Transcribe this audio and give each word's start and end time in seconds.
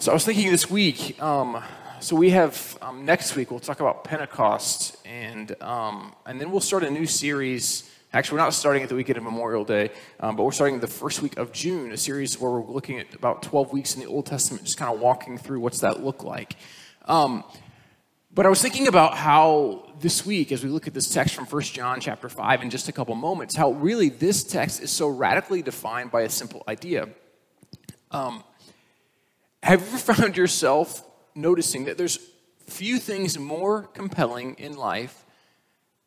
So 0.00 0.12
I 0.12 0.14
was 0.14 0.24
thinking 0.24 0.50
this 0.50 0.70
week. 0.70 1.22
Um, 1.22 1.62
so 2.00 2.16
we 2.16 2.30
have 2.30 2.78
um, 2.80 3.04
next 3.04 3.36
week 3.36 3.50
we'll 3.50 3.60
talk 3.60 3.80
about 3.80 4.02
Pentecost, 4.02 4.96
and 5.04 5.54
um, 5.60 6.14
and 6.24 6.40
then 6.40 6.50
we'll 6.50 6.62
start 6.62 6.84
a 6.84 6.90
new 6.90 7.04
series. 7.04 7.86
Actually, 8.14 8.38
we're 8.38 8.44
not 8.44 8.54
starting 8.54 8.82
at 8.82 8.88
the 8.88 8.94
weekend 8.94 9.18
of 9.18 9.24
Memorial 9.24 9.62
Day, 9.62 9.90
um, 10.20 10.36
but 10.36 10.44
we're 10.44 10.52
starting 10.52 10.80
the 10.80 10.86
first 10.86 11.20
week 11.20 11.36
of 11.36 11.52
June, 11.52 11.92
a 11.92 11.98
series 11.98 12.40
where 12.40 12.50
we're 12.50 12.72
looking 12.72 12.98
at 12.98 13.14
about 13.14 13.42
12 13.42 13.74
weeks 13.74 13.94
in 13.94 14.00
the 14.00 14.06
Old 14.06 14.24
Testament, 14.24 14.64
just 14.64 14.78
kind 14.78 14.90
of 14.90 14.98
walking 15.00 15.36
through 15.36 15.60
what's 15.60 15.80
that 15.80 16.02
look 16.02 16.24
like. 16.24 16.56
Um, 17.04 17.44
but 18.32 18.46
I 18.46 18.48
was 18.48 18.62
thinking 18.62 18.88
about 18.88 19.18
how 19.18 19.92
this 20.00 20.24
week, 20.24 20.50
as 20.50 20.64
we 20.64 20.70
look 20.70 20.86
at 20.86 20.94
this 20.94 21.12
text 21.12 21.34
from 21.34 21.44
1 21.44 21.62
John 21.64 22.00
chapter 22.00 22.30
5 22.30 22.62
in 22.62 22.70
just 22.70 22.88
a 22.88 22.92
couple 22.92 23.14
moments, 23.16 23.54
how 23.54 23.72
really 23.72 24.08
this 24.08 24.44
text 24.44 24.80
is 24.80 24.90
so 24.90 25.08
radically 25.08 25.60
defined 25.60 26.10
by 26.10 26.22
a 26.22 26.30
simple 26.30 26.62
idea. 26.66 27.10
Um, 28.10 28.42
have 29.62 29.80
you 29.80 29.86
ever 29.86 29.98
found 30.14 30.36
yourself 30.36 31.04
noticing 31.34 31.84
that 31.84 31.98
there's 31.98 32.18
few 32.66 32.98
things 32.98 33.38
more 33.38 33.82
compelling 33.82 34.54
in 34.54 34.76
life 34.76 35.24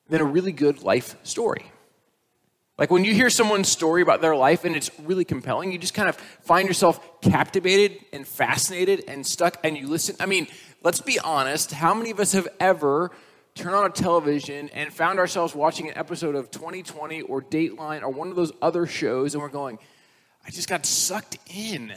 than 0.08 0.22
a 0.22 0.26
really 0.26 0.52
good 0.52 0.84
life 0.84 1.16
story? 1.24 1.72
Like 2.78 2.90
when 2.90 3.06
you 3.06 3.14
hear 3.14 3.30
someone's 3.30 3.70
story 3.70 4.02
about 4.02 4.22
their 4.22 4.36
life 4.36 4.66
and 4.66 4.76
it's 4.76 4.90
really 5.00 5.26
compelling, 5.26 5.72
you 5.72 5.78
just 5.78 5.94
kind 5.94 6.10
of 6.10 6.16
find 6.16 6.68
yourself 6.68 7.22
captivated 7.22 8.00
and 8.12 8.28
fascinated 8.28 9.04
and 9.08 9.26
stuck 9.26 9.58
and 9.64 9.78
you 9.78 9.88
listen. 9.88 10.16
I 10.20 10.26
mean, 10.26 10.48
let's 10.82 11.00
be 11.00 11.20
honest, 11.20 11.72
how 11.72 11.94
many 11.94 12.10
of 12.10 12.20
us 12.20 12.32
have 12.32 12.48
ever 12.60 13.12
turned 13.54 13.76
on 13.76 13.86
a 13.86 13.90
television 13.90 14.70
and 14.70 14.92
found 14.92 15.20
ourselves 15.20 15.54
watching 15.54 15.88
an 15.88 15.96
episode 15.96 16.34
of 16.34 16.50
20/20 16.50 17.22
or 17.30 17.44
Dateline 17.44 18.02
or 18.02 18.10
one 18.10 18.30
of 18.30 18.36
those 18.36 18.52
other 18.60 18.88
shows 18.88 19.36
and 19.36 19.44
we're 19.44 19.50
going, 19.50 19.78
I 20.46 20.50
just 20.50 20.68
got 20.68 20.84
sucked 20.88 21.38
in 21.56 21.94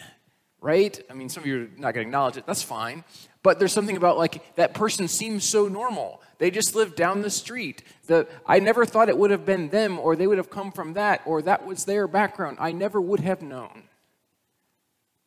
right? 0.66 1.00
I 1.08 1.14
mean, 1.14 1.28
some 1.28 1.44
of 1.44 1.46
you 1.46 1.56
are 1.62 1.80
not 1.80 1.94
going 1.94 1.94
to 1.94 2.00
acknowledge 2.00 2.36
it. 2.36 2.44
That's 2.44 2.60
fine. 2.60 3.04
But 3.44 3.60
there's 3.60 3.72
something 3.72 3.96
about 3.96 4.18
like 4.18 4.56
that 4.56 4.74
person 4.74 5.06
seems 5.06 5.44
so 5.44 5.68
normal. 5.68 6.20
They 6.38 6.50
just 6.50 6.74
live 6.74 6.96
down 6.96 7.22
the 7.22 7.30
street. 7.30 7.84
The, 8.08 8.26
I 8.44 8.58
never 8.58 8.84
thought 8.84 9.08
it 9.08 9.16
would 9.16 9.30
have 9.30 9.46
been 9.46 9.68
them, 9.68 10.00
or 10.00 10.16
they 10.16 10.26
would 10.26 10.38
have 10.38 10.50
come 10.50 10.72
from 10.72 10.94
that, 10.94 11.22
or 11.24 11.40
that 11.42 11.64
was 11.64 11.84
their 11.84 12.08
background. 12.08 12.56
I 12.60 12.72
never 12.72 13.00
would 13.00 13.20
have 13.20 13.42
known. 13.42 13.84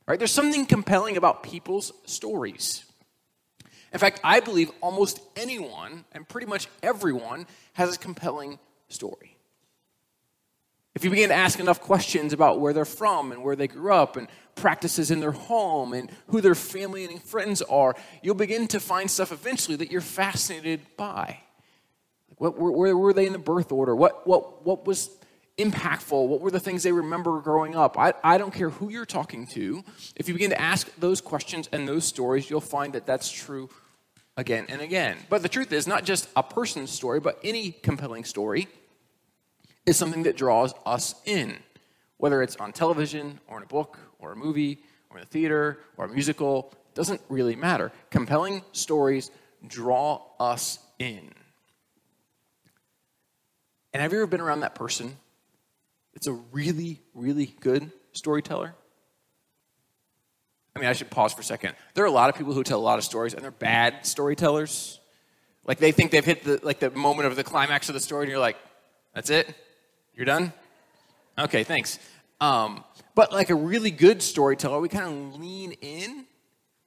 Right? 0.06 0.20
There's 0.20 0.34
something 0.34 0.66
compelling 0.66 1.16
about 1.16 1.42
people's 1.42 1.94
stories. 2.06 2.84
In 3.94 4.00
fact, 4.00 4.20
I 4.26 4.42
believe 4.42 4.70
almost 4.82 5.22
anyone 5.38 6.04
and 6.12 6.28
pretty 6.28 6.48
much 6.48 6.68
everyone 6.84 7.48
has 7.74 7.96
a 7.96 7.98
compelling 7.98 8.60
story. 8.90 9.39
If 11.00 11.06
you 11.06 11.12
begin 11.12 11.30
to 11.30 11.36
ask 11.36 11.62
enough 11.62 11.80
questions 11.80 12.34
about 12.34 12.60
where 12.60 12.74
they're 12.74 12.84
from 12.84 13.32
and 13.32 13.42
where 13.42 13.56
they 13.56 13.70
grew 13.70 13.94
up 13.94 14.18
and 14.18 14.28
practices 14.56 15.12
in 15.12 15.22
their 15.22 15.32
home 15.32 15.94
and 15.94 16.12
who 16.28 16.42
their 16.42 16.56
family 16.56 17.06
and 17.06 17.24
friends 17.24 17.62
are, 17.62 17.96
you'll 18.22 18.36
begin 18.36 18.68
to 18.68 18.82
find 18.82 19.10
stuff 19.10 19.32
eventually 19.32 19.78
that 19.78 19.94
you're 19.94 20.02
fascinated 20.02 20.82
by. 20.98 21.40
What, 22.36 22.60
where, 22.60 22.98
were 22.98 23.14
they 23.14 23.26
in 23.26 23.32
the 23.32 23.40
birth 23.40 23.72
order? 23.72 23.96
What, 23.96 24.28
what, 24.28 24.66
what 24.66 24.86
was 24.86 25.10
impactful? 25.58 26.28
What 26.28 26.42
were 26.42 26.52
the 26.52 26.60
things 26.60 26.84
they 26.84 26.92
remember 26.92 27.40
growing 27.40 27.78
up? 27.78 27.98
I, 27.98 28.14
I 28.22 28.38
don't 28.38 28.54
care 28.54 28.70
who 28.70 28.90
you're 28.90 29.06
talking 29.06 29.48
to. 29.54 29.86
If 30.18 30.28
you 30.28 30.34
begin 30.34 30.50
to 30.50 30.60
ask 30.60 30.94
those 30.98 31.22
questions 31.22 31.70
and 31.72 31.88
those 31.88 32.04
stories, 32.04 32.50
you'll 32.50 32.60
find 32.60 32.92
that 32.92 33.06
that's 33.06 33.32
true 33.32 33.70
again 34.36 34.66
and 34.68 34.82
again. 34.82 35.16
But 35.30 35.44
the 35.44 35.50
truth 35.50 35.72
is, 35.72 35.88
not 35.88 36.04
just 36.04 36.28
a 36.36 36.44
person's 36.44 36.92
story, 36.92 37.22
but 37.22 37.40
any 37.42 37.72
compelling 37.72 38.26
story 38.26 38.68
is 39.90 39.98
something 39.98 40.24
that 40.24 40.38
draws 40.38 40.74
us 40.86 41.16
in, 41.26 41.58
whether 42.18 42.42
it's 42.42 42.56
on 42.58 42.72
television 42.72 43.40
or 43.48 43.58
in 43.58 43.64
a 43.64 43.68
book 43.68 43.98
or 44.20 44.32
a 44.32 44.36
movie 44.36 44.80
or 45.10 45.18
in 45.18 45.24
a 45.24 45.26
theater 45.26 45.80
or 45.98 46.06
a 46.06 46.10
musical, 46.10 46.72
doesn't 46.94 47.22
really 47.30 47.56
matter. 47.56 47.92
Compelling 48.10 48.62
stories 48.72 49.32
draw 49.68 50.22
us 50.40 50.80
in. 51.00 51.32
And 53.94 54.02
have 54.02 54.14
you 54.14 54.20
ever 54.20 54.28
been 54.28 54.42
around 54.42 54.62
that 54.62 54.76
person 54.76 55.18
that's 56.14 56.28
a 56.28 56.34
really, 56.34 57.02
really 57.14 57.56
good 57.60 57.92
storyteller? 58.14 58.76
I 60.76 60.80
mean, 60.80 60.90
I 60.90 60.94
should 60.94 61.10
pause 61.10 61.34
for 61.34 61.42
a 61.42 61.44
second. 61.44 61.76
There 61.96 62.04
are 62.04 62.08
a 62.08 62.12
lot 62.12 62.30
of 62.30 62.36
people 62.36 62.54
who 62.54 62.64
tell 62.64 62.80
a 62.80 62.82
lot 62.82 63.00
of 63.00 63.04
stories, 63.04 63.34
and 63.34 63.44
they're 63.44 63.52
bad 63.52 64.06
storytellers. 64.06 65.00
Like 65.66 65.80
they 65.80 65.92
think 65.92 66.12
they've 66.12 66.24
hit 66.24 66.44
the 66.44 66.60
like 66.64 66.80
the 66.80 66.92
moment 66.92 67.28
of 67.28 67.36
the 67.36 67.44
climax 67.44 67.90
of 67.90 67.96
the 67.96 68.00
story, 68.00 68.24
and 68.24 68.32
you're 68.32 68.40
like, 68.40 68.58
"That's 69.14 69.30
it? 69.30 69.54
You're 70.20 70.26
done? 70.26 70.52
Okay, 71.38 71.64
thanks. 71.64 71.98
Um, 72.42 72.84
but 73.16 73.32
like 73.32 73.50
a 73.50 73.56
really 73.56 73.90
good 73.90 74.22
storyteller, 74.22 74.82
we 74.82 74.90
kind 74.90 75.06
of 75.06 75.40
lean 75.40 75.72
in 75.80 76.26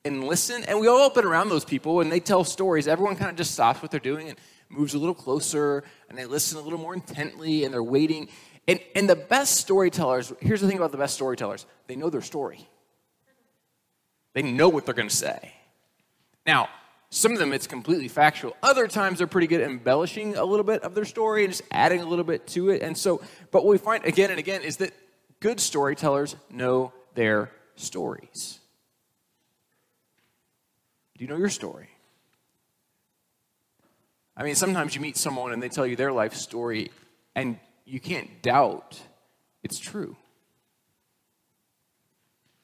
and 0.05 0.23
listen. 0.25 0.65
And 0.65 0.79
we 0.79 0.87
all 0.87 1.09
been 1.09 1.25
around 1.25 1.49
those 1.49 1.65
people 1.65 2.03
and 2.03 2.13
they 2.13 2.21
tell 2.21 2.45
stories. 2.45 2.87
Everyone 2.87 3.17
kind 3.17 3.31
of 3.31 3.37
just 3.39 3.53
stops 3.53 3.81
what 3.81 3.91
they're 3.91 4.01
doing 4.01 4.29
and 4.29 4.39
moves 4.69 4.93
a 4.93 4.99
little 4.99 5.15
closer 5.15 5.83
and 6.11 6.19
they 6.19 6.27
listen 6.27 6.59
a 6.59 6.61
little 6.61 6.79
more 6.79 6.93
intently 6.93 7.65
and 7.65 7.73
they're 7.73 7.83
waiting. 7.83 8.29
And, 8.69 8.79
and 8.95 9.09
the 9.09 9.17
best 9.17 9.57
storytellers, 9.57 10.31
here's 10.41 10.61
the 10.61 10.69
thing 10.69 10.77
about 10.77 10.93
the 10.93 10.99
best 10.99 11.15
storytellers 11.15 11.65
they 11.87 11.97
know 11.97 12.11
their 12.11 12.21
story, 12.21 12.69
they 14.35 14.43
know 14.43 14.69
what 14.69 14.85
they're 14.85 14.95
going 14.95 15.09
to 15.09 15.17
say. 15.17 15.55
Now, 16.45 16.69
some 17.15 17.33
of 17.33 17.39
them 17.39 17.53
it's 17.53 17.67
completely 17.67 18.09
factual. 18.09 18.57
Other 18.63 18.89
times 18.89 19.19
they're 19.19 19.27
pretty 19.27 19.47
good 19.47 19.61
at 19.61 19.69
embellishing 19.69 20.35
a 20.35 20.45
little 20.47 20.65
bit 20.65 20.83
of 20.83 20.95
their 20.95 21.05
story 21.05 21.45
and 21.45 21.53
just 21.53 21.63
adding 21.71 22.01
a 22.01 22.07
little 22.07 22.25
bit 22.25 22.47
to 22.49 22.71
it. 22.71 22.81
And 22.81 22.97
so, 22.97 23.21
but 23.51 23.67
what 23.67 23.71
we 23.71 23.77
find 23.77 24.03
again 24.07 24.31
and 24.31 24.39
again 24.39 24.63
is 24.63 24.79
that 24.79 24.95
good 25.39 25.61
storytellers 25.61 26.37
know 26.51 26.91
their 27.15 27.51
stories. 27.77 28.61
Do 31.19 31.25
you 31.25 31.29
know 31.29 31.37
your 31.37 31.51
story? 31.51 31.91
I 34.35 34.43
mean, 34.43 34.55
sometimes 34.55 34.95
you 34.95 35.03
meet 35.03 35.19
someone 35.19 35.53
and 35.53 35.63
they 35.63 35.69
tell 35.69 35.87
you 35.87 35.97
their 35.97 36.13
life 36.13 36.33
story 36.33 36.91
and 37.35 37.59
you 37.85 38.01
can't 38.01 38.41
doubt 38.41 38.99
it's 39.63 39.79
true. 39.79 40.17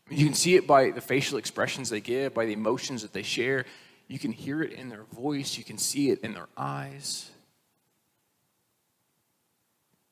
You 0.08 0.24
can 0.24 0.34
see 0.34 0.54
it 0.54 0.66
by 0.66 0.90
the 0.90 1.02
facial 1.02 1.36
expressions 1.36 1.90
they 1.90 2.00
give, 2.00 2.32
by 2.32 2.46
the 2.46 2.54
emotions 2.54 3.02
that 3.02 3.12
they 3.12 3.22
share. 3.22 3.66
You 4.08 4.18
can 4.18 4.32
hear 4.32 4.62
it 4.62 4.72
in 4.72 4.88
their 4.88 5.04
voice, 5.04 5.58
you 5.58 5.64
can 5.64 5.78
see 5.78 6.10
it 6.10 6.20
in 6.20 6.32
their 6.32 6.48
eyes. 6.56 7.30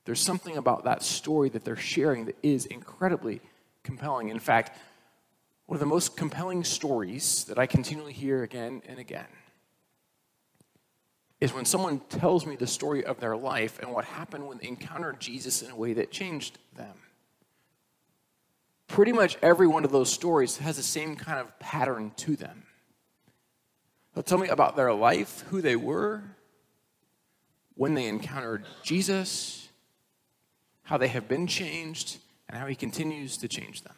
There's 0.05 0.21
something 0.21 0.57
about 0.57 0.85
that 0.85 1.03
story 1.03 1.49
that 1.49 1.65
they're 1.65 1.75
sharing 1.75 2.27
that 2.27 2.37
is 2.43 2.67
incredibly 2.67 3.41
compelling. 3.83 4.29
In 4.29 4.39
fact, 4.39 4.79
one 5.65 5.77
of 5.77 5.81
the 5.81 5.87
most 5.87 6.17
compelling 6.17 6.63
stories 6.63 7.45
that 7.47 7.59
I 7.59 7.67
continually 7.67 8.13
hear 8.13 8.45
again 8.45 8.83
and 8.87 9.01
again 9.01 9.27
is 11.41 11.53
when 11.53 11.65
someone 11.65 12.01
tells 12.09 12.47
me 12.47 12.57
the 12.57 12.67
story 12.67 13.05
of 13.05 13.19
their 13.21 13.37
life 13.37 13.79
and 13.81 13.93
what 13.93 14.05
happened 14.05 14.47
when 14.47 14.59
they 14.59 14.69
encountered 14.69 15.21
Jesus 15.21 15.63
in 15.63 15.71
a 15.71 15.77
way 15.77 15.93
that 15.95 16.11
changed 16.11 16.59
them. 16.77 16.95
Pretty 18.89 19.13
much 19.13 19.37
every 19.43 19.67
one 19.67 19.85
of 19.85 19.91
those 19.91 20.11
stories 20.11 20.59
has 20.59 20.77
the 20.77 20.83
same 20.83 21.17
kind 21.17 21.41
of 21.41 21.59
pattern 21.59 22.13
to 22.17 22.37
them. 22.37 22.63
They'll 24.17 24.23
tell 24.23 24.39
me 24.39 24.49
about 24.49 24.77
their 24.77 24.95
life, 24.95 25.45
who 25.51 25.61
they 25.61 25.77
were, 25.77 26.23
when 27.75 27.93
they 27.93 28.07
encountered 28.07 28.65
Jesus, 28.83 29.69
how 30.85 30.97
they 30.97 31.09
have 31.09 31.29
been 31.29 31.47
changed, 31.47 32.17
and 32.49 32.57
how 32.59 32.67
he 32.67 32.75
continues 32.75 33.37
to 33.37 33.47
change 33.47 33.83
them. 33.83 33.93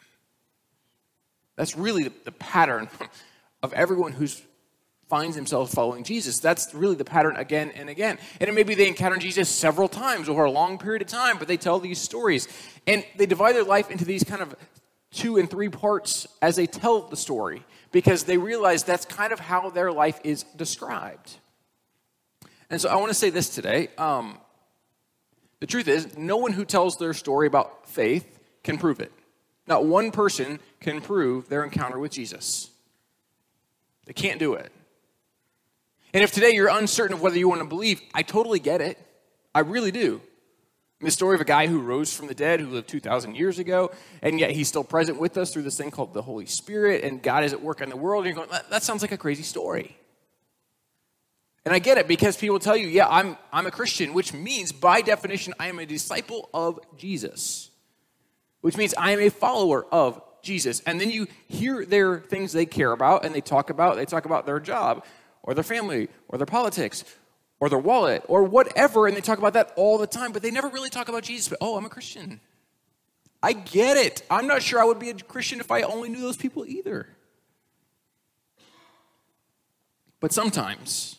That's 1.55 1.77
really 1.77 2.09
the 2.09 2.33
pattern 2.33 2.89
of 3.63 3.71
everyone 3.71 4.11
who 4.11 4.27
finds 5.07 5.37
himself 5.37 5.71
following 5.71 6.03
Jesus. 6.03 6.41
That's 6.41 6.73
really 6.73 6.95
the 6.95 7.05
pattern 7.05 7.37
again 7.37 7.71
and 7.73 7.89
again. 7.89 8.17
And 8.41 8.49
it 8.49 8.53
may 8.53 8.63
be 8.63 8.75
they 8.75 8.89
encounter 8.89 9.15
Jesus 9.15 9.47
several 9.47 9.87
times 9.87 10.27
over 10.27 10.43
a 10.43 10.51
long 10.51 10.79
period 10.79 11.01
of 11.01 11.07
time, 11.07 11.37
but 11.37 11.47
they 11.47 11.55
tell 11.55 11.79
these 11.79 11.97
stories. 11.97 12.49
And 12.85 13.05
they 13.15 13.25
divide 13.25 13.55
their 13.55 13.63
life 13.63 13.89
into 13.89 14.03
these 14.03 14.25
kind 14.25 14.41
of 14.41 14.53
two 15.11 15.37
and 15.37 15.49
three 15.49 15.69
parts 15.69 16.27
as 16.41 16.57
they 16.57 16.65
tell 16.65 17.03
the 17.03 17.15
story 17.15 17.63
because 17.91 18.23
they 18.23 18.37
realize 18.37 18.83
that's 18.83 19.05
kind 19.05 19.33
of 19.33 19.39
how 19.39 19.69
their 19.69 19.91
life 19.91 20.19
is 20.23 20.43
described. 20.55 21.37
And 22.69 22.79
so 22.79 22.89
I 22.89 22.95
want 22.95 23.09
to 23.09 23.15
say 23.15 23.29
this 23.29 23.49
today. 23.49 23.89
Um, 23.97 24.37
the 25.59 25.67
truth 25.67 25.87
is, 25.87 26.17
no 26.17 26.37
one 26.37 26.53
who 26.53 26.65
tells 26.65 26.97
their 26.97 27.13
story 27.13 27.47
about 27.47 27.87
faith 27.87 28.39
can 28.63 28.77
prove 28.77 28.99
it. 28.99 29.11
Not 29.67 29.85
one 29.85 30.11
person 30.11 30.59
can 30.79 31.01
prove 31.01 31.49
their 31.49 31.63
encounter 31.63 31.99
with 31.99 32.11
Jesus. 32.11 32.69
They 34.05 34.13
can't 34.13 34.39
do 34.39 34.53
it. 34.53 34.71
And 36.13 36.23
if 36.23 36.31
today 36.31 36.51
you're 36.51 36.69
uncertain 36.69 37.13
of 37.13 37.21
whether 37.21 37.37
you 37.37 37.47
want 37.47 37.61
to 37.61 37.67
believe, 37.67 38.01
I 38.13 38.23
totally 38.23 38.59
get 38.59 38.81
it. 38.81 38.97
I 39.53 39.59
really 39.59 39.91
do. 39.91 40.21
The 41.01 41.11
story 41.11 41.35
of 41.35 41.41
a 41.41 41.45
guy 41.45 41.67
who 41.67 41.79
rose 41.79 42.13
from 42.13 42.27
the 42.27 42.35
dead, 42.35 42.59
who 42.59 42.67
lived 42.67 42.89
2,000 42.89 43.35
years 43.35 43.57
ago, 43.57 43.91
and 44.21 44.37
yet 44.37 44.51
he's 44.51 44.67
still 44.67 44.83
present 44.83 45.17
with 45.17 45.37
us 45.37 45.53
through 45.53 45.63
this 45.63 45.77
thing 45.77 45.91
called 45.91 46.13
the 46.13 46.21
Holy 46.21 46.45
Spirit, 46.45 47.05
and 47.05 47.23
God 47.23 47.45
is 47.45 47.53
at 47.53 47.61
work 47.61 47.79
in 47.79 47.89
the 47.89 47.95
world. 47.95 48.25
And 48.25 48.35
you're 48.35 48.45
going, 48.45 48.51
that, 48.51 48.69
that 48.69 48.83
sounds 48.83 49.01
like 49.01 49.13
a 49.13 49.17
crazy 49.17 49.43
story. 49.43 49.97
And 51.65 51.73
I 51.73 51.79
get 51.79 51.97
it 51.97 52.07
because 52.07 52.35
people 52.35 52.59
tell 52.59 52.75
you, 52.75 52.87
yeah, 52.87 53.07
I'm, 53.07 53.37
I'm 53.53 53.65
a 53.65 53.71
Christian, 53.71 54.13
which 54.13 54.33
means 54.33 54.71
by 54.71 55.01
definition, 55.01 55.53
I 55.59 55.67
am 55.67 55.79
a 55.79 55.85
disciple 55.85 56.49
of 56.53 56.79
Jesus, 56.97 57.69
which 58.61 58.75
means 58.75 58.93
I 58.95 59.11
am 59.11 59.19
a 59.19 59.29
follower 59.29 59.85
of 59.91 60.21
Jesus. 60.41 60.81
And 60.81 60.99
then 60.99 61.11
you 61.11 61.27
hear 61.47 61.85
their 61.85 62.19
things 62.19 62.51
they 62.51 62.65
care 62.65 62.91
about 62.91 63.23
and 63.23 63.33
they 63.33 63.41
talk 63.41 63.69
about, 63.69 63.95
they 63.95 64.05
talk 64.05 64.25
about 64.25 64.45
their 64.45 64.59
job 64.59 65.05
or 65.43 65.53
their 65.53 65.63
family 65.63 66.09
or 66.27 66.37
their 66.37 66.45
politics 66.45 67.03
or 67.59 67.69
their 67.69 67.79
wallet 67.79 68.23
or 68.27 68.43
whatever, 68.43 69.07
and 69.07 69.15
they 69.15 69.21
talk 69.21 69.37
about 69.37 69.53
that 69.53 69.73
all 69.75 69.97
the 69.97 70.07
time, 70.07 70.31
but 70.31 70.41
they 70.41 70.51
never 70.51 70.69
really 70.69 70.89
talk 70.89 71.09
about 71.09 71.23
Jesus. 71.23 71.49
But, 71.49 71.57
oh, 71.61 71.77
I'm 71.77 71.85
a 71.85 71.89
Christian. 71.89 72.39
I 73.41 73.53
get 73.53 73.97
it. 73.97 74.23
I'm 74.29 74.47
not 74.47 74.61
sure 74.61 74.79
I 74.79 74.85
would 74.85 74.99
be 74.99 75.09
a 75.09 75.13
Christian 75.13 75.59
if 75.59 75.71
I 75.71 75.81
only 75.81 76.09
knew 76.09 76.21
those 76.21 76.37
people 76.37 76.65
either. 76.65 77.07
But 80.19 80.33
sometimes, 80.33 81.17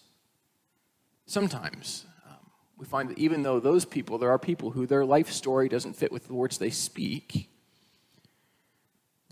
sometimes, 1.27 2.05
um, 2.27 2.37
we 2.77 2.85
find 2.85 3.09
that 3.09 3.19
even 3.19 3.43
though 3.43 3.59
those 3.59 3.87
people, 3.87 4.19
there 4.19 4.31
are 4.31 4.39
people 4.39 4.71
who 4.71 4.87
their 4.87 5.07
life 5.07 5.31
story 5.31 5.69
doesn't 5.69 5.95
fit 5.95 6.13
with 6.13 6.27
the 6.27 6.35
words 6.35 6.59
they 6.59 6.71
speak, 6.71 7.49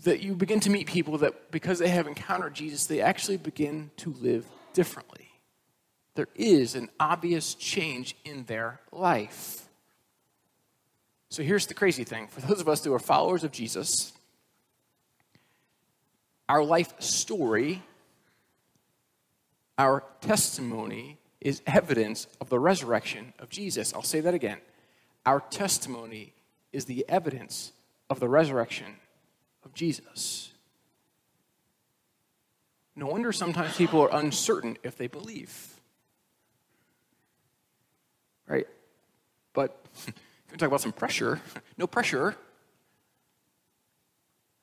that 0.03 0.21
you 0.21 0.33
begin 0.33 0.59
to 0.61 0.69
meet 0.69 0.87
people 0.87 1.17
that 1.19 1.51
because 1.51 1.77
they 1.77 1.89
have 1.89 2.07
encountered 2.07 2.55
Jesus, 2.55 2.85
they 2.85 3.01
actually 3.01 3.37
begin 3.37 3.91
to 3.97 4.15
live 4.19 4.45
differently. 4.73 5.18
There 6.15 6.27
is 6.35 6.75
an 6.75 6.89
obvious 6.99 7.53
change 7.53 8.15
in 8.25 8.45
their 8.45 8.79
life. 8.91 9.67
So 11.29 11.43
here's 11.43 11.67
the 11.67 11.73
crazy 11.73 12.03
thing 12.03 12.27
for 12.27 12.41
those 12.41 12.59
of 12.59 12.67
us 12.67 12.83
who 12.83 12.93
are 12.93 12.99
followers 12.99 13.43
of 13.43 13.51
Jesus, 13.51 14.13
our 16.47 16.63
life 16.63 16.99
story 17.01 17.83
our 19.79 20.03
testimony 20.19 21.17
is 21.39 21.61
evidence 21.65 22.27
of 22.41 22.49
the 22.49 22.59
resurrection 22.59 23.33
of 23.39 23.49
Jesus. 23.49 23.93
I'll 23.93 24.03
say 24.03 24.19
that 24.19 24.33
again. 24.33 24.57
Our 25.25 25.39
testimony 25.39 26.33
is 26.73 26.83
the 26.83 27.05
evidence 27.07 27.71
of 28.09 28.19
the 28.19 28.27
resurrection 28.27 28.97
of 29.63 29.73
Jesus. 29.73 30.51
No 32.93 33.07
wonder 33.07 33.31
sometimes 33.31 33.77
people 33.77 34.01
are 34.01 34.13
uncertain 34.13 34.77
if 34.83 34.97
they 34.97 35.07
believe. 35.07 35.79
Right? 38.47 38.67
But 39.59 39.77
we 40.51 40.57
talk 40.57 40.67
about 40.67 40.79
some 40.79 40.93
pressure, 40.93 41.41
no 41.77 41.85
pressure. 41.85 42.37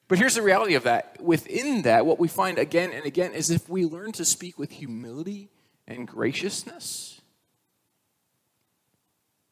But 0.08 0.16
here's 0.16 0.37
the 0.37 0.40
reality 0.40 0.72
of 0.72 0.84
that. 0.84 1.20
Within 1.20 1.82
that, 1.82 2.06
what 2.06 2.19
we 2.19 2.28
find 2.28 2.58
again 2.58 2.93
and 2.93 3.04
again 3.04 3.34
is 3.34 3.50
if 3.50 3.69
we 3.69 3.84
learn 3.84 4.12
to 4.12 4.25
speak 4.25 4.58
with 4.58 4.70
humility 4.70 5.50
and 5.87 6.08
graciousness, 6.08 7.20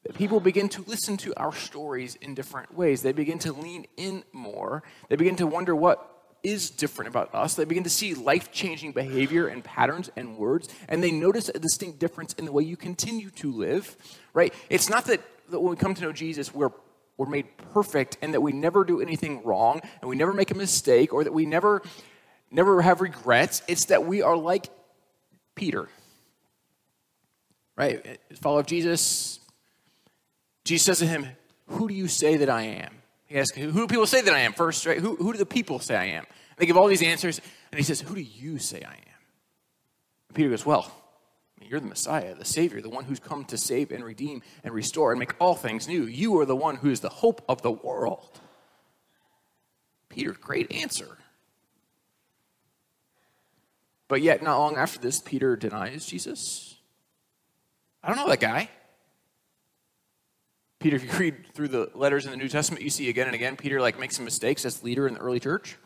that 0.05 0.15
people 0.15 0.41
begin 0.41 0.71
to 0.71 0.83
listen 0.87 1.19
to 1.19 1.35
our 1.37 1.53
stories 1.53 2.15
in 2.15 2.35
different 2.35 2.75
ways. 2.75 3.03
They 3.03 3.13
begin 3.13 3.39
to 3.41 3.53
lean 3.53 3.85
in 3.99 4.25
more. 4.33 4.83
They 5.11 5.17
begin 5.17 5.37
to 5.37 5.47
wonder 5.47 5.77
what 5.77 6.11
is 6.43 6.71
different 6.71 7.09
about 7.09 7.35
us. 7.35 7.55
They 7.55 7.65
begin 7.65 7.85
to 7.85 7.91
see 7.91 8.15
life 8.15 8.51
changing 8.51 8.93
behavior 8.93 9.49
and 9.49 9.63
patterns 9.63 10.11
and 10.17 10.39
words, 10.39 10.69
and 10.89 11.03
they 11.03 11.11
notice 11.11 11.51
a 11.51 11.59
distinct 11.59 11.99
difference 11.99 12.33
in 12.35 12.47
the 12.47 12.53
way 12.53 12.63
you 12.63 12.77
continue 12.79 13.31
to 13.31 13.51
live, 13.51 13.97
right? 14.33 14.55
It's 14.71 14.89
not 14.89 15.07
that, 15.07 15.21
that 15.51 15.61
when 15.61 15.71
we 15.71 15.77
come 15.77 15.95
to 15.95 16.03
know 16.03 16.13
Jesus, 16.13 16.55
we're 16.55 16.71
we're 17.17 17.27
made 17.27 17.47
perfect 17.73 18.19
and 18.23 18.35
that 18.35 18.41
we 18.41 18.53
never 18.53 18.85
do 18.85 19.01
anything 19.01 19.43
wrong 19.45 19.81
and 20.01 20.11
we 20.11 20.17
never 20.17 20.33
make 20.33 20.51
a 20.51 20.55
mistake 20.55 21.13
or 21.13 21.25
that 21.25 21.33
we 21.33 21.47
never 21.47 21.83
never 22.51 22.83
have 22.83 23.01
regrets. 23.01 23.63
It's 23.69 23.87
that 23.87 24.05
we 24.05 24.23
are 24.23 24.37
like 24.37 24.67
peter 25.55 25.89
right? 27.77 28.21
Follow 28.35 28.59
of 28.59 28.67
jesus. 28.67 29.41
Jesus 30.65 30.85
says 30.87 30.99
to 31.01 31.07
him 31.07 31.29
who 31.67 31.89
do 31.89 31.95
you 31.95 32.09
say 32.09 32.37
that 32.37 32.51
i 32.51 32.63
am? 32.63 32.95
He 33.27 33.39
asks 33.39 33.57
who 33.57 33.73
do 33.73 33.87
people 33.87 34.07
say 34.07 34.21
that 34.21 34.35
i 34.35 34.41
am? 34.41 34.53
First 34.53 34.85
right? 34.87 34.99
Who, 34.99 35.17
who 35.17 35.33
do 35.33 35.39
the 35.39 35.47
people 35.47 35.79
say 35.79 35.95
i 35.95 36.07
am? 36.07 36.25
And 36.25 36.59
they 36.59 36.67
give 36.67 36.77
all 36.77 36.89
these 36.89 37.03
answers 37.03 37.41
and 37.71 37.79
he 37.79 37.85
says 37.85 38.01
who 38.01 38.15
do 38.15 38.23
you 38.23 38.59
say 38.59 38.83
i 38.83 38.95
am? 38.95 39.21
And 40.29 40.35
peter 40.35 40.51
goes 40.51 40.67
well 40.67 40.91
you're 41.61 41.81
the 41.81 41.87
Messiah, 41.87 42.35
the 42.35 42.45
Savior, 42.45 42.81
the 42.81 42.89
one 42.89 43.05
who's 43.05 43.21
come 43.21 43.45
to 43.47 43.57
save 43.57 43.91
and 43.91 44.05
redeem 44.05 44.43
and 44.63 44.75
restore 44.75 45.13
and 45.13 45.19
make 45.19 45.35
all 45.41 45.55
things 45.55 45.89
new. 45.89 46.05
You 46.05 46.39
are 46.39 46.47
the 46.47 46.57
one 46.57 46.77
who 46.77 46.91
is 46.91 47.01
the 47.01 47.09
hope 47.09 47.43
of 47.49 47.63
the 47.63 47.71
world. 47.71 48.41
Peter, 50.09 50.33
great 50.33 50.71
answer. 50.73 51.19
But 54.09 54.21
yet, 54.21 54.43
not 54.43 54.59
long 54.59 54.77
after 54.77 54.99
this, 54.99 55.21
Peter 55.21 55.57
denies 55.57 56.07
Jesus. 56.07 56.77
I 58.03 58.09
don't 58.09 58.17
know 58.17 58.29
that 58.29 58.41
guy. 58.41 58.69
Peter, 60.79 60.97
if 60.97 61.05
you 61.05 61.11
read 61.19 61.47
through 61.55 61.69
the 61.69 61.91
letters 61.95 62.27
in 62.27 62.31
the 62.31 62.37
New 62.37 62.49
Testament, 62.49 62.85
you 62.85 62.91
see 62.91 63.09
again 63.09 63.27
and 63.27 63.35
again 63.35 63.57
Peter 63.57 63.81
like 63.81 63.99
makes 63.99 64.17
some 64.17 64.25
mistakes 64.25 64.65
as 64.65 64.83
leader 64.83 65.09
in 65.09 65.15
the 65.15 65.21
early 65.21 65.41
church. 65.41 65.77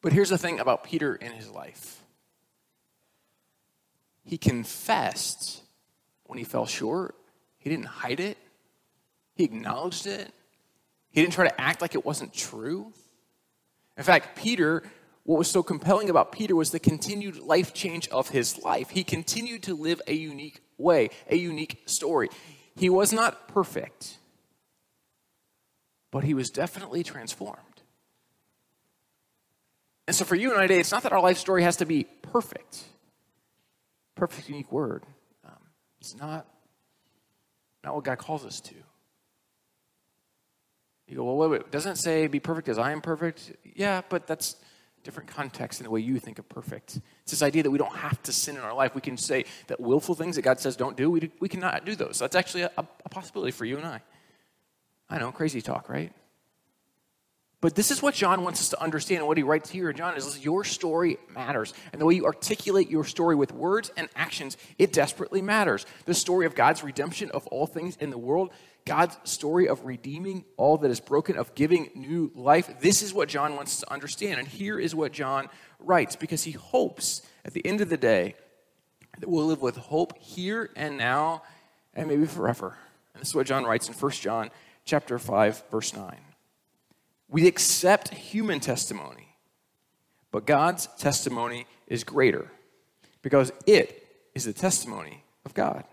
But 0.00 0.12
here's 0.12 0.30
the 0.30 0.38
thing 0.38 0.60
about 0.60 0.84
Peter 0.84 1.14
in 1.14 1.32
his 1.32 1.48
life 1.50 2.01
he 4.24 4.38
confessed 4.38 5.62
when 6.24 6.38
he 6.38 6.44
fell 6.44 6.66
short. 6.66 7.14
He 7.58 7.70
didn't 7.70 7.86
hide 7.86 8.20
it, 8.20 8.38
he 9.34 9.44
acknowledged 9.44 10.06
it. 10.06 10.32
He 11.10 11.20
didn't 11.20 11.34
try 11.34 11.46
to 11.46 11.60
act 11.60 11.82
like 11.82 11.94
it 11.94 12.06
wasn't 12.06 12.32
true. 12.32 12.92
In 13.98 14.02
fact, 14.02 14.36
Peter, 14.36 14.82
what 15.24 15.38
was 15.38 15.50
so 15.50 15.62
compelling 15.62 16.08
about 16.08 16.32
Peter 16.32 16.56
was 16.56 16.70
the 16.70 16.80
continued 16.80 17.36
life 17.36 17.74
change 17.74 18.08
of 18.08 18.30
his 18.30 18.58
life. 18.62 18.90
He 18.90 19.04
continued 19.04 19.62
to 19.64 19.74
live 19.74 20.00
a 20.06 20.14
unique 20.14 20.62
way, 20.78 21.10
a 21.28 21.36
unique 21.36 21.82
story. 21.84 22.28
He 22.74 22.88
was 22.88 23.12
not 23.12 23.46
perfect, 23.48 24.16
but 26.10 26.24
he 26.24 26.32
was 26.32 26.50
definitely 26.50 27.02
transformed. 27.02 27.58
And 30.06 30.16
so 30.16 30.24
for 30.24 30.34
you 30.34 30.50
and 30.50 30.58
I 30.58 30.62
today, 30.62 30.80
it's 30.80 30.90
not 30.90 31.02
that 31.04 31.12
our 31.12 31.20
life 31.20 31.38
story 31.38 31.62
has 31.62 31.76
to 31.76 31.86
be 31.86 32.04
perfect 32.22 32.84
perfect, 34.14 34.48
unique 34.48 34.72
word. 34.72 35.04
Um, 35.44 35.52
it's 36.00 36.16
not, 36.16 36.46
not 37.84 37.94
what 37.94 38.04
God 38.04 38.18
calls 38.18 38.44
us 38.44 38.60
to. 38.60 38.74
You 41.08 41.16
go, 41.16 41.24
well, 41.24 41.36
wait, 41.36 41.50
wait, 41.50 41.70
doesn't 41.70 41.92
it 41.92 41.98
say 41.98 42.26
be 42.26 42.40
perfect 42.40 42.68
as 42.68 42.78
I 42.78 42.92
am 42.92 43.00
perfect? 43.00 43.52
Yeah, 43.74 44.02
but 44.08 44.26
that's 44.26 44.56
different 45.02 45.28
context 45.28 45.80
in 45.80 45.84
the 45.84 45.90
way 45.90 46.00
you 46.00 46.18
think 46.18 46.38
of 46.38 46.48
perfect. 46.48 47.00
It's 47.22 47.32
this 47.32 47.42
idea 47.42 47.64
that 47.64 47.70
we 47.70 47.78
don't 47.78 47.96
have 47.96 48.22
to 48.22 48.32
sin 48.32 48.56
in 48.56 48.62
our 48.62 48.74
life. 48.74 48.94
We 48.94 49.00
can 49.00 49.16
say 49.16 49.44
that 49.66 49.80
willful 49.80 50.14
things 50.14 50.36
that 50.36 50.42
God 50.42 50.60
says 50.60 50.76
don't 50.76 50.96
do, 50.96 51.10
we, 51.10 51.30
we 51.40 51.48
cannot 51.48 51.84
do 51.84 51.96
those. 51.96 52.18
That's 52.18 52.36
actually 52.36 52.62
a, 52.62 52.70
a 52.76 53.08
possibility 53.08 53.52
for 53.52 53.64
you 53.64 53.76
and 53.76 53.86
I. 53.86 54.00
I 55.10 55.18
know, 55.18 55.32
crazy 55.32 55.60
talk, 55.60 55.88
right? 55.88 56.12
But 57.62 57.76
this 57.76 57.92
is 57.92 58.02
what 58.02 58.14
John 58.14 58.42
wants 58.42 58.60
us 58.60 58.70
to 58.70 58.82
understand, 58.82 59.20
and 59.20 59.28
what 59.28 59.36
he 59.36 59.44
writes 59.44 59.70
here 59.70 59.88
in 59.88 59.96
John 59.96 60.16
is 60.16 60.44
your 60.44 60.64
story 60.64 61.18
matters. 61.32 61.72
And 61.92 62.00
the 62.00 62.04
way 62.04 62.14
you 62.14 62.26
articulate 62.26 62.90
your 62.90 63.04
story 63.04 63.36
with 63.36 63.52
words 63.52 63.92
and 63.96 64.08
actions, 64.16 64.56
it 64.78 64.92
desperately 64.92 65.40
matters. 65.40 65.86
The 66.04 66.12
story 66.12 66.44
of 66.44 66.56
God's 66.56 66.82
redemption 66.82 67.30
of 67.30 67.46
all 67.46 67.68
things 67.68 67.96
in 67.98 68.10
the 68.10 68.18
world, 68.18 68.50
God's 68.84 69.16
story 69.22 69.68
of 69.68 69.84
redeeming 69.84 70.44
all 70.56 70.76
that 70.78 70.90
is 70.90 70.98
broken, 70.98 71.36
of 71.36 71.54
giving 71.54 71.90
new 71.94 72.32
life. 72.34 72.80
This 72.80 73.00
is 73.00 73.14
what 73.14 73.28
John 73.28 73.54
wants 73.54 73.74
us 73.74 73.80
to 73.82 73.92
understand. 73.92 74.40
And 74.40 74.48
here 74.48 74.80
is 74.80 74.92
what 74.92 75.12
John 75.12 75.48
writes, 75.78 76.16
because 76.16 76.42
he 76.42 76.50
hopes 76.50 77.22
at 77.44 77.52
the 77.52 77.64
end 77.64 77.80
of 77.80 77.88
the 77.88 77.96
day 77.96 78.34
that 79.20 79.28
we'll 79.28 79.46
live 79.46 79.62
with 79.62 79.76
hope 79.76 80.18
here 80.18 80.68
and 80.74 80.98
now 80.98 81.44
and 81.94 82.08
maybe 82.08 82.26
forever. 82.26 82.76
And 83.14 83.20
this 83.20 83.28
is 83.28 83.34
what 83.36 83.46
John 83.46 83.62
writes 83.62 83.86
in 83.86 83.94
1 83.94 84.10
John 84.10 84.50
chapter 84.84 85.16
5, 85.16 85.62
verse 85.70 85.94
9. 85.94 86.16
We 87.32 87.46
accept 87.46 88.12
human 88.12 88.60
testimony, 88.60 89.36
but 90.30 90.46
God's 90.46 90.86
testimony 90.98 91.66
is 91.86 92.04
greater 92.04 92.52
because 93.22 93.50
it 93.66 94.06
is 94.34 94.44
the 94.44 94.52
testimony 94.52 95.24
of 95.46 95.54
God, 95.54 95.84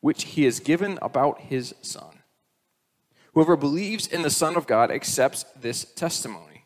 which 0.00 0.24
he 0.24 0.42
has 0.42 0.58
given 0.58 0.98
about 1.00 1.42
his 1.42 1.76
Son. 1.80 2.22
Whoever 3.34 3.56
believes 3.56 4.08
in 4.08 4.22
the 4.22 4.30
Son 4.30 4.56
of 4.56 4.66
God 4.66 4.90
accepts 4.90 5.44
this 5.60 5.84
testimony. 5.84 6.64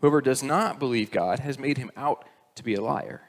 Whoever 0.00 0.20
does 0.20 0.42
not 0.42 0.78
believe 0.78 1.10
God 1.10 1.40
has 1.40 1.58
made 1.58 1.78
him 1.78 1.90
out 1.96 2.24
to 2.54 2.62
be 2.62 2.76
a 2.76 2.80
liar, 2.80 3.22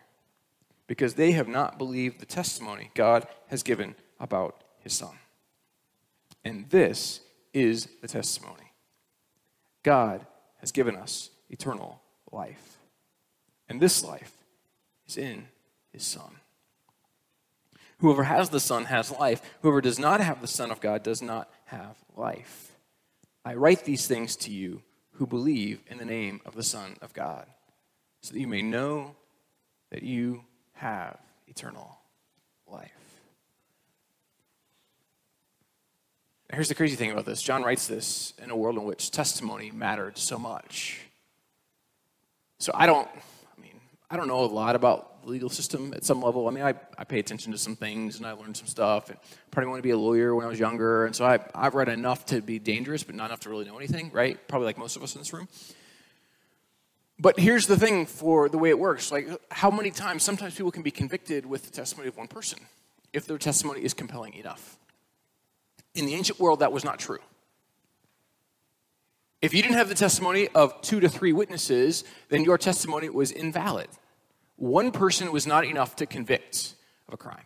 because 0.86 1.16
they 1.16 1.32
have 1.32 1.48
not 1.48 1.80
believed 1.80 2.20
the 2.20 2.28
testimony 2.28 2.92
God 2.94 3.26
has 3.48 3.64
given 3.64 3.96
about 4.20 4.64
his 4.82 4.94
Son. 4.94 5.18
And 6.44 6.70
this 6.70 7.22
is 7.56 7.88
the 8.04 8.08
testimony 8.08 8.65
God 9.86 10.26
has 10.62 10.72
given 10.72 10.96
us 10.96 11.30
eternal 11.48 12.02
life. 12.32 12.80
And 13.70 13.80
this 13.80 14.04
life 14.04 14.34
is 15.08 15.16
in 15.16 15.46
his 15.94 16.04
Son. 16.04 16.38
Whoever 18.00 18.24
has 18.24 18.50
the 18.50 18.60
Son 18.60 18.86
has 18.86 19.12
life. 19.12 19.42
Whoever 19.62 19.82
does 19.82 20.00
not 20.00 20.22
have 20.22 20.42
the 20.42 20.48
Son 20.48 20.72
of 20.72 20.82
God 20.82 21.04
does 21.04 21.22
not 21.22 21.52
have 21.66 21.98
life. 22.18 22.72
I 23.46 23.54
write 23.54 23.86
these 23.86 24.08
things 24.08 24.36
to 24.38 24.52
you 24.52 24.82
who 25.14 25.28
believe 25.28 25.82
in 25.88 26.00
the 26.00 26.06
name 26.06 26.42
of 26.48 26.56
the 26.56 26.64
Son 26.64 26.98
of 27.04 27.14
God, 27.14 27.46
so 28.22 28.34
that 28.34 28.40
you 28.40 28.48
may 28.48 28.64
know 28.64 29.16
that 29.92 30.02
you 30.02 30.44
have 30.74 31.20
eternal 31.48 32.00
life. 32.68 32.92
Here's 36.56 36.70
the 36.70 36.76
crazy 36.76 36.96
thing 36.96 37.12
about 37.12 37.26
this 37.26 37.42
John 37.42 37.64
writes 37.64 37.86
this 37.86 38.34
in 38.42 38.50
a 38.50 38.56
world 38.56 38.78
in 38.78 38.86
which 38.86 39.12
testimony 39.12 39.72
mattered 39.72 40.18
so 40.18 40.40
much. 40.40 41.02
So 42.60 42.72
I 42.74 42.86
don't, 42.86 43.10
I 43.10 43.62
mean, 43.62 43.78
I 44.10 44.16
don't 44.16 44.30
know 44.30 44.40
a 44.40 44.46
lot 44.46 44.78
about 44.78 45.22
the 45.26 45.32
legal 45.32 45.50
system 45.50 45.94
at 45.94 46.06
some 46.06 46.22
level. 46.22 46.48
I 46.48 46.52
mean, 46.52 46.64
I, 46.64 46.74
I 46.98 47.04
pay 47.04 47.20
attention 47.20 47.52
to 47.52 47.58
some 47.58 47.76
things 47.76 48.16
and 48.16 48.26
I 48.26 48.32
learned 48.32 48.56
some 48.56 48.68
stuff 48.68 49.10
and 49.10 49.20
probably 49.52 49.68
wanted 49.68 49.82
to 49.82 49.88
be 49.88 49.90
a 49.90 49.98
lawyer 49.98 50.34
when 50.34 50.46
I 50.46 50.48
was 50.48 50.58
younger. 50.58 51.06
And 51.06 51.14
so 51.14 51.26
I, 51.26 51.40
I've 51.54 51.76
read 51.76 51.90
enough 51.90 52.26
to 52.28 52.42
be 52.42 52.58
dangerous, 52.58 53.04
but 53.04 53.16
not 53.16 53.26
enough 53.26 53.42
to 53.42 53.50
really 53.50 53.66
know 53.66 53.76
anything, 53.76 54.10
right? 54.14 54.40
Probably 54.48 54.68
like 54.68 54.78
most 54.78 54.96
of 54.96 55.04
us 55.04 55.14
in 55.14 55.20
this 55.20 55.34
room. 55.34 55.50
But 57.20 57.38
here's 57.38 57.68
the 57.68 57.78
thing 57.78 58.06
for 58.06 58.48
the 58.48 58.58
way 58.58 58.70
it 58.70 58.80
works. 58.80 59.12
Like, 59.12 59.28
how 59.52 59.72
many 59.72 59.92
times, 59.92 60.24
sometimes 60.24 60.56
people 60.56 60.72
can 60.72 60.84
be 60.84 60.92
convicted 60.92 61.46
with 61.46 61.66
the 61.66 61.72
testimony 61.72 62.08
of 62.08 62.16
one 62.16 62.30
person 62.30 62.60
if 63.12 63.26
their 63.26 63.38
testimony 63.38 63.84
is 63.84 63.94
compelling 63.94 64.34
enough. 64.36 64.78
In 65.96 66.06
the 66.06 66.14
ancient 66.14 66.40
world, 66.40 66.60
that 66.60 66.72
was 66.72 66.84
not 66.84 67.00
true. 67.00 67.20
If 69.42 69.54
you 69.54 69.62
didn't 69.62 69.78
have 69.78 69.90
the 69.90 69.96
testimony 69.96 70.50
of 70.56 70.82
two 70.82 71.00
to 71.00 71.10
three 71.10 71.34
witnesses, 71.34 72.04
then 72.30 72.44
your 72.44 72.58
testimony 72.58 73.10
was 73.10 73.32
invalid. 73.32 73.88
One 74.58 74.92
person 74.92 75.32
was 75.32 75.46
not 75.46 75.66
enough 75.66 75.96
to 75.98 76.06
convict 76.06 76.76
of 77.08 77.14
a 77.14 77.18
crime. 77.18 77.46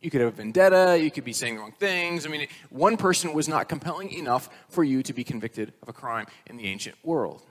You 0.00 0.10
could 0.10 0.20
have 0.20 0.32
a 0.34 0.36
vendetta, 0.36 0.98
you 1.02 1.10
could 1.10 1.24
be 1.24 1.32
saying 1.32 1.56
the 1.56 1.60
wrong 1.60 1.72
things. 1.72 2.24
I 2.24 2.28
mean, 2.28 2.46
one 2.70 2.96
person 2.96 3.32
was 3.32 3.48
not 3.48 3.68
compelling 3.68 4.12
enough 4.12 4.48
for 4.68 4.84
you 4.84 5.02
to 5.02 5.12
be 5.12 5.24
convicted 5.24 5.72
of 5.82 5.88
a 5.88 5.92
crime 5.92 6.26
in 6.46 6.56
the 6.56 6.66
ancient 6.66 6.96
world. 7.02 7.42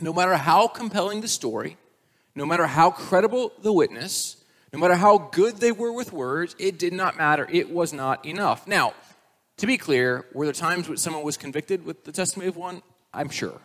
No 0.00 0.12
matter 0.12 0.36
how 0.36 0.68
compelling 0.68 1.20
the 1.20 1.28
story, 1.28 1.76
no 2.34 2.46
matter 2.46 2.66
how 2.66 2.90
credible 2.90 3.52
the 3.60 3.72
witness, 3.72 4.37
no 4.72 4.78
matter 4.78 4.96
how 4.96 5.18
good 5.18 5.56
they 5.56 5.72
were 5.72 5.92
with 5.92 6.12
words, 6.12 6.54
it 6.58 6.78
did 6.78 6.92
not 6.92 7.16
matter. 7.16 7.46
It 7.50 7.70
was 7.70 7.92
not 7.92 8.24
enough. 8.26 8.66
Now, 8.66 8.94
to 9.56 9.66
be 9.66 9.78
clear, 9.78 10.26
were 10.34 10.44
there 10.44 10.52
times 10.52 10.88
when 10.88 10.98
someone 10.98 11.22
was 11.22 11.36
convicted 11.36 11.84
with 11.84 12.04
the 12.04 12.12
testimony 12.12 12.48
of 12.48 12.56
one? 12.56 12.82
I'm 13.12 13.28
sure. 13.28 13.60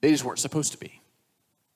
They 0.00 0.10
just 0.10 0.24
weren't 0.24 0.38
supposed 0.38 0.72
to 0.72 0.78
be. 0.78 1.00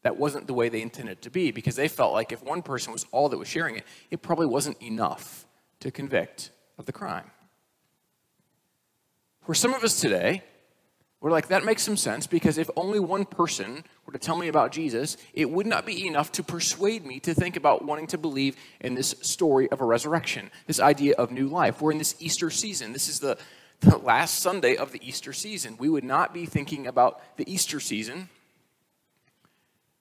That 0.02 0.16
wasn't 0.16 0.47
the 0.47 0.54
way 0.54 0.69
they 0.69 0.83
intended 0.83 1.23
to 1.23 1.31
be 1.31 1.50
because 1.50 1.76
they 1.76 1.88
felt 1.88 2.12
like 2.12 2.33
if 2.33 2.43
one 2.43 2.62
person 2.62 2.93
was 2.93 3.07
all 3.11 3.28
that 3.28 3.38
was 3.38 3.49
sharing 3.49 3.76
it, 3.76 3.85
it 4.11 4.23
probably 4.23 4.47
wasn't 4.47 4.81
enough 4.83 5.47
to 5.81 5.90
convict 5.90 6.50
of 6.78 6.87
the 6.87 6.93
crime. 6.93 7.31
For 9.43 9.54
some 9.54 9.75
of 9.75 9.85
us 9.85 10.00
today, 10.00 10.43
we're 11.25 11.31
like, 11.31 11.49
that 11.49 11.64
makes 11.64 11.83
some 11.83 11.97
sense 11.97 12.26
because 12.26 12.59
if 12.59 12.69
only 12.76 13.00
one 13.00 13.25
person 13.25 13.83
were 14.04 14.12
to 14.12 14.19
tell 14.19 14.37
me 14.37 14.49
about 14.49 14.73
Jesus, 14.73 15.16
it 15.33 15.49
would 15.49 15.66
not 15.66 15.87
be 15.87 16.07
enough 16.07 16.31
to 16.33 16.43
persuade 16.43 17.07
me 17.07 17.19
to 17.21 17.33
think 17.33 17.57
about 17.57 17.83
wanting 17.83 18.07
to 18.09 18.19
believe 18.19 18.57
in 18.83 18.95
this 18.95 19.14
story 19.23 19.66
of 19.71 19.81
a 19.81 19.87
resurrection, 19.87 20.50
this 20.66 20.81
idea 20.81 21.14
of 21.16 21.31
new 21.31 21.49
life. 21.49 21.81
We're 21.81 21.93
in 21.93 21.97
this 21.97 22.14
Easter 22.19 22.50
season. 22.50 22.93
This 22.93 23.09
is 23.09 23.21
the, 23.21 23.38
the 23.81 23.97
last 23.97 24.40
Sunday 24.40 24.76
of 24.76 24.93
the 24.93 25.00
Easter 25.02 25.33
season. 25.33 25.78
We 25.78 25.88
would 25.88 26.04
not 26.04 26.35
be 26.35 26.45
thinking 26.45 26.87
about 26.87 27.23
the 27.38 27.50
Easter 27.50 27.81
season 27.81 28.28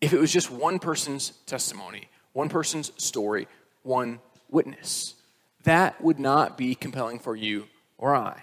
if 0.01 0.11
it 0.11 0.19
was 0.19 0.29
just 0.29 0.51
one 0.51 0.77
person's 0.77 1.29
testimony, 1.45 2.09
one 2.33 2.49
person's 2.49 2.91
story, 3.01 3.47
one 3.83 4.19
witness. 4.51 5.13
That 5.63 6.03
would 6.03 6.19
not 6.19 6.57
be 6.57 6.75
compelling 6.75 7.19
for 7.19 7.33
you 7.33 7.67
or 7.97 8.13
I. 8.13 8.41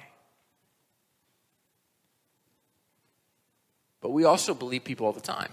But 4.00 4.10
we 4.10 4.24
also 4.24 4.54
believe 4.54 4.84
people 4.84 5.06
all 5.06 5.12
the 5.12 5.20
time. 5.20 5.50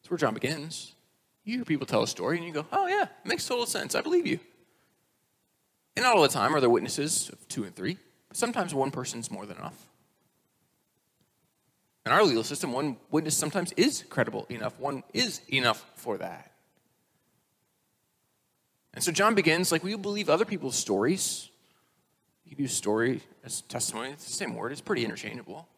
That's 0.00 0.10
where 0.10 0.18
John 0.18 0.34
begins. 0.34 0.92
You 1.44 1.56
hear 1.56 1.64
people 1.64 1.86
tell 1.86 2.02
a 2.02 2.08
story 2.08 2.36
and 2.38 2.46
you 2.46 2.52
go, 2.52 2.66
oh, 2.72 2.86
yeah, 2.86 3.02
it 3.02 3.26
makes 3.26 3.46
total 3.46 3.66
sense. 3.66 3.94
I 3.94 4.00
believe 4.00 4.26
you. 4.26 4.38
And 5.96 6.04
not 6.04 6.16
all 6.16 6.22
the 6.22 6.28
time 6.28 6.54
are 6.54 6.60
there 6.60 6.70
witnesses 6.70 7.28
of 7.30 7.46
two 7.48 7.64
and 7.64 7.74
three, 7.74 7.98
but 8.28 8.36
sometimes 8.36 8.74
one 8.74 8.90
person's 8.90 9.30
more 9.30 9.44
than 9.46 9.56
enough. 9.56 9.88
In 12.06 12.12
our 12.12 12.24
legal 12.24 12.42
system, 12.42 12.72
one 12.72 12.96
witness 13.10 13.36
sometimes 13.36 13.72
is 13.72 14.04
credible 14.08 14.46
enough. 14.48 14.78
One 14.80 15.04
is 15.12 15.40
enough 15.48 15.84
for 15.94 16.16
that. 16.18 16.50
And 18.94 19.02
so 19.02 19.12
John 19.12 19.34
begins 19.34 19.70
like, 19.72 19.82
will 19.82 19.90
you 19.90 19.98
believe 19.98 20.28
other 20.28 20.44
people's 20.44 20.76
stories? 20.76 21.48
You 22.44 22.56
can 22.56 22.64
use 22.64 22.74
story 22.74 23.22
as 23.44 23.62
testimony. 23.62 24.10
It's 24.10 24.26
the 24.26 24.32
same 24.32 24.54
word. 24.54 24.72
It's 24.72 24.80
pretty 24.80 25.04
interchangeable. 25.04 25.68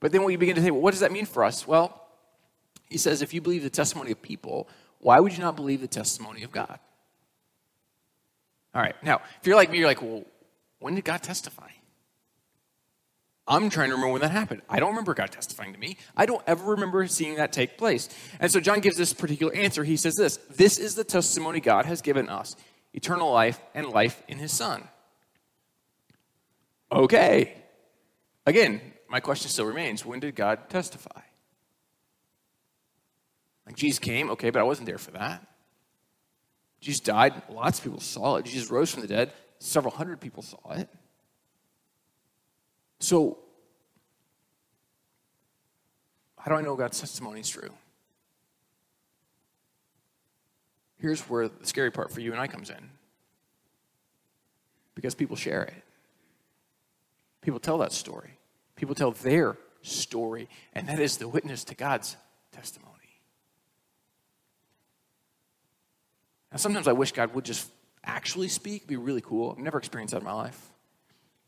But 0.00 0.12
then 0.12 0.24
we 0.24 0.36
begin 0.36 0.56
to 0.56 0.62
say, 0.62 0.70
well, 0.70 0.80
what 0.80 0.90
does 0.90 1.00
that 1.00 1.12
mean 1.12 1.26
for 1.26 1.44
us? 1.44 1.66
Well, 1.66 2.00
he 2.88 2.98
says, 2.98 3.22
if 3.22 3.32
you 3.32 3.40
believe 3.40 3.62
the 3.62 3.70
testimony 3.70 4.12
of 4.12 4.20
people, 4.20 4.68
why 5.00 5.20
would 5.20 5.32
you 5.32 5.40
not 5.40 5.56
believe 5.56 5.80
the 5.80 5.88
testimony 5.88 6.42
of 6.42 6.52
God? 6.52 6.78
All 8.74 8.82
right, 8.82 8.94
now, 9.02 9.22
if 9.40 9.46
you're 9.46 9.56
like 9.56 9.70
me, 9.70 9.78
you're 9.78 9.86
like, 9.86 10.02
well, 10.02 10.24
when 10.80 10.94
did 10.94 11.04
God 11.04 11.22
testify? 11.22 11.68
I'm 13.46 13.68
trying 13.68 13.90
to 13.90 13.94
remember 13.94 14.12
when 14.12 14.22
that 14.22 14.30
happened. 14.30 14.62
I 14.70 14.80
don't 14.80 14.90
remember 14.90 15.12
God 15.12 15.30
testifying 15.30 15.74
to 15.74 15.78
me. 15.78 15.98
I 16.16 16.24
don't 16.24 16.42
ever 16.46 16.72
remember 16.72 17.06
seeing 17.06 17.36
that 17.36 17.52
take 17.52 17.76
place. 17.76 18.08
And 18.40 18.50
so 18.50 18.58
John 18.58 18.80
gives 18.80 18.96
this 18.96 19.12
particular 19.12 19.54
answer. 19.54 19.84
He 19.84 19.98
says 19.98 20.14
this 20.14 20.38
This 20.50 20.78
is 20.78 20.94
the 20.94 21.04
testimony 21.04 21.60
God 21.60 21.84
has 21.84 22.00
given 22.00 22.28
us 22.28 22.56
eternal 22.94 23.30
life 23.30 23.60
and 23.74 23.88
life 23.88 24.22
in 24.28 24.38
his 24.38 24.52
Son. 24.52 24.88
Okay. 26.90 27.54
Again, 28.46 28.80
my 29.14 29.20
question 29.20 29.48
still 29.48 29.66
remains 29.66 30.04
when 30.04 30.18
did 30.18 30.34
God 30.34 30.68
testify? 30.68 31.20
Like 33.64 33.76
Jesus 33.76 34.00
came, 34.00 34.28
okay, 34.30 34.50
but 34.50 34.58
I 34.58 34.64
wasn't 34.64 34.86
there 34.88 34.98
for 34.98 35.12
that. 35.12 35.46
Jesus 36.80 36.98
died, 36.98 37.40
lots 37.48 37.78
of 37.78 37.84
people 37.84 38.00
saw 38.00 38.38
it. 38.38 38.44
Jesus 38.44 38.72
rose 38.72 38.90
from 38.90 39.02
the 39.02 39.06
dead, 39.06 39.32
several 39.60 39.94
hundred 39.94 40.20
people 40.20 40.42
saw 40.42 40.58
it. 40.72 40.88
So, 42.98 43.38
how 46.36 46.50
do 46.50 46.56
I 46.56 46.62
know 46.62 46.74
God's 46.74 46.98
testimony 46.98 47.38
is 47.38 47.48
true? 47.48 47.70
Here's 50.98 51.20
where 51.30 51.46
the 51.46 51.66
scary 51.68 51.92
part 51.92 52.10
for 52.10 52.18
you 52.18 52.32
and 52.32 52.40
I 52.40 52.48
comes 52.48 52.68
in. 52.68 52.90
Because 54.96 55.14
people 55.14 55.36
share 55.36 55.62
it. 55.62 55.84
People 57.42 57.60
tell 57.60 57.78
that 57.78 57.92
story. 57.92 58.38
People 58.76 58.94
tell 58.94 59.12
their 59.12 59.56
story, 59.82 60.48
and 60.72 60.88
that 60.88 60.98
is 60.98 61.18
the 61.18 61.28
witness 61.28 61.64
to 61.64 61.74
God's 61.74 62.16
testimony. 62.52 62.90
Now, 66.50 66.58
sometimes 66.58 66.88
I 66.88 66.92
wish 66.92 67.12
God 67.12 67.34
would 67.34 67.44
just 67.44 67.68
actually 68.04 68.48
speak, 68.48 68.82
It'd 68.82 68.88
be 68.88 68.96
really 68.96 69.20
cool. 69.20 69.50
I've 69.50 69.58
never 69.58 69.78
experienced 69.78 70.12
that 70.12 70.18
in 70.18 70.24
my 70.24 70.32
life. 70.32 70.70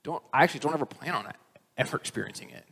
Don't, 0.02 0.22
I 0.32 0.42
actually 0.44 0.60
don't 0.60 0.74
ever 0.74 0.86
plan 0.86 1.14
on 1.14 1.26
it, 1.26 1.36
ever 1.76 1.96
experiencing 1.96 2.50
it. 2.50 2.64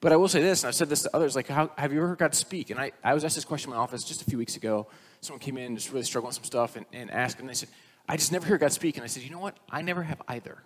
But 0.00 0.12
I 0.12 0.16
will 0.16 0.28
say 0.28 0.42
this, 0.42 0.62
and 0.62 0.68
I've 0.68 0.74
said 0.74 0.88
this 0.88 1.02
to 1.02 1.16
others, 1.16 1.34
like, 1.34 1.48
how, 1.48 1.70
have 1.76 1.92
you 1.92 1.98
ever 1.98 2.08
heard 2.08 2.18
God 2.18 2.34
speak? 2.34 2.70
And 2.70 2.78
I, 2.78 2.92
I 3.02 3.14
was 3.14 3.24
asked 3.24 3.34
this 3.34 3.44
question 3.44 3.70
in 3.70 3.76
my 3.76 3.82
office 3.82 4.04
just 4.04 4.22
a 4.22 4.24
few 4.24 4.38
weeks 4.38 4.56
ago. 4.56 4.88
Someone 5.20 5.40
came 5.40 5.56
in, 5.56 5.74
just 5.74 5.90
really 5.90 6.04
struggling 6.04 6.28
with 6.28 6.36
some 6.36 6.44
stuff, 6.44 6.76
and, 6.76 6.84
and 6.92 7.10
asked, 7.10 7.40
and 7.40 7.48
they 7.48 7.54
said, 7.54 7.68
I 8.08 8.16
just 8.16 8.30
never 8.30 8.46
hear 8.46 8.58
God 8.58 8.72
speak. 8.72 8.96
And 8.96 9.04
I 9.04 9.06
said, 9.06 9.22
you 9.22 9.30
know 9.30 9.38
what? 9.38 9.56
I 9.70 9.82
never 9.82 10.02
have 10.02 10.20
either. 10.28 10.58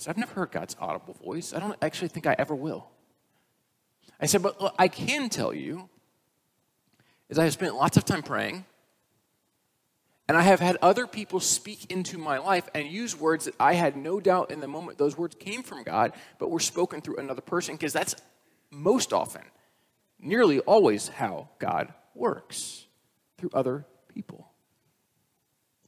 Said, 0.00 0.12
I've 0.12 0.16
never 0.16 0.32
heard 0.32 0.50
God's 0.50 0.74
audible 0.80 1.12
voice. 1.12 1.52
I 1.52 1.60
don't 1.60 1.76
actually 1.82 2.08
think 2.08 2.26
I 2.26 2.34
ever 2.38 2.54
will. 2.54 2.88
I 4.18 4.24
said, 4.24 4.42
but 4.42 4.58
look, 4.58 4.74
I 4.78 4.88
can 4.88 5.28
tell 5.28 5.52
you 5.52 5.90
is 7.28 7.38
I 7.38 7.44
have 7.44 7.52
spent 7.52 7.74
lots 7.74 7.98
of 7.98 8.06
time 8.06 8.22
praying, 8.22 8.64
and 10.26 10.38
I 10.38 10.42
have 10.42 10.58
had 10.58 10.78
other 10.80 11.06
people 11.06 11.38
speak 11.38 11.92
into 11.92 12.16
my 12.16 12.38
life 12.38 12.66
and 12.74 12.88
use 12.88 13.14
words 13.14 13.44
that 13.44 13.54
I 13.60 13.74
had 13.74 13.94
no 13.94 14.20
doubt 14.20 14.50
in 14.50 14.60
the 14.60 14.66
moment 14.66 14.96
those 14.96 15.18
words 15.18 15.36
came 15.38 15.62
from 15.62 15.82
God, 15.82 16.12
but 16.38 16.50
were 16.50 16.60
spoken 16.60 17.02
through 17.02 17.18
another 17.18 17.42
person, 17.42 17.74
because 17.74 17.92
that's 17.92 18.16
most 18.70 19.12
often, 19.12 19.42
nearly 20.18 20.60
always 20.60 21.08
how 21.08 21.50
God 21.58 21.92
works 22.14 22.86
through 23.36 23.50
other 23.52 23.84
people. 24.08 24.50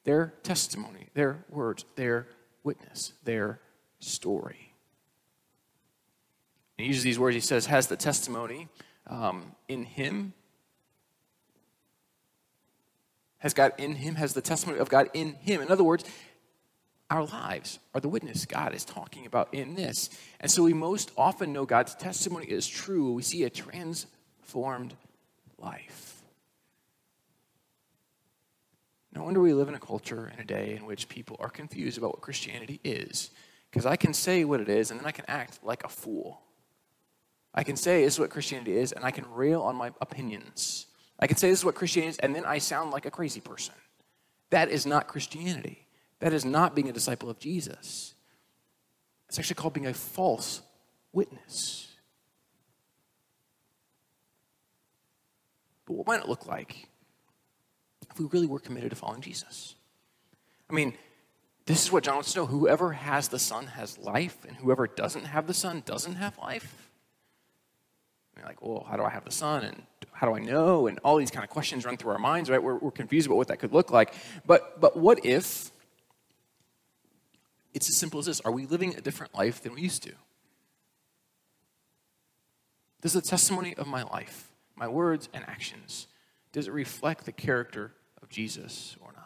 Their 0.04 0.34
testimony, 0.42 1.08
their 1.14 1.46
words, 1.48 1.86
their 1.96 2.26
witness, 2.62 3.14
their 3.24 3.60
story. 4.02 4.72
He 6.76 6.84
uses 6.84 7.02
these 7.02 7.18
words, 7.18 7.34
he 7.34 7.40
says, 7.40 7.66
has 7.66 7.86
the 7.86 7.96
testimony 7.96 8.68
um, 9.06 9.52
in 9.68 9.84
him. 9.84 10.32
Has 13.38 13.54
God 13.54 13.72
in 13.78 13.94
him, 13.94 14.16
has 14.16 14.34
the 14.34 14.40
testimony 14.40 14.78
of 14.78 14.88
God 14.88 15.08
in 15.14 15.34
him. 15.34 15.60
In 15.60 15.70
other 15.70 15.84
words, 15.84 16.04
our 17.10 17.24
lives 17.24 17.78
are 17.94 18.00
the 18.00 18.08
witness 18.08 18.46
God 18.46 18.74
is 18.74 18.84
talking 18.84 19.26
about 19.26 19.52
in 19.52 19.74
this. 19.74 20.10
And 20.40 20.50
so 20.50 20.62
we 20.62 20.72
most 20.72 21.10
often 21.16 21.52
know 21.52 21.66
God's 21.66 21.94
testimony 21.94 22.46
is 22.46 22.66
true. 22.66 23.12
We 23.12 23.22
see 23.22 23.44
a 23.44 23.50
transformed 23.50 24.94
life. 25.58 26.22
No 29.14 29.24
wonder 29.24 29.40
we 29.40 29.52
live 29.52 29.68
in 29.68 29.74
a 29.74 29.80
culture 29.80 30.30
and 30.32 30.40
a 30.40 30.44
day 30.44 30.74
in 30.74 30.86
which 30.86 31.08
people 31.08 31.36
are 31.38 31.50
confused 31.50 31.98
about 31.98 32.12
what 32.12 32.22
Christianity 32.22 32.80
is 32.82 33.30
because 33.72 33.86
I 33.86 33.96
can 33.96 34.14
say 34.14 34.44
what 34.44 34.60
it 34.60 34.68
is 34.68 34.92
and 34.92 35.00
then 35.00 35.06
I 35.06 35.10
can 35.10 35.24
act 35.26 35.58
like 35.64 35.82
a 35.82 35.88
fool. 35.88 36.42
I 37.52 37.64
can 37.64 37.76
say 37.76 38.04
this 38.04 38.14
is 38.14 38.20
what 38.20 38.30
Christianity 38.30 38.76
is 38.76 38.92
and 38.92 39.04
I 39.04 39.10
can 39.10 39.28
rail 39.32 39.62
on 39.62 39.74
my 39.74 39.90
opinions 40.00 40.86
I 41.22 41.28
can 41.28 41.36
say 41.36 41.50
this 41.50 41.60
is 41.60 41.64
what 41.64 41.76
Christianity 41.76 42.10
is, 42.10 42.18
and 42.18 42.34
then 42.34 42.44
I 42.44 42.58
sound 42.58 42.90
like 42.90 43.06
a 43.06 43.10
crazy 43.10 43.40
person. 43.40 43.76
That 44.50 44.70
is 44.70 44.84
not 44.84 45.06
Christianity. 45.06 45.86
That 46.18 46.32
is 46.32 46.44
not 46.44 46.74
being 46.74 46.88
a 46.88 46.92
disciple 46.92 47.30
of 47.30 47.38
Jesus. 47.38 48.14
It's 49.28 49.38
actually 49.38 49.54
called 49.54 49.72
being 49.72 49.86
a 49.86 49.94
false 49.94 50.62
witness. 51.12 51.86
But 55.86 55.94
what 55.94 56.08
might 56.08 56.20
it 56.20 56.28
look 56.28 56.44
like 56.44 56.88
if 58.10 58.18
we 58.18 58.26
really 58.26 58.48
were 58.48 58.58
committed 58.58 58.90
to 58.90 58.96
following 58.96 59.20
Jesus? 59.20 59.76
I 60.68 60.74
mean, 60.74 60.92
this 61.66 61.84
is 61.84 61.92
what 61.92 62.04
John 62.04 62.16
wants 62.16 62.32
to 62.32 62.40
know. 62.40 62.46
Whoever 62.46 62.92
has 62.92 63.28
the 63.28 63.38
Son 63.38 63.66
has 63.66 63.98
life, 63.98 64.44
and 64.46 64.56
whoever 64.56 64.86
doesn't 64.86 65.24
have 65.24 65.46
the 65.46 65.54
Son 65.54 65.82
doesn't 65.86 66.14
have 66.14 66.36
life. 66.38 66.90
You're 68.36 68.46
like, 68.46 68.62
well, 68.62 68.86
how 68.88 68.96
do 68.96 69.04
I 69.04 69.10
have 69.10 69.24
the 69.24 69.30
Son? 69.30 69.62
And 69.64 69.82
how 70.12 70.26
do 70.26 70.34
I 70.34 70.40
know? 70.40 70.86
And 70.86 70.98
all 71.04 71.16
these 71.16 71.30
kind 71.30 71.44
of 71.44 71.50
questions 71.50 71.84
run 71.84 71.96
through 71.96 72.12
our 72.12 72.18
minds, 72.18 72.50
right? 72.50 72.62
We're, 72.62 72.76
we're 72.76 72.90
confused 72.90 73.26
about 73.26 73.36
what 73.36 73.48
that 73.48 73.58
could 73.58 73.72
look 73.72 73.90
like. 73.90 74.14
But, 74.46 74.80
but 74.80 74.96
what 74.96 75.24
if 75.24 75.70
it's 77.74 77.88
as 77.88 77.96
simple 77.96 78.18
as 78.20 78.26
this? 78.26 78.40
Are 78.40 78.52
we 78.52 78.66
living 78.66 78.96
a 78.96 79.00
different 79.00 79.34
life 79.34 79.62
than 79.62 79.74
we 79.74 79.82
used 79.82 80.02
to? 80.04 80.12
Does 83.00 83.12
the 83.12 83.22
testimony 83.22 83.74
of 83.76 83.86
my 83.86 84.02
life, 84.02 84.50
my 84.76 84.88
words 84.88 85.28
and 85.32 85.44
actions, 85.48 86.06
does 86.52 86.68
it 86.68 86.72
reflect 86.72 87.24
the 87.24 87.32
character 87.32 87.92
of 88.22 88.28
Jesus 88.28 88.96
or 89.00 89.12
not? 89.12 89.21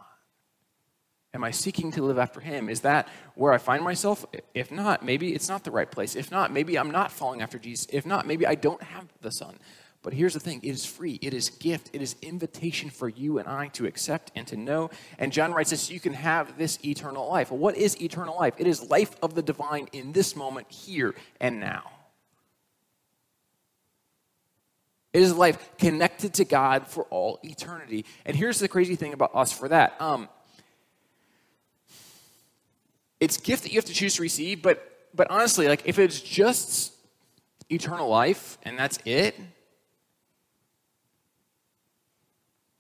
Am 1.37 1.45
I 1.45 1.51
seeking 1.51 1.93
to 1.93 2.03
live 2.03 2.19
after 2.19 2.41
him? 2.41 2.71
Is 2.71 2.81
that 2.81 3.09
where 3.35 3.53
I 3.53 3.59
find 3.59 3.85
myself? 3.85 4.25
If 4.55 4.73
not, 4.73 5.05
maybe 5.05 5.35
it's 5.35 5.51
not 5.51 5.65
the 5.65 5.71
right 5.71 5.91
place. 5.91 6.17
If 6.17 6.31
not, 6.31 6.51
maybe 6.51 6.79
I'm 6.79 6.91
not 6.91 7.13
following 7.13 7.43
after 7.43 7.59
Jesus. 7.59 7.87
If 7.93 8.07
not, 8.07 8.27
maybe 8.27 8.47
I 8.47 8.55
don't 8.55 8.83
have 8.83 9.05
the 9.21 9.31
Son. 9.31 9.55
But 10.03 10.15
here's 10.15 10.33
the 10.33 10.41
thing 10.41 10.61
it 10.63 10.71
is 10.71 10.87
free, 10.87 11.19
it 11.21 11.35
is 11.35 11.51
gift, 11.51 11.91
it 11.93 12.01
is 12.01 12.17
invitation 12.23 12.89
for 12.89 13.11
you 13.11 13.39
and 13.39 13.47
I 13.47 13.69
to 13.69 13.85
accept 13.85 14.33
and 14.35 14.47
to 14.47 14.57
know. 14.57 14.89
And 15.19 15.31
John 15.31 15.53
writes 15.53 15.71
this 15.71 15.91
you 15.91 16.01
can 16.01 16.15
have 16.15 16.57
this 16.57 16.79
eternal 16.83 17.29
life. 17.29 17.51
Well, 17.51 17.59
what 17.59 17.77
is 17.77 18.01
eternal 18.01 18.35
life? 18.35 18.55
It 18.57 18.67
is 18.67 18.89
life 18.89 19.15
of 19.23 19.35
the 19.35 19.43
divine 19.43 19.89
in 19.93 20.13
this 20.13 20.37
moment, 20.37 20.71
here 20.73 21.15
and 21.39 21.61
now. 21.61 21.91
It 25.13 25.21
is 25.21 25.35
life 25.35 25.77
connected 25.77 26.33
to 26.35 26.47
God 26.47 26.87
for 26.87 27.05
all 27.05 27.41
eternity. 27.43 28.07
And 28.25 28.35
here's 28.35 28.59
the 28.59 28.69
crazy 28.69 28.97
thing 28.97 29.13
about 29.13 29.35
us 29.35 29.53
for 29.53 29.69
that. 29.69 30.01
Um, 30.01 30.31
it's 33.21 33.37
gift 33.37 33.63
that 33.63 33.73
you 33.73 33.79
have 33.79 33.85
to 33.87 33.95
choose 33.95 34.17
to 34.17 34.23
receive, 34.23 34.63
but 34.63 34.93
but 35.15 35.31
honestly, 35.31 35.67
like 35.67 35.83
if 35.87 35.99
it's 35.99 36.21
just 36.21 36.93
eternal 37.71 38.09
life 38.09 38.59
and 38.65 38.79
that's 38.79 38.99
it, 39.05 39.35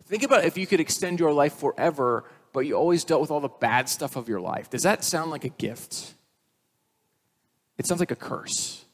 think 0.05 0.23
about 0.23 0.45
if 0.45 0.59
you 0.59 0.67
could 0.67 0.81
extend 0.81 1.19
your 1.19 1.33
life 1.33 1.55
forever, 1.55 2.25
but 2.53 2.61
you 2.61 2.75
always 2.75 3.05
dealt 3.05 3.23
with 3.23 3.31
all 3.31 3.41
the 3.41 3.49
bad 3.49 3.89
stuff 3.89 4.17
of 4.17 4.29
your 4.29 4.41
life. 4.41 4.69
Does 4.69 4.83
that 4.83 5.03
sound 5.03 5.31
like 5.31 5.45
a 5.45 5.49
gift? 5.49 6.15
It 7.79 7.87
sounds 7.87 8.01
like 8.01 8.11
a 8.11 8.17
curse. 8.17 8.85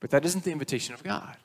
But 0.00 0.10
that 0.10 0.24
isn't 0.26 0.44
the 0.44 0.52
invitation 0.52 0.94
of 0.94 1.02
God 1.02 1.36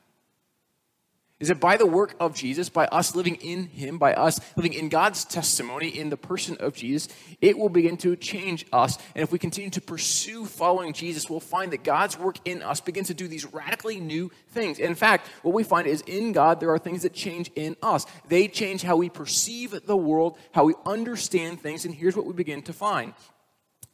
is 1.41 1.47
that 1.47 1.59
by 1.59 1.75
the 1.75 1.87
work 1.87 2.13
of 2.19 2.35
Jesus, 2.35 2.69
by 2.69 2.85
us 2.85 3.15
living 3.15 3.35
in 3.35 3.65
Him, 3.65 3.97
by 3.97 4.13
us 4.13 4.39
living 4.55 4.73
in 4.73 4.89
God's 4.89 5.25
testimony 5.25 5.87
in 5.87 6.11
the 6.11 6.15
person 6.15 6.55
of 6.59 6.75
Jesus, 6.75 7.09
it 7.41 7.57
will 7.57 7.67
begin 7.67 7.97
to 7.97 8.15
change 8.15 8.67
us. 8.71 8.97
And 9.15 9.23
if 9.23 9.31
we 9.31 9.39
continue 9.39 9.71
to 9.71 9.81
pursue 9.81 10.45
following 10.45 10.93
Jesus, 10.93 11.29
we'll 11.29 11.39
find 11.39 11.73
that 11.73 11.83
God's 11.83 12.17
work 12.17 12.37
in 12.45 12.61
us 12.61 12.79
begins 12.79 13.07
to 13.07 13.15
do 13.15 13.27
these 13.27 13.51
radically 13.51 13.99
new 13.99 14.31
things. 14.49 14.77
In 14.77 14.93
fact, 14.93 15.27
what 15.41 15.55
we 15.55 15.63
find 15.63 15.87
is 15.87 16.01
in 16.01 16.31
God, 16.31 16.59
there 16.59 16.69
are 16.69 16.79
things 16.79 17.01
that 17.01 17.13
change 17.13 17.49
in 17.55 17.75
us. 17.81 18.05
They 18.27 18.47
change 18.47 18.83
how 18.83 18.97
we 18.97 19.09
perceive 19.09 19.87
the 19.87 19.97
world, 19.97 20.37
how 20.51 20.65
we 20.65 20.75
understand 20.85 21.59
things. 21.59 21.85
And 21.85 21.95
here's 21.95 22.15
what 22.15 22.27
we 22.27 22.33
begin 22.33 22.61
to 22.63 22.73
find 22.73 23.13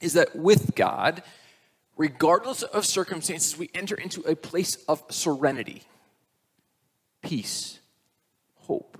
is 0.01 0.13
that 0.13 0.35
with 0.35 0.75
God, 0.75 1.23
regardless 1.95 2.61
of 2.61 2.85
circumstances, 2.85 3.57
we 3.57 3.69
enter 3.73 3.95
into 3.95 4.21
a 4.23 4.35
place 4.35 4.75
of 4.89 5.01
serenity 5.09 5.83
peace, 7.27 7.79
hope. 8.55 8.97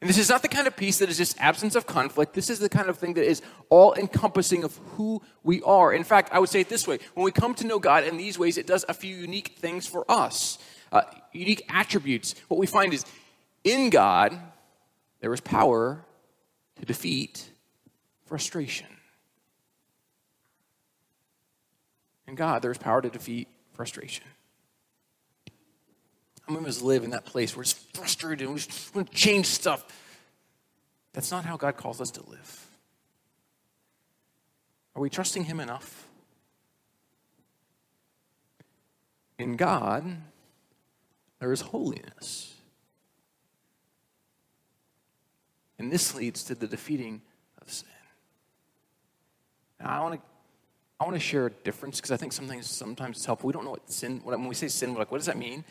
And 0.00 0.10
this 0.10 0.18
is 0.18 0.28
not 0.28 0.42
the 0.42 0.48
kind 0.48 0.66
of 0.66 0.76
peace 0.76 0.98
that 0.98 1.08
is 1.08 1.16
just 1.16 1.40
absence 1.40 1.76
of 1.76 1.86
conflict. 1.86 2.34
This 2.34 2.50
is 2.50 2.58
the 2.58 2.68
kind 2.68 2.88
of 2.88 2.98
thing 2.98 3.14
that 3.14 3.24
is 3.24 3.42
all 3.70 3.94
encompassing 3.94 4.64
of 4.64 4.76
who 4.96 5.22
we 5.44 5.62
are. 5.62 5.92
In 5.92 6.02
fact, 6.02 6.30
I 6.32 6.40
would 6.40 6.48
say 6.48 6.60
it 6.60 6.68
this 6.68 6.86
way 6.86 6.98
when 7.14 7.24
we 7.24 7.30
come 7.30 7.54
to 7.54 7.66
know 7.66 7.78
God 7.78 8.02
in 8.02 8.16
these 8.16 8.38
ways, 8.40 8.58
it 8.58 8.66
does 8.66 8.84
a 8.88 8.94
few 8.94 9.14
unique 9.14 9.54
things 9.56 9.86
for 9.86 10.04
us, 10.10 10.58
uh, 10.90 11.02
unique 11.32 11.64
attributes. 11.68 12.34
What 12.48 12.58
we 12.58 12.66
find 12.66 12.92
is 12.92 13.04
in 13.62 13.88
God, 13.90 14.36
there 15.20 15.32
is 15.32 15.40
power 15.40 16.04
to 16.80 16.84
defeat 16.84 17.48
frustration. 18.24 18.88
In 22.26 22.34
God, 22.34 22.62
there 22.62 22.72
is 22.72 22.78
power 22.78 23.00
to 23.00 23.08
defeat 23.08 23.46
frustration. 23.74 24.24
Many 26.48 26.60
of 26.60 26.66
us 26.66 26.80
live 26.80 27.02
in 27.02 27.10
that 27.10 27.24
place 27.24 27.56
where 27.56 27.62
it's 27.62 27.72
frustrated 27.72 28.46
and 28.46 28.56
we 28.56 28.62
want 28.94 29.10
to 29.10 29.16
change 29.16 29.46
stuff? 29.46 29.84
That's 31.12 31.30
not 31.30 31.44
how 31.44 31.56
God 31.56 31.76
calls 31.76 32.00
us 32.00 32.10
to 32.12 32.22
live. 32.28 32.66
Are 34.94 35.02
we 35.02 35.10
trusting 35.10 35.44
Him 35.44 35.60
enough? 35.60 36.06
In 39.38 39.56
God, 39.56 40.04
there 41.40 41.52
is 41.52 41.60
holiness. 41.60 42.54
And 45.78 45.92
this 45.92 46.14
leads 46.14 46.44
to 46.44 46.54
the 46.54 46.66
defeating 46.66 47.20
of 47.60 47.70
sin. 47.70 47.88
Now, 49.80 49.90
I 49.90 50.02
want 50.02 50.14
to 50.14 50.20
I 50.98 51.04
want 51.04 51.14
to 51.14 51.20
share 51.20 51.46
a 51.46 51.50
difference 51.50 51.98
because 51.98 52.10
I 52.10 52.16
think 52.16 52.32
sometimes 52.32 52.66
sometimes 52.70 53.18
it's 53.18 53.26
helpful. 53.26 53.48
We 53.48 53.52
don't 53.52 53.64
know 53.64 53.72
what 53.72 53.90
sin. 53.90 54.20
When 54.24 54.46
we 54.46 54.54
say 54.54 54.68
sin, 54.68 54.94
we're 54.94 55.00
like, 55.00 55.10
what 55.10 55.18
does 55.18 55.26
that 55.26 55.36
mean? 55.36 55.64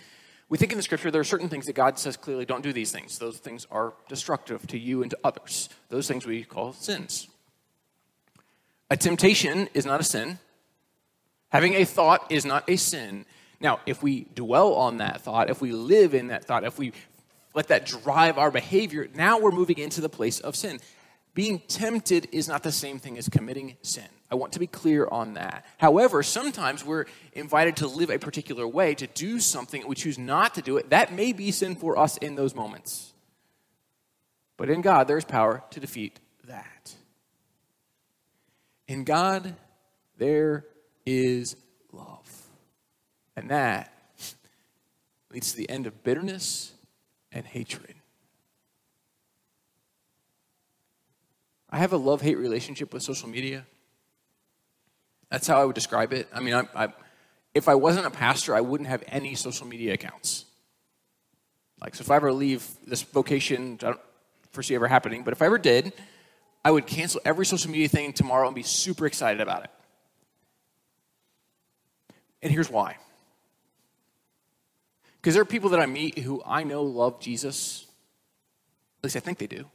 We 0.47 0.58
think 0.58 0.71
in 0.71 0.77
the 0.77 0.84
scripture 0.84 1.10
there 1.10 1.21
are 1.21 1.25
certain 1.25 1.49
things 1.49 1.65
that 1.65 1.73
God 1.73 1.97
says 1.97 2.17
clearly 2.17 2.45
don't 2.45 2.62
do 2.62 2.71
these 2.71 2.91
things. 2.91 3.17
Those 3.17 3.38
things 3.38 3.65
are 3.71 3.93
destructive 4.08 4.65
to 4.67 4.77
you 4.77 5.01
and 5.01 5.10
to 5.12 5.17
others. 5.23 5.69
Those 5.89 6.08
things 6.08 6.25
we 6.25 6.43
call 6.43 6.73
sins. 6.73 7.27
A 8.89 8.97
temptation 8.97 9.67
is 9.73 9.86
not 9.86 9.99
a 9.99 10.03
sin. 10.03 10.39
Having 11.49 11.73
a 11.75 11.86
thought 11.86 12.31
is 12.31 12.45
not 12.45 12.69
a 12.69 12.75
sin. 12.75 13.25
Now, 13.60 13.79
if 13.86 14.03
we 14.03 14.27
dwell 14.36 14.73
on 14.75 14.97
that 14.97 15.21
thought, 15.21 15.49
if 15.49 15.62
we 15.62 15.71
live 15.71 16.13
in 16.13 16.27
that 16.27 16.45
thought, 16.45 16.63
if 16.63 16.77
we 16.77 16.91
let 17.55 17.69
that 17.69 17.86
drive 17.86 18.38
our 18.38 18.51
behavior, 18.51 19.08
now 19.15 19.39
we're 19.39 19.51
moving 19.51 19.79
into 19.79 20.01
the 20.01 20.10
place 20.10 20.39
of 20.39 20.55
sin. 20.55 20.79
Being 21.35 21.59
tempted 21.67 22.29
is 22.31 22.47
not 22.47 22.63
the 22.63 22.71
same 22.71 22.97
thing 22.97 23.17
as 23.17 23.27
committing 23.27 23.75
sin. 23.81 24.07
I 24.31 24.35
want 24.35 24.53
to 24.53 24.59
be 24.59 24.67
clear 24.67 25.05
on 25.05 25.33
that. 25.33 25.65
However, 25.77 26.23
sometimes 26.23 26.83
we're 26.83 27.05
invited 27.33 27.75
to 27.77 27.87
live 27.87 28.09
a 28.09 28.17
particular 28.17 28.65
way, 28.65 28.95
to 28.95 29.05
do 29.05 29.41
something, 29.41 29.81
and 29.81 29.89
we 29.89 29.95
choose 29.95 30.17
not 30.17 30.55
to 30.55 30.61
do 30.61 30.77
it. 30.77 30.91
That 30.91 31.11
may 31.13 31.33
be 31.33 31.51
sin 31.51 31.75
for 31.75 31.99
us 31.99 32.15
in 32.17 32.35
those 32.35 32.55
moments. 32.55 33.11
But 34.55 34.69
in 34.69 34.79
God, 34.79 35.09
there's 35.09 35.25
power 35.25 35.61
to 35.71 35.81
defeat 35.81 36.21
that. 36.45 36.95
In 38.87 39.03
God, 39.03 39.55
there 40.17 40.65
is 41.05 41.57
love. 41.91 42.47
And 43.35 43.49
that 43.49 43.91
leads 45.31 45.51
to 45.51 45.57
the 45.57 45.69
end 45.69 45.85
of 45.85 46.01
bitterness 46.01 46.71
and 47.33 47.45
hatred. 47.45 47.94
I 51.75 51.79
have 51.79 51.91
a 51.91 51.97
love 51.97 52.21
hate 52.21 52.38
relationship 52.38 52.93
with 52.93 53.03
social 53.03 53.27
media. 53.27 53.65
That's 55.29 55.45
how 55.45 55.59
I 55.59 55.65
would 55.65 55.75
describe 55.75 56.13
it. 56.13 56.29
I 56.33 56.39
mean, 56.39 56.53
I, 56.53 56.63
I, 56.73 56.93
if 57.53 57.67
I 57.67 57.75
wasn't 57.75 58.05
a 58.05 58.11
pastor, 58.11 58.55
I 58.55 58.61
wouldn't 58.61 58.88
have 58.88 59.03
any 59.09 59.35
social 59.35 59.67
media 59.67 59.93
accounts. 59.93 60.45
Like, 61.81 61.93
so 61.95 62.03
if 62.03 62.09
I 62.09 62.15
ever 62.15 62.31
leave 62.31 62.65
this 62.88 63.01
vocation, 63.01 63.77
I 63.81 63.88
don't 63.88 63.99
foresee 64.51 64.73
ever 64.73 64.88
happening, 64.88 65.23
but 65.25 65.33
if 65.33 65.41
I 65.41 65.47
ever 65.47 65.57
did, 65.57 65.91
I 66.63 66.71
would 66.71 66.88
cancel 66.88 67.19
every 67.25 67.45
social 67.45 67.69
media 67.69 67.89
thing 67.89 68.13
tomorrow 68.13 68.47
and 68.47 68.55
be 68.55 68.63
super 68.63 69.05
excited 69.05 69.41
about 69.41 69.65
it. 69.65 69.71
And 72.41 72.53
here's 72.53 72.69
why. 72.71 72.95
Because 75.19 75.33
there 75.33 75.41
are 75.41 75.45
people 75.45 75.71
that 75.71 75.81
I 75.81 75.88
meet 75.88 76.19
who 76.19 76.41
I 76.45 76.63
know 76.63 76.83
love 76.83 77.19
Jesus. 77.19 77.85
At 78.99 79.03
least 79.03 79.17
I 79.17 79.19
think 79.19 79.39
they 79.39 79.47
do. 79.47 79.65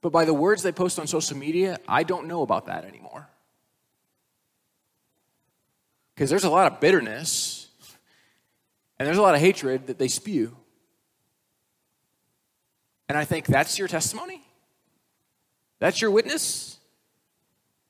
But 0.00 0.10
by 0.10 0.24
the 0.24 0.34
words 0.34 0.62
they 0.62 0.72
post 0.72 0.98
on 0.98 1.06
social 1.06 1.36
media, 1.36 1.78
I 1.88 2.02
don't 2.02 2.26
know 2.26 2.42
about 2.42 2.66
that 2.66 2.84
anymore. 2.84 3.28
Because 6.14 6.30
there's 6.30 6.44
a 6.44 6.50
lot 6.50 6.70
of 6.70 6.80
bitterness 6.80 7.68
and 8.98 9.06
there's 9.06 9.18
a 9.18 9.22
lot 9.22 9.34
of 9.34 9.40
hatred 9.40 9.86
that 9.86 9.98
they 9.98 10.08
spew. 10.08 10.56
And 13.08 13.16
I 13.16 13.24
think 13.24 13.46
that's 13.46 13.78
your 13.78 13.88
testimony? 13.88 14.42
That's 15.78 16.00
your 16.00 16.10
witness? 16.10 16.78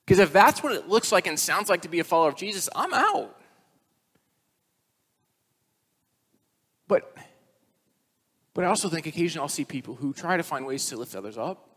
Because 0.05 0.19
if 0.19 0.31
that's 0.31 0.63
what 0.63 0.73
it 0.73 0.87
looks 0.87 1.11
like 1.11 1.27
and 1.27 1.39
sounds 1.39 1.69
like 1.69 1.81
to 1.81 1.89
be 1.89 1.99
a 1.99 2.03
follower 2.03 2.29
of 2.29 2.35
Jesus, 2.35 2.69
I'm 2.75 2.93
out. 2.93 3.35
But, 6.87 7.15
but 8.53 8.63
I 8.63 8.67
also 8.67 8.89
think 8.89 9.05
occasionally 9.05 9.43
I'll 9.43 9.49
see 9.49 9.65
people 9.65 9.95
who 9.95 10.13
try 10.13 10.37
to 10.37 10.43
find 10.43 10.65
ways 10.65 10.87
to 10.87 10.97
lift 10.97 11.15
others 11.15 11.37
up, 11.37 11.68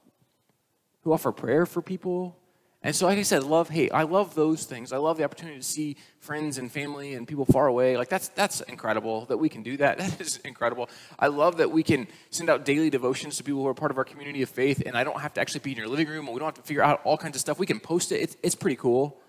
who 1.03 1.13
offer 1.13 1.33
prayer 1.33 1.67
for 1.67 1.83
people, 1.83 2.37
and 2.85 2.97
so, 2.97 3.07
like 3.07 3.19
I 3.19 3.23
said, 3.23 3.45
love, 3.45 3.69
hate. 3.69 3.93
I 3.95 4.03
love 4.03 4.35
those 4.35 4.65
things. 4.65 4.93
I 4.93 4.97
love 4.97 5.17
the 5.17 5.23
opportunity 5.23 5.59
to 5.59 5.65
see 5.65 5.97
friends 6.19 6.59
and 6.59 6.71
family 6.71 7.15
and 7.15 7.29
people 7.29 7.45
far 7.45 7.69
away. 7.69 7.97
Like, 7.97 8.09
that's, 8.09 8.29
that's 8.29 8.61
incredible 8.63 9.27
that 9.27 9.37
we 9.37 9.49
can 9.49 9.63
do 9.63 9.77
that. 9.77 9.99
That 10.03 10.21
is 10.21 10.39
incredible. 10.39 10.91
I 11.17 11.29
love 11.29 11.59
that 11.59 11.71
we 11.71 11.85
can 11.85 12.09
send 12.31 12.51
out 12.51 12.65
daily 12.65 12.91
devotions 12.91 13.37
to 13.37 13.45
people 13.45 13.63
who 13.63 13.69
are 13.69 13.75
part 13.75 13.93
of 13.93 13.99
our 13.99 14.05
community 14.05 14.43
of 14.43 14.49
faith, 14.49 14.83
and 14.85 14.97
I 14.97 15.05
don't 15.05 15.21
have 15.21 15.33
to 15.35 15.41
actually 15.41 15.61
be 15.61 15.73
in 15.73 15.79
your 15.79 15.87
living 15.87 16.09
room, 16.09 16.27
and 16.27 16.35
we 16.35 16.41
don't 16.41 16.49
have 16.49 16.57
to 16.57 16.63
figure 16.63 16.83
out 16.83 17.01
all 17.05 17.17
kinds 17.17 17.37
of 17.37 17.41
stuff. 17.41 17.59
We 17.59 17.67
can 17.67 17.79
post 17.79 18.11
it, 18.11 18.17
it's, 18.17 18.37
it's 18.43 18.55
pretty 18.57 18.77
cool. 18.77 19.21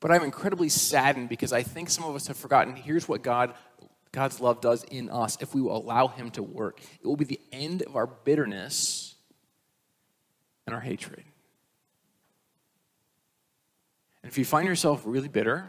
But 0.00 0.10
I'm 0.12 0.22
incredibly 0.22 0.70
saddened 0.70 1.28
because 1.28 1.52
I 1.52 1.62
think 1.62 1.90
some 1.90 2.04
of 2.04 2.14
us 2.14 2.26
have 2.28 2.38
forgotten 2.38 2.74
here's 2.74 3.06
what 3.06 3.22
God, 3.22 3.52
God's 4.12 4.40
love 4.40 4.62
does 4.62 4.82
in 4.84 5.10
us 5.10 5.36
if 5.42 5.54
we 5.54 5.60
will 5.60 5.76
allow 5.76 6.06
Him 6.06 6.30
to 6.32 6.42
work. 6.42 6.80
It 6.80 7.06
will 7.06 7.16
be 7.16 7.26
the 7.26 7.40
end 7.52 7.82
of 7.82 7.96
our 7.96 8.06
bitterness 8.06 9.09
and 10.70 10.76
our 10.76 10.80
hatred. 10.80 11.24
And 14.22 14.30
if 14.30 14.38
you 14.38 14.44
find 14.44 14.68
yourself 14.68 15.02
really 15.04 15.26
bitter 15.26 15.68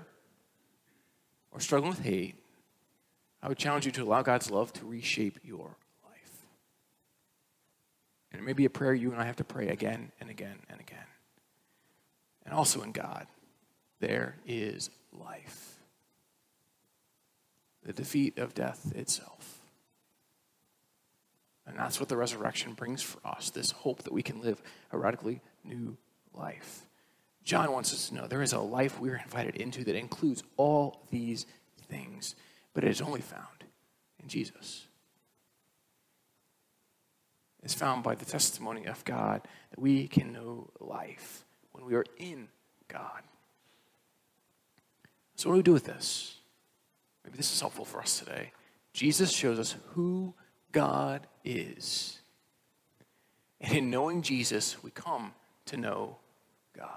or 1.52 1.60
struggling 1.60 1.90
with 1.90 2.04
hate, 2.04 2.36
I 3.42 3.48
would 3.48 3.58
challenge 3.58 3.88
you 3.88 3.92
to 3.94 4.04
allow 4.04 4.22
God's 4.22 4.52
love 4.52 4.72
to 4.74 4.86
reshape 4.86 5.40
your 5.44 5.76
life. 6.08 6.46
And 8.32 8.40
it 8.40 8.46
may 8.46 8.54
be 8.54 8.66
a 8.66 8.70
prayer 8.70 8.94
you 8.94 9.12
and 9.12 9.20
I 9.20 9.26
have 9.26 9.38
to 9.38 9.44
pray 9.44 9.70
again 9.70 10.12
and 10.20 10.30
again 10.30 10.60
and 10.70 10.80
again. 10.80 11.00
And 12.46 12.54
also 12.54 12.84
in 12.84 12.92
God, 12.92 13.26
there 14.00 14.36
is 14.46 14.92
life, 15.12 15.80
the 17.84 17.94
defeat 17.94 18.38
of 18.38 18.54
death 18.54 18.92
itself. 18.96 19.61
That's 21.82 22.00
what 22.00 22.10
the 22.10 22.16
resurrection 22.16 22.74
brings 22.74 23.02
for 23.02 23.20
us 23.28 23.50
this 23.50 23.72
hope 23.72 24.04
that 24.04 24.14
we 24.14 24.22
can 24.22 24.40
live 24.40 24.62
a 24.92 25.00
radically 25.00 25.42
new 25.64 25.98
life. 26.32 26.86
John 27.44 27.72
wants 27.72 27.92
us 27.92 28.10
to 28.10 28.14
know 28.14 28.28
there 28.28 28.44
is 28.44 28.54
a 28.54 28.60
life 28.60 29.00
we're 29.00 29.18
invited 29.18 29.56
into 29.56 29.84
that 29.86 29.96
includes 29.96 30.44
all 30.58 31.02
these 31.10 31.48
things, 31.90 32.36
but 32.76 32.84
it 32.84 32.92
is 32.92 33.02
only 33.02 33.22
found 33.22 33.64
in 34.22 34.28
Jesus. 34.28 34.86
It's 37.64 37.74
found 37.74 38.04
by 38.04 38.14
the 38.14 38.26
testimony 38.26 38.86
of 38.86 39.04
God 39.04 39.42
that 39.72 39.80
we 39.80 40.08
can 40.08 40.32
know 40.32 40.70
life 40.80 41.46
when 41.72 41.84
we 41.84 41.96
are 41.96 42.06
in 42.18 42.50
God. 42.90 43.24
So, 45.36 45.50
what 45.50 45.56
do 45.56 45.58
we 45.58 45.64
do 45.64 45.74
with 45.74 45.86
this? 45.86 46.42
Maybe 47.24 47.38
this 47.38 47.52
is 47.52 47.60
helpful 47.60 47.86
for 47.86 48.00
us 48.02 48.20
today. 48.20 48.52
Jesus 48.94 49.32
shows 49.36 49.58
us 49.58 49.76
who 49.94 50.36
God 50.72 51.28
is. 51.44 52.20
And 53.60 53.78
in 53.78 53.90
knowing 53.90 54.22
Jesus, 54.22 54.82
we 54.84 54.92
come 54.92 55.34
to 55.66 55.78
know 55.78 56.18
God. 56.76 56.90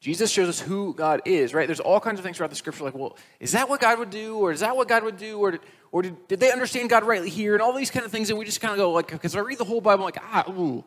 Jesus 0.00 0.30
shows 0.30 0.48
us 0.48 0.60
who 0.60 0.92
God 0.92 1.22
is, 1.24 1.54
right? 1.54 1.66
There's 1.66 1.80
all 1.80 1.98
kinds 1.98 2.18
of 2.18 2.24
things 2.24 2.36
throughout 2.36 2.50
the 2.50 2.56
scripture, 2.56 2.84
like, 2.84 2.94
well, 2.94 3.16
is 3.40 3.52
that 3.52 3.68
what 3.70 3.80
God 3.80 3.98
would 3.98 4.10
do? 4.10 4.36
Or 4.36 4.52
is 4.52 4.60
that 4.60 4.76
what 4.76 4.86
God 4.86 5.02
would 5.02 5.16
do? 5.16 5.38
Or 5.38 5.52
did, 5.52 5.60
or 5.92 6.02
did, 6.02 6.28
did 6.28 6.40
they 6.40 6.52
understand 6.52 6.90
God 6.90 7.04
rightly 7.04 7.30
here? 7.30 7.54
And 7.54 7.62
all 7.62 7.72
these 7.72 7.90
kind 7.90 8.04
of 8.04 8.12
things. 8.12 8.28
And 8.28 8.38
we 8.38 8.44
just 8.44 8.60
kind 8.60 8.72
of 8.72 8.76
go, 8.78 8.92
like, 8.92 9.10
because 9.10 9.34
I 9.34 9.40
read 9.40 9.56
the 9.56 9.64
whole 9.64 9.80
Bible, 9.80 10.04
I'm 10.04 10.12
like, 10.12 10.22
ah, 10.22 10.44
ooh, 10.50 10.84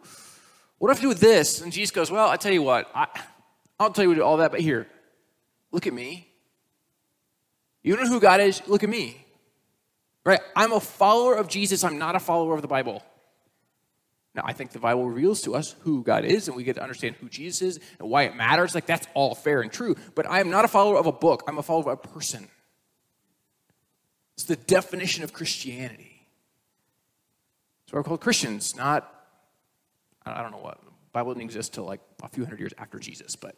what 0.77 0.87
do 0.87 0.91
I 0.91 0.91
have 0.91 0.97
to 0.97 1.01
do 1.01 1.07
with 1.09 1.19
this? 1.19 1.61
And 1.61 1.73
Jesus 1.73 1.89
goes, 1.89 2.11
well, 2.11 2.29
I 2.29 2.37
tell 2.37 2.51
you 2.51 2.61
what, 2.61 2.91
I, 2.93 3.07
I'll 3.79 3.91
tell 3.91 4.05
you 4.05 4.23
all 4.23 4.37
that, 4.37 4.51
but 4.51 4.59
here, 4.59 4.87
look 5.71 5.87
at 5.87 5.93
me. 5.93 6.29
You 7.81 7.95
know 7.95 8.05
who 8.05 8.19
God 8.19 8.39
is? 8.39 8.61
Look 8.67 8.83
at 8.83 8.89
me. 8.89 9.25
Right? 10.27 10.41
I'm 10.57 10.73
a 10.73 10.81
follower 10.81 11.35
of 11.35 11.47
Jesus. 11.47 11.85
I'm 11.85 11.97
not 11.97 12.17
a 12.17 12.19
follower 12.19 12.53
of 12.53 12.61
the 12.61 12.67
Bible. 12.67 13.01
Now, 14.35 14.41
I 14.43 14.51
think 14.51 14.73
the 14.73 14.79
Bible 14.79 15.09
reveals 15.09 15.41
to 15.43 15.55
us 15.55 15.73
who 15.83 16.03
God 16.03 16.25
is, 16.25 16.49
and 16.49 16.57
we 16.57 16.65
get 16.65 16.75
to 16.75 16.83
understand 16.83 17.15
who 17.15 17.29
Jesus 17.29 17.61
is 17.61 17.79
and 17.97 18.09
why 18.09 18.23
it 18.23 18.35
matters. 18.35 18.75
Like, 18.75 18.85
that's 18.85 19.07
all 19.13 19.35
fair 19.35 19.61
and 19.61 19.71
true. 19.71 19.95
But 20.15 20.29
I 20.29 20.41
am 20.41 20.49
not 20.49 20.65
a 20.65 20.67
follower 20.67 20.97
of 20.97 21.05
a 21.05 21.13
book, 21.13 21.43
I'm 21.47 21.57
a 21.57 21.63
follower 21.63 21.93
of 21.93 21.99
a 22.03 22.07
person. 22.09 22.49
It's 24.35 24.43
the 24.43 24.57
definition 24.57 25.23
of 25.23 25.31
Christianity. 25.31 26.27
So 27.89 27.95
we're 27.95 28.03
called 28.03 28.19
Christians, 28.19 28.75
not, 28.75 29.09
I 30.25 30.41
don't 30.41 30.51
know 30.51 30.57
what. 30.57 30.81
The 30.81 30.91
Bible 31.13 31.35
didn't 31.35 31.45
exist 31.45 31.73
till 31.73 31.85
like 31.85 32.01
a 32.21 32.27
few 32.27 32.43
hundred 32.43 32.59
years 32.59 32.73
after 32.77 32.99
Jesus, 32.99 33.37
but 33.37 33.55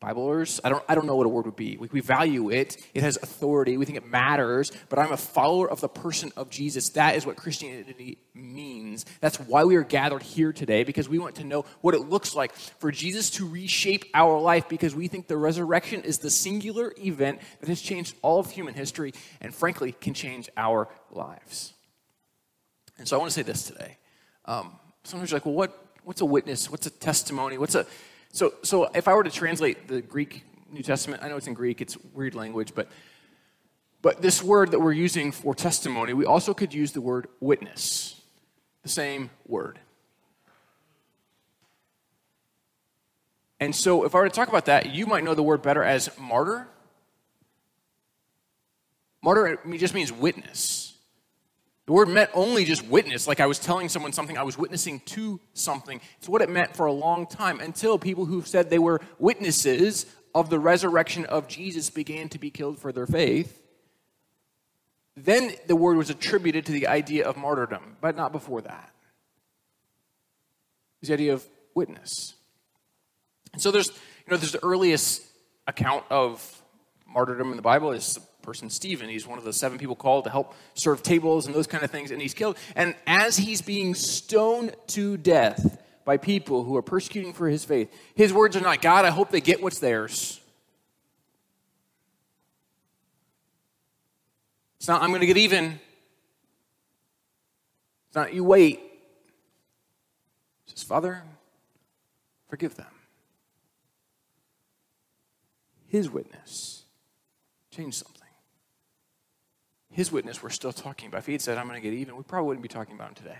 Biblers, 0.00 0.60
I 0.62 0.68
don't, 0.68 0.84
I 0.88 0.94
don't 0.94 1.06
know 1.06 1.16
what 1.16 1.26
a 1.26 1.28
word 1.28 1.46
would 1.46 1.56
be. 1.56 1.76
We, 1.78 1.88
we 1.90 2.00
value 2.00 2.50
it, 2.50 2.76
it 2.92 3.02
has 3.02 3.16
authority, 3.16 3.76
we 3.76 3.86
think 3.86 3.96
it 3.96 4.06
matters, 4.06 4.70
but 4.88 4.98
I'm 4.98 5.12
a 5.12 5.16
follower 5.16 5.70
of 5.70 5.80
the 5.80 5.88
person 5.88 6.32
of 6.36 6.50
Jesus. 6.50 6.90
That 6.90 7.16
is 7.16 7.24
what 7.24 7.36
Christianity 7.36 8.18
means. 8.34 9.06
That's 9.20 9.40
why 9.40 9.64
we 9.64 9.76
are 9.76 9.82
gathered 9.82 10.22
here 10.22 10.52
today, 10.52 10.84
because 10.84 11.08
we 11.08 11.18
want 11.18 11.36
to 11.36 11.44
know 11.44 11.64
what 11.80 11.94
it 11.94 12.08
looks 12.08 12.34
like 12.34 12.54
for 12.54 12.92
Jesus 12.92 13.30
to 13.30 13.48
reshape 13.48 14.04
our 14.12 14.38
life, 14.38 14.68
because 14.68 14.94
we 14.94 15.08
think 15.08 15.28
the 15.28 15.36
resurrection 15.36 16.02
is 16.02 16.18
the 16.18 16.30
singular 16.30 16.92
event 16.98 17.40
that 17.60 17.68
has 17.68 17.80
changed 17.80 18.14
all 18.20 18.38
of 18.38 18.50
human 18.50 18.74
history 18.74 19.14
and, 19.40 19.54
frankly, 19.54 19.92
can 19.92 20.12
change 20.12 20.50
our 20.56 20.88
lives. 21.10 21.72
And 22.98 23.08
so 23.08 23.16
I 23.16 23.18
want 23.18 23.30
to 23.30 23.34
say 23.34 23.42
this 23.42 23.64
today. 23.64 23.96
Um, 24.44 24.72
sometimes 25.04 25.30
you're 25.30 25.36
like, 25.36 25.46
well, 25.46 25.54
what, 25.54 25.86
what's 26.04 26.20
a 26.20 26.26
witness? 26.26 26.70
What's 26.70 26.86
a 26.86 26.90
testimony? 26.90 27.58
What's 27.58 27.74
a 27.74 27.86
so, 28.36 28.54
so 28.62 28.84
if 28.94 29.08
I 29.08 29.14
were 29.14 29.24
to 29.24 29.30
translate 29.30 29.88
the 29.88 30.02
Greek 30.02 30.44
New 30.70 30.82
Testament, 30.82 31.22
I 31.22 31.28
know 31.28 31.36
it's 31.36 31.46
in 31.46 31.54
Greek, 31.54 31.80
it's 31.80 31.96
weird 32.12 32.34
language, 32.34 32.72
but 32.74 32.88
but 34.02 34.22
this 34.22 34.42
word 34.42 34.70
that 34.70 34.78
we're 34.78 34.92
using 34.92 35.32
for 35.32 35.54
testimony, 35.54 36.12
we 36.12 36.26
also 36.26 36.54
could 36.54 36.72
use 36.72 36.92
the 36.92 37.00
word 37.00 37.28
witness, 37.40 38.20
the 38.82 38.88
same 38.88 39.30
word. 39.46 39.80
And 43.58 43.74
so, 43.74 44.04
if 44.04 44.14
I 44.14 44.18
were 44.18 44.28
to 44.28 44.34
talk 44.34 44.48
about 44.48 44.66
that, 44.66 44.94
you 44.94 45.06
might 45.06 45.24
know 45.24 45.34
the 45.34 45.42
word 45.42 45.62
better 45.62 45.82
as 45.82 46.10
martyr. 46.18 46.68
Martyr 49.22 49.58
just 49.76 49.94
means 49.94 50.12
witness. 50.12 50.85
The 51.86 51.92
word 51.92 52.08
meant 52.08 52.30
only 52.34 52.64
just 52.64 52.84
witness, 52.84 53.28
like 53.28 53.38
I 53.38 53.46
was 53.46 53.60
telling 53.60 53.88
someone 53.88 54.12
something, 54.12 54.36
I 54.36 54.42
was 54.42 54.58
witnessing 54.58 55.00
to 55.06 55.40
something. 55.54 56.00
It's 56.18 56.28
what 56.28 56.42
it 56.42 56.50
meant 56.50 56.74
for 56.74 56.86
a 56.86 56.92
long 56.92 57.28
time 57.28 57.60
until 57.60 57.96
people 57.96 58.26
who 58.26 58.42
said 58.42 58.68
they 58.68 58.80
were 58.80 59.00
witnesses 59.20 60.06
of 60.34 60.50
the 60.50 60.58
resurrection 60.58 61.24
of 61.26 61.46
Jesus 61.46 61.88
began 61.88 62.28
to 62.30 62.38
be 62.38 62.50
killed 62.50 62.80
for 62.80 62.90
their 62.90 63.06
faith. 63.06 63.62
Then 65.16 65.52
the 65.68 65.76
word 65.76 65.96
was 65.96 66.10
attributed 66.10 66.66
to 66.66 66.72
the 66.72 66.88
idea 66.88 67.26
of 67.26 67.36
martyrdom, 67.36 67.96
but 68.00 68.16
not 68.16 68.32
before 68.32 68.60
that. 68.62 68.92
It's 71.00 71.08
the 71.08 71.14
idea 71.14 71.34
of 71.34 71.46
witness. 71.74 72.34
And 73.52 73.62
so 73.62 73.70
there's, 73.70 73.88
you 73.88 74.32
know, 74.32 74.36
there's 74.36 74.52
the 74.52 74.64
earliest 74.64 75.22
account 75.68 76.04
of 76.10 76.62
martyrdom 77.06 77.50
in 77.50 77.56
the 77.56 77.62
Bible 77.62 77.92
is 77.92 78.18
person, 78.46 78.70
Stephen. 78.70 79.10
He's 79.10 79.26
one 79.26 79.38
of 79.38 79.44
the 79.44 79.52
seven 79.52 79.76
people 79.76 79.96
called 79.96 80.24
to 80.24 80.30
help 80.30 80.54
serve 80.74 81.02
tables 81.02 81.46
and 81.46 81.54
those 81.54 81.66
kind 81.66 81.84
of 81.84 81.90
things, 81.90 82.12
and 82.12 82.22
he's 82.22 82.32
killed. 82.32 82.56
And 82.76 82.94
as 83.06 83.36
he's 83.36 83.60
being 83.60 83.94
stoned 83.94 84.74
to 84.88 85.16
death 85.16 85.82
by 86.04 86.16
people 86.16 86.62
who 86.62 86.76
are 86.76 86.82
persecuting 86.82 87.32
for 87.32 87.48
his 87.48 87.64
faith, 87.64 87.92
his 88.14 88.32
words 88.32 88.56
are 88.56 88.60
not, 88.60 88.80
God, 88.80 89.04
I 89.04 89.10
hope 89.10 89.30
they 89.30 89.40
get 89.40 89.60
what's 89.60 89.80
theirs. 89.80 90.40
It's 94.78 94.86
not, 94.86 95.02
I'm 95.02 95.08
going 95.08 95.20
to 95.20 95.26
get 95.26 95.36
even. 95.36 95.80
It's 98.06 98.14
not, 98.14 98.32
you 98.32 98.44
wait. 98.44 98.78
He 98.78 100.70
says, 100.70 100.84
Father, 100.84 101.24
forgive 102.48 102.76
them. 102.76 102.86
His 105.88 106.08
witness 106.08 106.84
changed 107.70 107.96
something 107.96 108.15
his 109.96 110.12
witness 110.12 110.42
we're 110.42 110.50
still 110.50 110.74
talking 110.74 111.08
about. 111.08 111.20
If 111.20 111.26
he 111.26 111.32
had 111.32 111.40
said, 111.40 111.56
I'm 111.56 111.66
going 111.66 111.80
to 111.80 111.90
get 111.90 111.96
even, 111.96 112.18
we 112.18 112.22
probably 112.22 112.48
wouldn't 112.48 112.62
be 112.62 112.68
talking 112.68 112.94
about 112.94 113.08
him 113.08 113.14
today. 113.14 113.38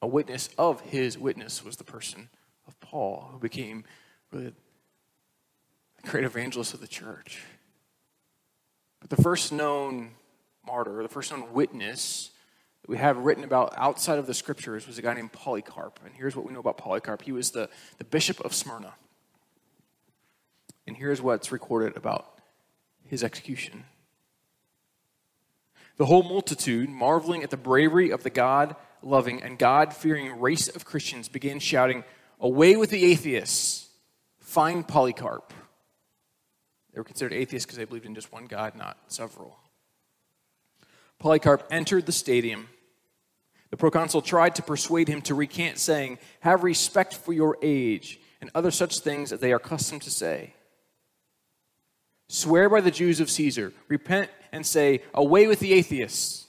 A 0.00 0.06
witness 0.06 0.48
of 0.56 0.80
his 0.80 1.18
witness 1.18 1.62
was 1.62 1.76
the 1.76 1.84
person 1.84 2.30
of 2.66 2.80
Paul, 2.80 3.28
who 3.30 3.38
became 3.38 3.84
really 4.32 4.54
the 6.02 6.08
great 6.08 6.24
evangelist 6.24 6.72
of 6.72 6.80
the 6.80 6.88
church. 6.88 7.42
But 9.00 9.10
the 9.10 9.22
first 9.22 9.52
known 9.52 10.12
martyr, 10.66 11.02
the 11.02 11.10
first 11.10 11.30
known 11.30 11.52
witness 11.52 12.30
that 12.80 12.88
we 12.88 12.96
have 12.96 13.18
written 13.18 13.44
about 13.44 13.74
outside 13.76 14.18
of 14.18 14.26
the 14.26 14.32
scriptures 14.32 14.86
was 14.86 14.96
a 14.96 15.02
guy 15.02 15.12
named 15.12 15.32
Polycarp. 15.32 16.00
And 16.06 16.14
here's 16.14 16.34
what 16.34 16.46
we 16.46 16.54
know 16.54 16.60
about 16.60 16.78
Polycarp 16.78 17.20
he 17.20 17.32
was 17.32 17.50
the, 17.50 17.68
the 17.98 18.04
bishop 18.04 18.40
of 18.40 18.54
Smyrna. 18.54 18.94
And 20.86 20.96
here's 20.96 21.20
what's 21.20 21.52
recorded 21.52 21.98
about 21.98 22.32
his 23.12 23.22
execution. 23.22 23.84
The 25.98 26.06
whole 26.06 26.22
multitude, 26.22 26.88
marveling 26.88 27.42
at 27.42 27.50
the 27.50 27.58
bravery 27.58 28.10
of 28.10 28.22
the 28.22 28.30
God 28.30 28.74
loving 29.02 29.42
and 29.42 29.58
God 29.58 29.92
fearing 29.92 30.40
race 30.40 30.66
of 30.66 30.86
Christians, 30.86 31.28
began 31.28 31.58
shouting, 31.58 32.04
Away 32.40 32.74
with 32.74 32.88
the 32.88 33.04
atheists! 33.04 33.90
Find 34.40 34.88
Polycarp! 34.88 35.52
They 36.94 37.00
were 37.00 37.04
considered 37.04 37.34
atheists 37.34 37.66
because 37.66 37.76
they 37.76 37.84
believed 37.84 38.06
in 38.06 38.14
just 38.14 38.32
one 38.32 38.46
God, 38.46 38.76
not 38.76 38.96
several. 39.08 39.58
Polycarp 41.18 41.66
entered 41.70 42.06
the 42.06 42.12
stadium. 42.12 42.70
The 43.68 43.76
proconsul 43.76 44.22
tried 44.22 44.54
to 44.54 44.62
persuade 44.62 45.08
him 45.08 45.20
to 45.22 45.34
recant, 45.34 45.78
saying, 45.78 46.18
Have 46.40 46.64
respect 46.64 47.14
for 47.14 47.34
your 47.34 47.58
age, 47.60 48.20
and 48.40 48.50
other 48.54 48.70
such 48.70 49.00
things 49.00 49.32
as 49.32 49.40
they 49.40 49.52
are 49.52 49.56
accustomed 49.56 50.00
to 50.02 50.10
say. 50.10 50.54
Swear 52.32 52.70
by 52.70 52.80
the 52.80 52.90
Jews 52.90 53.20
of 53.20 53.30
Caesar, 53.30 53.74
repent 53.88 54.30
and 54.52 54.64
say, 54.64 55.02
Away 55.12 55.46
with 55.46 55.60
the 55.60 55.74
atheists. 55.74 56.46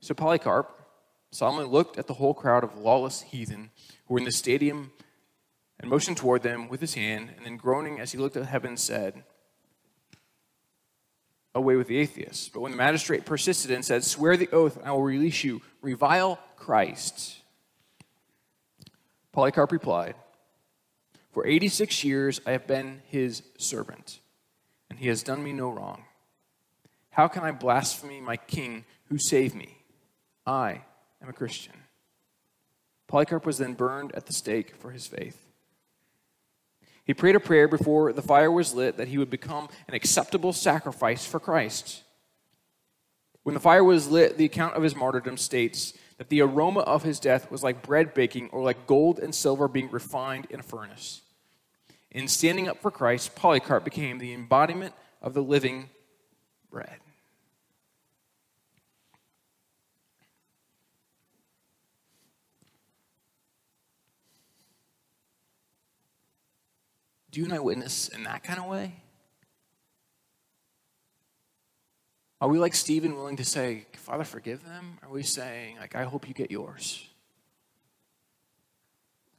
So 0.00 0.14
Polycarp 0.14 0.74
solemnly 1.30 1.66
looked 1.66 1.98
at 1.98 2.06
the 2.06 2.14
whole 2.14 2.32
crowd 2.32 2.64
of 2.64 2.78
lawless 2.78 3.20
heathen 3.20 3.68
who 4.06 4.14
were 4.14 4.18
in 4.18 4.24
the 4.24 4.32
stadium 4.32 4.92
and 5.78 5.90
motioned 5.90 6.16
toward 6.16 6.42
them 6.42 6.70
with 6.70 6.80
his 6.80 6.94
hand, 6.94 7.34
and 7.36 7.44
then 7.44 7.58
groaning 7.58 8.00
as 8.00 8.12
he 8.12 8.16
looked 8.16 8.38
at 8.38 8.46
heaven, 8.46 8.78
said, 8.78 9.24
Away 11.54 11.76
with 11.76 11.88
the 11.88 11.98
atheists. 11.98 12.48
But 12.48 12.60
when 12.60 12.72
the 12.72 12.78
magistrate 12.78 13.26
persisted 13.26 13.70
and 13.70 13.84
said, 13.84 14.04
Swear 14.04 14.38
the 14.38 14.48
oath, 14.52 14.78
and 14.78 14.86
I 14.86 14.92
will 14.92 15.02
release 15.02 15.44
you, 15.44 15.60
revile 15.82 16.38
Christ. 16.56 17.42
Polycarp 19.32 19.70
replied, 19.70 20.14
For 21.32 21.46
86 21.46 22.04
years 22.04 22.40
I 22.46 22.52
have 22.52 22.66
been 22.66 23.02
his 23.06 23.42
servant, 23.58 24.20
and 24.90 24.98
he 24.98 25.08
has 25.08 25.22
done 25.22 25.42
me 25.42 25.52
no 25.52 25.70
wrong. 25.70 26.04
How 27.10 27.28
can 27.28 27.42
I 27.42 27.50
blaspheme 27.50 28.24
my 28.24 28.36
king 28.36 28.84
who 29.06 29.18
saved 29.18 29.54
me? 29.54 29.78
I 30.46 30.82
am 31.22 31.28
a 31.28 31.32
Christian. 31.32 31.74
Polycarp 33.06 33.44
was 33.44 33.58
then 33.58 33.74
burned 33.74 34.14
at 34.14 34.26
the 34.26 34.32
stake 34.32 34.76
for 34.76 34.90
his 34.90 35.06
faith. 35.06 35.44
He 37.04 37.14
prayed 37.14 37.36
a 37.36 37.40
prayer 37.40 37.66
before 37.68 38.12
the 38.12 38.22
fire 38.22 38.50
was 38.50 38.74
lit 38.74 38.98
that 38.98 39.08
he 39.08 39.16
would 39.16 39.30
become 39.30 39.68
an 39.88 39.94
acceptable 39.94 40.52
sacrifice 40.52 41.24
for 41.24 41.40
Christ. 41.40 42.02
When 43.44 43.54
the 43.54 43.60
fire 43.60 43.82
was 43.82 44.08
lit, 44.08 44.36
the 44.36 44.44
account 44.44 44.74
of 44.74 44.82
his 44.82 44.94
martyrdom 44.94 45.38
states 45.38 45.94
that 46.18 46.28
the 46.28 46.42
aroma 46.42 46.80
of 46.80 47.04
his 47.04 47.18
death 47.18 47.50
was 47.50 47.62
like 47.62 47.82
bread 47.82 48.12
baking 48.12 48.50
or 48.50 48.62
like 48.62 48.86
gold 48.86 49.18
and 49.18 49.34
silver 49.34 49.68
being 49.68 49.90
refined 49.90 50.46
in 50.50 50.60
a 50.60 50.64
furnace. 50.64 51.22
In 52.10 52.26
standing 52.26 52.68
up 52.68 52.82
for 52.82 52.90
Christ, 52.90 53.34
Polycarp 53.36 53.84
became 53.84 54.18
the 54.18 54.34
embodiment 54.34 54.94
of 55.22 55.32
the 55.32 55.42
living 55.42 55.88
bread. 56.70 56.98
Do 67.30 67.40
you 67.40 67.44
and 67.44 67.54
I 67.54 67.60
witness 67.60 68.08
in 68.08 68.24
that 68.24 68.42
kind 68.42 68.58
of 68.58 68.66
way? 68.66 68.94
Are 72.40 72.48
we 72.48 72.58
like 72.58 72.74
Stephen, 72.74 73.16
willing 73.16 73.36
to 73.36 73.44
say, 73.44 73.86
Father, 73.94 74.24
forgive 74.24 74.64
them? 74.64 74.98
Are 75.02 75.08
we 75.08 75.22
saying, 75.22 75.76
like, 75.78 75.96
I 75.96 76.04
hope 76.04 76.28
you 76.28 76.34
get 76.34 76.50
yours? 76.50 77.08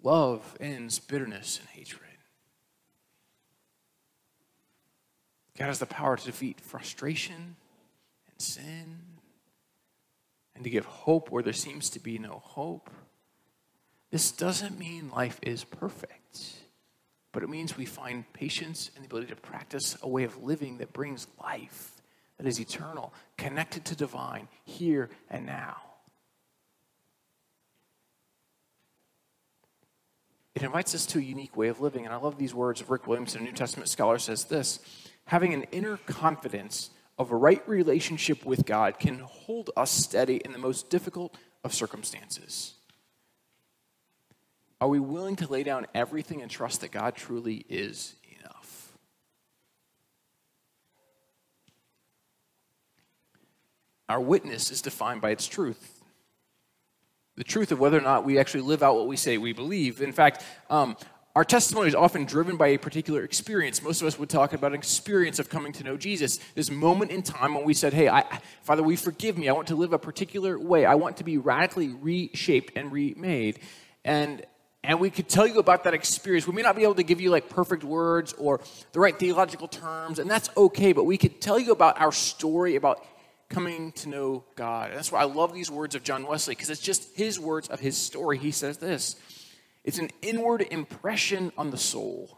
Love 0.04 0.58
ends 0.60 1.00
bitterness 1.00 1.60
and 1.60 1.70
hatred. 1.70 2.04
God 5.58 5.66
has 5.66 5.80
the 5.80 5.86
power 5.86 6.18
to 6.18 6.26
defeat 6.26 6.62
frustration 6.62 7.56
and 8.30 8.42
sin 8.42 9.00
and 10.56 10.64
to 10.64 10.70
give 10.70 10.86
hope 10.86 11.32
where 11.32 11.44
there 11.44 11.54
seems 11.54 11.90
to 11.92 12.00
be 12.00 12.18
no 12.18 12.42
hope. 12.44 12.90
This 14.12 14.32
doesn't 14.32 14.80
mean 14.80 15.12
life 15.14 15.40
is 15.42 15.64
perfect 15.64 16.60
but 17.32 17.44
it 17.44 17.50
means 17.50 17.78
we 17.78 17.86
find 17.86 18.32
patience 18.34 18.90
and 18.96 19.04
the 19.04 19.08
ability 19.08 19.28
to 19.28 19.36
practice 19.36 19.98
a 20.02 20.08
way 20.08 20.24
of 20.24 20.44
living 20.44 20.80
that 20.80 20.94
brings 20.94 21.28
life, 21.42 21.99
that 22.40 22.48
is 22.48 22.60
eternal, 22.60 23.14
connected 23.38 23.86
to 23.86 23.96
divine, 23.96 24.48
here 24.64 25.10
and 25.30 25.46
now. 25.46 25.76
It 30.56 30.64
invites 30.64 30.96
us 30.96 31.06
to 31.08 31.20
a 31.20 31.22
unique 31.22 31.56
way 31.56 31.68
of 31.68 31.80
living, 31.80 32.06
and 32.06 32.14
I 32.14 32.18
love 32.18 32.38
these 32.38 32.54
words 32.54 32.82
of 32.82 32.90
Rick 32.90 33.08
Williamson, 33.08 33.42
a 33.42 33.44
New 33.44 33.52
Testament 33.52 33.90
scholar, 33.90 34.18
says 34.18 34.46
this 34.46 34.80
having 35.26 35.54
an 35.54 35.64
inner 35.72 35.98
confidence 35.98 36.90
of 37.20 37.32
a 37.32 37.36
right 37.36 37.62
relationship 37.68 38.46
with 38.46 38.66
God 38.66 38.98
can 38.98 39.20
hold 39.20 39.70
us 39.78 39.92
steady 39.92 40.38
in 40.38 40.54
the 40.54 40.58
most 40.58 40.90
difficult 40.90 41.36
of 41.64 41.74
circumstances. 41.74 42.74
Are 44.82 44.88
we 44.88 45.00
willing 45.00 45.36
to 45.36 45.48
lay 45.48 45.64
down 45.64 45.86
everything 45.94 46.42
and 46.42 46.50
trust 46.50 46.82
that 46.82 46.92
God 46.92 47.16
truly 47.16 47.66
is 47.68 48.16
enough? 48.40 48.98
Our 54.10 54.20
witness 54.20 54.72
is 54.72 54.82
defined 54.82 55.22
by 55.22 55.30
its 55.30 55.48
truth. 55.48 56.04
The 57.36 57.44
truth 57.44 57.72
of 57.72 57.80
whether 57.80 57.98
or 57.98 58.02
not 58.02 58.26
we 58.26 58.40
actually 58.40 58.62
live 58.62 58.84
out 58.84 58.96
what 58.96 59.08
we 59.08 59.16
say 59.16 59.38
we 59.38 59.54
believe. 59.54 60.02
In 60.02 60.12
fact, 60.12 60.44
um, 60.70 60.98
our 61.36 61.46
testimony 61.46 61.88
is 61.88 61.96
often 61.96 62.26
driven 62.26 62.58
by 62.58 62.70
a 62.70 62.78
particular 62.78 63.24
experience. 63.24 63.84
Most 63.84 64.02
of 64.02 64.08
us 64.08 64.18
would 64.18 64.30
talk 64.30 64.52
about 64.52 64.72
an 64.72 64.78
experience 64.78 65.38
of 65.38 65.48
coming 65.48 65.72
to 65.74 65.84
know 65.84 65.96
Jesus. 65.96 66.40
This 66.56 66.72
moment 66.72 67.12
in 67.12 67.22
time 67.22 67.54
when 67.54 67.64
we 67.64 67.74
said, 67.76 67.94
Hey, 67.94 68.10
I, 68.10 68.26
Father, 68.64 68.82
we 68.82 68.96
forgive 68.96 69.38
me. 69.38 69.48
I 69.48 69.54
want 69.54 69.68
to 69.68 69.76
live 69.76 69.94
a 69.94 70.00
particular 70.00 70.60
way. 70.60 70.86
I 70.86 70.96
want 70.96 71.18
to 71.18 71.24
be 71.24 71.38
radically 71.38 71.90
reshaped 71.90 72.74
and 72.76 72.92
remade. 72.92 73.60
And 74.04 74.44
and 74.84 75.00
we 75.00 75.10
could 75.10 75.28
tell 75.28 75.46
you 75.46 75.60
about 75.60 75.84
that 75.84 75.94
experience. 75.94 76.48
We 76.48 76.54
may 76.54 76.62
not 76.62 76.76
be 76.76 76.84
able 76.84 76.96
to 76.96 77.04
give 77.04 77.20
you 77.20 77.30
like 77.30 77.50
perfect 77.50 77.84
words 77.84 78.34
or 78.34 78.62
the 78.94 79.00
right 79.00 79.18
theological 79.18 79.68
terms, 79.68 80.20
and 80.20 80.32
that's 80.32 80.50
okay, 80.56 80.94
but 80.94 81.04
we 81.04 81.18
could 81.18 81.42
tell 81.42 81.60
you 81.60 81.74
about 81.74 82.00
our 82.00 82.14
story 82.14 82.78
about 82.78 83.06
coming 83.50 83.92
to 83.94 84.10
know 84.10 84.44
God. 84.56 84.90
And 84.90 84.98
that's 84.98 85.12
why 85.12 85.22
I 85.22 85.26
love 85.26 85.54
these 85.54 85.72
words 85.72 85.96
of 85.96 86.04
John 86.04 86.26
Wesley, 86.26 86.56
because 86.56 86.70
it's 86.70 86.82
just 86.82 87.16
his 87.16 87.40
words 87.40 87.68
of 87.68 87.80
his 87.80 87.98
story. 87.98 88.38
He 88.38 88.52
says 88.52 88.78
this 88.78 89.16
it's 89.84 90.00
an 90.00 90.10
inward 90.22 90.66
impression 90.70 91.52
on 91.58 91.72
the 91.72 91.78
soul, 91.78 92.38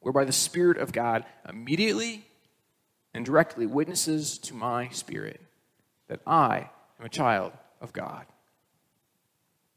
whereby 0.00 0.24
the 0.24 0.32
Spirit 0.32 0.78
of 0.78 0.92
God 0.92 1.24
immediately 1.48 2.24
and 3.12 3.24
directly 3.24 3.66
witnesses 3.66 4.38
to 4.38 4.54
my 4.54 4.88
spirit 4.88 5.40
that 6.08 6.20
I 6.26 6.70
am 6.98 7.06
a 7.06 7.10
child 7.10 7.52
of 7.80 7.92
God. 7.92 8.26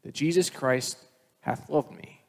That 0.04 0.14
Jesus 0.14 0.50
Christ 0.50 0.98
hath 1.42 1.70
loved 1.70 1.92
me 1.92 2.22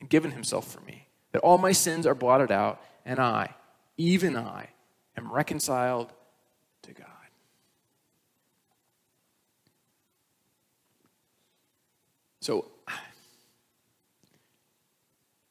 and 0.00 0.08
given 0.08 0.30
himself 0.30 0.70
for 0.72 0.80
me, 0.80 1.06
that 1.32 1.42
all 1.42 1.58
my 1.58 1.72
sins 1.72 2.06
are 2.06 2.14
blotted 2.14 2.50
out, 2.50 2.80
and 3.04 3.18
I, 3.18 3.54
even 3.96 4.36
I, 4.36 4.68
am 5.16 5.32
reconciled 5.32 6.12
to 6.82 6.92
God. 6.92 7.06
So, 12.40 12.66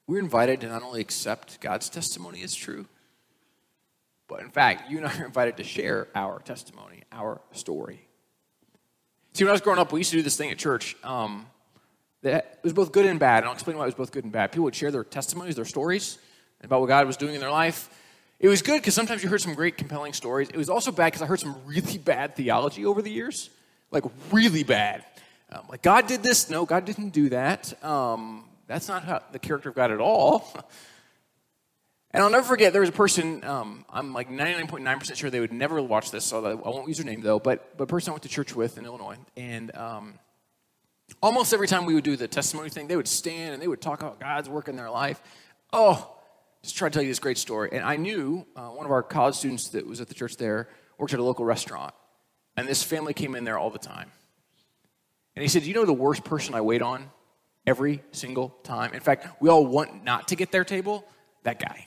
we're 0.08 0.20
invited 0.20 0.62
to 0.62 0.68
not 0.68 0.82
only 0.82 1.02
accept 1.02 1.62
God's 1.62 1.90
testimony 1.90 2.42
as 2.42 2.56
true, 2.56 2.88
but 4.28 4.42
in 4.42 4.50
fact, 4.50 4.90
you 4.90 4.98
and 4.98 5.06
I 5.06 5.20
are 5.20 5.26
invited 5.26 5.58
to 5.58 5.64
share 5.64 6.08
our 6.16 6.40
testimony, 6.40 7.04
our 7.12 7.42
story. 7.52 8.08
See, 9.34 9.44
when 9.44 9.50
I 9.50 9.54
was 9.54 9.62
growing 9.62 9.80
up, 9.80 9.92
we 9.92 10.00
used 10.00 10.12
to 10.12 10.18
do 10.18 10.24
this 10.24 10.36
thing 10.36 10.52
at 10.52 10.58
church. 10.58 10.96
Um, 11.04 11.46
that 12.22 12.60
was 12.64 12.74
both 12.74 12.92
good 12.92 13.06
and 13.06 13.20
bad. 13.20 13.40
And 13.40 13.48
I'll 13.48 13.54
explain 13.54 13.78
why 13.78 13.84
it 13.84 13.88
was 13.88 13.96
both 13.96 14.12
good 14.12 14.24
and 14.24 14.34
bad. 14.34 14.52
People 14.52 14.66
would 14.66 14.76
share 14.76 14.92
their 14.92 15.04
testimonies, 15.04 15.56
their 15.56 15.66
stories 15.66 16.18
about 16.64 16.82
what 16.82 16.88
God 16.88 17.08
was 17.08 17.18
doing 17.18 17.36
in 17.36 17.40
their 17.40 17.52
life. 17.52 17.90
It 18.40 18.48
was 18.48 18.62
good 18.62 18.82
because 18.82 18.94
sometimes 18.94 19.22
you 19.22 19.30
heard 19.30 19.42
some 19.42 19.54
great, 19.54 19.78
compelling 19.78 20.14
stories. 20.14 20.50
It 20.50 20.58
was 20.58 20.70
also 20.70 20.92
bad 20.92 21.08
because 21.08 21.22
I 21.22 21.26
heard 21.26 21.40
some 21.40 21.58
really 21.66 21.98
bad 21.98 22.36
theology 22.36 22.86
over 22.86 23.02
the 23.02 23.12
years, 23.12 23.50
like 23.92 24.04
really 24.32 24.64
bad. 24.64 25.04
Um, 25.52 25.64
like 25.70 25.82
God 25.82 26.08
did 26.08 26.24
this. 26.24 26.50
No, 26.50 26.66
God 26.66 26.86
didn't 26.86 27.10
do 27.10 27.30
that. 27.30 27.84
Um, 27.84 28.46
that's 28.68 28.88
not 28.88 29.04
how, 29.04 29.22
the 29.32 29.40
character 29.40 29.70
of 29.70 29.76
God 29.76 29.92
at 29.92 30.00
all. 30.00 30.48
and 32.12 32.24
I'll 32.24 32.30
never 32.30 32.46
forget 32.46 32.72
there 32.72 32.82
was 32.82 32.90
a 32.90 32.94
person. 32.94 33.44
Um, 33.44 33.84
I'm 33.90 34.14
like 34.14 34.30
99.9% 34.30 35.16
sure 35.16 35.30
they 35.30 35.40
would 35.40 35.52
never 35.52 35.82
watch 35.82 36.12
this, 36.12 36.24
so 36.24 36.46
I 36.46 36.54
won't 36.54 36.88
use 36.88 36.98
their 36.98 37.06
name 37.06 37.22
though. 37.22 37.40
But 37.40 37.78
but 37.78 37.86
a 37.86 37.88
person 37.88 38.12
I 38.12 38.14
went 38.14 38.24
to 38.24 38.30
church 38.30 38.56
with 38.56 38.78
in 38.78 38.86
Illinois, 38.86 39.18
and 39.36 39.76
um, 39.76 40.20
Almost 41.22 41.54
every 41.54 41.68
time 41.68 41.86
we 41.86 41.94
would 41.94 42.04
do 42.04 42.16
the 42.16 42.28
testimony 42.28 42.70
thing, 42.70 42.88
they 42.88 42.96
would 42.96 43.08
stand 43.08 43.54
and 43.54 43.62
they 43.62 43.68
would 43.68 43.82
talk 43.82 44.02
about 44.02 44.20
God's 44.20 44.48
work 44.50 44.68
in 44.68 44.76
their 44.76 44.90
life. 44.90 45.22
Oh, 45.74 46.16
just 46.64 46.76
try 46.76 46.90
to 46.90 46.94
tell 46.94 47.02
you 47.02 47.10
this 47.10 47.20
great 47.20 47.38
story. 47.38 47.70
And 47.72 47.84
I 47.84 47.96
knew 47.96 48.46
uh, 48.56 48.68
one 48.68 48.86
of 48.86 48.92
our 48.92 49.04
college 49.04 49.36
students 49.36 49.70
that 49.70 49.88
was 49.88 50.02
at 50.02 50.08
the 50.08 50.14
church 50.14 50.38
there 50.38 50.68
worked 50.98 51.14
at 51.14 51.20
a 51.20 51.24
local 51.24 51.46
restaurant. 51.46 51.94
And 52.58 52.68
this 52.68 52.84
family 52.84 53.14
came 53.14 53.36
in 53.36 53.46
there 53.46 53.58
all 53.58 53.70
the 53.70 53.80
time. 53.80 54.12
And 55.36 55.42
he 55.42 55.48
said, 55.48 55.64
You 55.64 55.74
know 55.74 55.86
the 55.86 55.94
worst 55.94 56.24
person 56.24 56.54
I 56.54 56.62
wait 56.62 56.82
on 56.82 57.10
every 57.66 58.04
single 58.12 58.50
time? 58.64 58.94
In 58.94 59.00
fact, 59.00 59.42
we 59.42 59.50
all 59.50 59.66
want 59.66 60.04
not 60.04 60.28
to 60.30 60.36
get 60.36 60.52
their 60.52 60.66
table? 60.66 61.06
That 61.44 61.60
guy. 61.60 61.86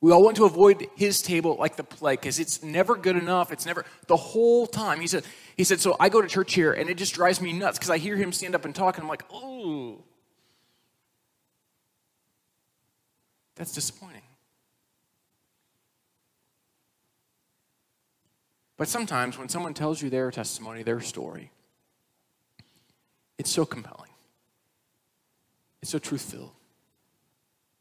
We 0.00 0.12
all 0.12 0.22
want 0.22 0.36
to 0.36 0.44
avoid 0.44 0.86
his 0.96 1.22
table 1.22 1.56
like 1.58 1.76
the 1.76 1.82
plague 1.82 2.20
because 2.20 2.38
it's 2.38 2.62
never 2.62 2.94
good 2.94 3.16
enough. 3.16 3.50
It's 3.50 3.64
never 3.64 3.86
the 4.06 4.16
whole 4.16 4.66
time. 4.66 5.00
He 5.00 5.06
said, 5.06 5.24
he 5.56 5.64
said, 5.64 5.80
so 5.80 5.96
I 5.98 6.10
go 6.10 6.20
to 6.20 6.28
church 6.28 6.52
here 6.52 6.74
and 6.74 6.90
it 6.90 6.98
just 6.98 7.14
drives 7.14 7.40
me 7.40 7.54
nuts 7.54 7.78
because 7.78 7.90
I 7.90 7.96
hear 7.96 8.14
him 8.14 8.30
stand 8.30 8.54
up 8.54 8.66
and 8.66 8.74
talk 8.74 8.96
and 8.96 9.02
I'm 9.02 9.08
like, 9.08 9.24
oh. 9.32 10.04
That's 13.56 13.72
disappointing. 13.72 14.22
But 18.76 18.88
sometimes 18.88 19.38
when 19.38 19.48
someone 19.48 19.74
tells 19.74 20.02
you 20.02 20.10
their 20.10 20.30
testimony, 20.30 20.82
their 20.82 21.00
story, 21.00 21.50
it's 23.38 23.50
so 23.50 23.64
compelling. 23.64 24.10
It's 25.80 25.90
so 25.90 25.98
truth 25.98 26.22
filled. 26.22 26.52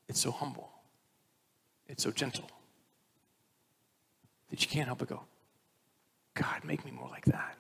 It's 0.08 0.20
so 0.20 0.32
humble. 0.32 0.70
It's 1.88 2.04
so 2.04 2.12
gentle 2.12 2.50
that 4.50 4.62
you 4.62 4.68
can't 4.68 4.88
help 4.88 5.00
but 5.00 5.10
go, 5.10 5.22
God, 6.36 6.64
make 6.64 6.86
me 6.86 6.92
more 6.92 7.10
like 7.10 7.26
that. 7.26 7.58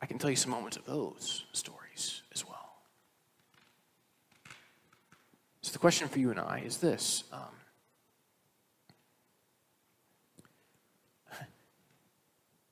I 0.00 0.06
can 0.06 0.18
tell 0.18 0.30
you 0.30 0.36
some 0.36 0.50
moments 0.50 0.76
of 0.76 0.84
those 0.84 1.44
stories 1.52 2.22
as 2.34 2.46
well. 2.46 2.55
So 5.66 5.72
the 5.72 5.80
question 5.80 6.06
for 6.06 6.20
you 6.20 6.30
and 6.30 6.38
I 6.38 6.62
is 6.64 6.76
this. 6.76 7.24
Um, 7.32 7.40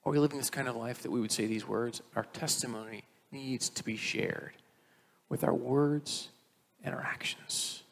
are 0.06 0.12
we 0.12 0.20
living 0.20 0.38
this 0.38 0.48
kind 0.48 0.68
of 0.68 0.76
life 0.76 1.02
that 1.02 1.10
we 1.10 1.20
would 1.20 1.32
say 1.32 1.46
these 1.46 1.66
words? 1.66 2.02
Our 2.14 2.22
testimony 2.22 3.02
needs 3.32 3.68
to 3.70 3.82
be 3.82 3.96
shared 3.96 4.52
with 5.28 5.42
our 5.42 5.52
words 5.52 6.28
and 6.84 6.94
our 6.94 7.02
actions. 7.02 7.82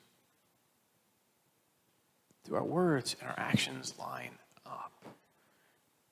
Do 2.45 2.55
our 2.55 2.63
words 2.63 3.17
and 3.21 3.29
our 3.29 3.35
actions 3.37 3.95
line 3.99 4.39
up? 4.65 4.93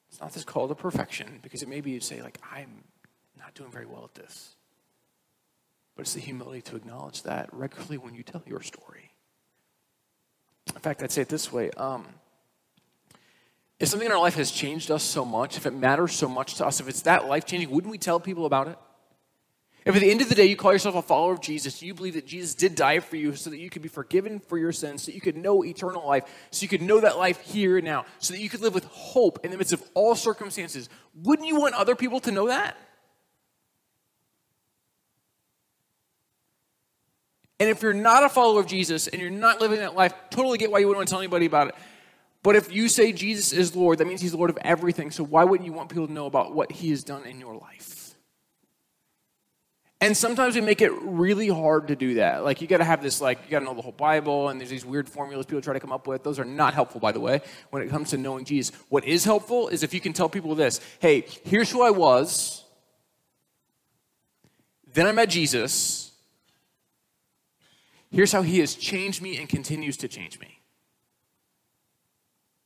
It's 0.08 0.20
not 0.20 0.32
this 0.32 0.42
call 0.42 0.66
to 0.66 0.74
perfection, 0.74 1.38
because 1.42 1.62
it 1.62 1.68
may 1.68 1.80
be 1.80 1.92
you 1.92 2.00
say, 2.00 2.22
like, 2.22 2.38
I'm 2.52 2.82
not 3.38 3.54
doing 3.54 3.70
very 3.70 3.86
well 3.86 4.02
at 4.02 4.20
this. 4.20 4.56
But 5.96 6.02
it's 6.02 6.14
the 6.14 6.20
humility 6.20 6.62
to 6.62 6.76
acknowledge 6.76 7.22
that 7.24 7.48
regularly 7.52 7.98
when 7.98 8.14
you 8.14 8.22
tell 8.22 8.42
your 8.46 8.62
story. 8.62 9.10
In 10.74 10.80
fact, 10.80 11.02
I'd 11.02 11.10
say 11.10 11.22
it 11.22 11.28
this 11.28 11.52
way. 11.52 11.70
Um, 11.72 12.06
if 13.78 13.88
something 13.88 14.06
in 14.06 14.12
our 14.12 14.20
life 14.20 14.34
has 14.34 14.50
changed 14.50 14.90
us 14.90 15.02
so 15.02 15.24
much, 15.24 15.56
if 15.56 15.66
it 15.66 15.72
matters 15.72 16.12
so 16.12 16.28
much 16.28 16.54
to 16.56 16.66
us, 16.66 16.80
if 16.80 16.88
it's 16.88 17.02
that 17.02 17.26
life 17.26 17.46
changing, 17.46 17.70
wouldn't 17.70 17.90
we 17.90 17.98
tell 17.98 18.20
people 18.20 18.46
about 18.46 18.68
it? 18.68 18.78
If 19.86 19.96
at 19.96 20.02
the 20.02 20.10
end 20.10 20.20
of 20.20 20.28
the 20.28 20.34
day 20.34 20.44
you 20.44 20.56
call 20.56 20.72
yourself 20.72 20.94
a 20.94 21.02
follower 21.02 21.32
of 21.32 21.40
Jesus, 21.40 21.82
you 21.82 21.94
believe 21.94 22.12
that 22.12 22.26
Jesus 22.26 22.54
did 22.54 22.74
die 22.74 23.00
for 23.00 23.16
you 23.16 23.34
so 23.34 23.48
that 23.48 23.58
you 23.58 23.70
could 23.70 23.80
be 23.80 23.88
forgiven 23.88 24.38
for 24.38 24.58
your 24.58 24.72
sins, 24.72 25.02
so 25.02 25.06
that 25.06 25.14
you 25.14 25.22
could 25.22 25.38
know 25.38 25.64
eternal 25.64 26.06
life, 26.06 26.24
so 26.50 26.62
you 26.62 26.68
could 26.68 26.82
know 26.82 27.00
that 27.00 27.16
life 27.16 27.40
here 27.40 27.78
and 27.78 27.84
now, 27.86 28.04
so 28.18 28.34
that 28.34 28.40
you 28.40 28.50
could 28.50 28.60
live 28.60 28.74
with 28.74 28.84
hope 28.84 29.42
in 29.42 29.50
the 29.50 29.56
midst 29.56 29.72
of 29.72 29.82
all 29.94 30.14
circumstances, 30.14 30.90
wouldn't 31.14 31.48
you 31.48 31.58
want 31.58 31.74
other 31.74 31.96
people 31.96 32.20
to 32.20 32.30
know 32.30 32.48
that? 32.48 32.76
And 37.60 37.68
if 37.68 37.82
you're 37.82 37.92
not 37.92 38.24
a 38.24 38.30
follower 38.30 38.58
of 38.58 38.66
Jesus 38.66 39.06
and 39.06 39.20
you're 39.20 39.30
not 39.30 39.60
living 39.60 39.80
that 39.80 39.94
life, 39.94 40.14
totally 40.30 40.56
get 40.56 40.72
why 40.72 40.78
you 40.78 40.88
wouldn't 40.88 41.00
want 41.00 41.08
to 41.08 41.12
tell 41.12 41.20
anybody 41.20 41.44
about 41.44 41.68
it. 41.68 41.74
But 42.42 42.56
if 42.56 42.72
you 42.72 42.88
say 42.88 43.12
Jesus 43.12 43.52
is 43.52 43.76
Lord, 43.76 43.98
that 43.98 44.06
means 44.06 44.22
He's 44.22 44.32
Lord 44.32 44.48
of 44.48 44.58
everything. 44.62 45.10
So 45.10 45.22
why 45.22 45.44
wouldn't 45.44 45.66
you 45.66 45.74
want 45.74 45.90
people 45.90 46.06
to 46.06 46.12
know 46.12 46.24
about 46.24 46.54
what 46.54 46.72
He 46.72 46.88
has 46.88 47.04
done 47.04 47.26
in 47.26 47.38
your 47.38 47.54
life? 47.54 48.14
And 50.02 50.16
sometimes 50.16 50.54
we 50.54 50.62
make 50.62 50.80
it 50.80 50.90
really 51.02 51.48
hard 51.48 51.88
to 51.88 51.96
do 51.96 52.14
that. 52.14 52.42
Like 52.42 52.62
you 52.62 52.66
got 52.66 52.78
to 52.78 52.84
have 52.84 53.02
this, 53.02 53.20
like 53.20 53.40
you 53.44 53.50
got 53.50 53.58
to 53.58 53.66
know 53.66 53.74
the 53.74 53.82
whole 53.82 53.92
Bible, 53.92 54.48
and 54.48 54.58
there's 54.58 54.70
these 54.70 54.86
weird 54.86 55.06
formulas 55.06 55.44
people 55.44 55.60
try 55.60 55.74
to 55.74 55.80
come 55.80 55.92
up 55.92 56.06
with. 56.06 56.24
Those 56.24 56.38
are 56.38 56.46
not 56.46 56.72
helpful, 56.72 56.98
by 56.98 57.12
the 57.12 57.20
way, 57.20 57.42
when 57.68 57.82
it 57.82 57.90
comes 57.90 58.08
to 58.10 58.16
knowing 58.16 58.46
Jesus. 58.46 58.74
What 58.88 59.04
is 59.04 59.26
helpful 59.26 59.68
is 59.68 59.82
if 59.82 59.92
you 59.92 60.00
can 60.00 60.14
tell 60.14 60.30
people 60.30 60.54
this: 60.54 60.80
Hey, 61.00 61.26
here's 61.44 61.70
who 61.70 61.82
I 61.82 61.90
was. 61.90 62.64
Then 64.94 65.06
I 65.06 65.12
met 65.12 65.28
Jesus 65.28 66.09
Here's 68.10 68.32
how 68.32 68.42
he 68.42 68.58
has 68.58 68.74
changed 68.74 69.22
me 69.22 69.38
and 69.38 69.48
continues 69.48 69.96
to 69.98 70.08
change 70.08 70.38
me. 70.40 70.60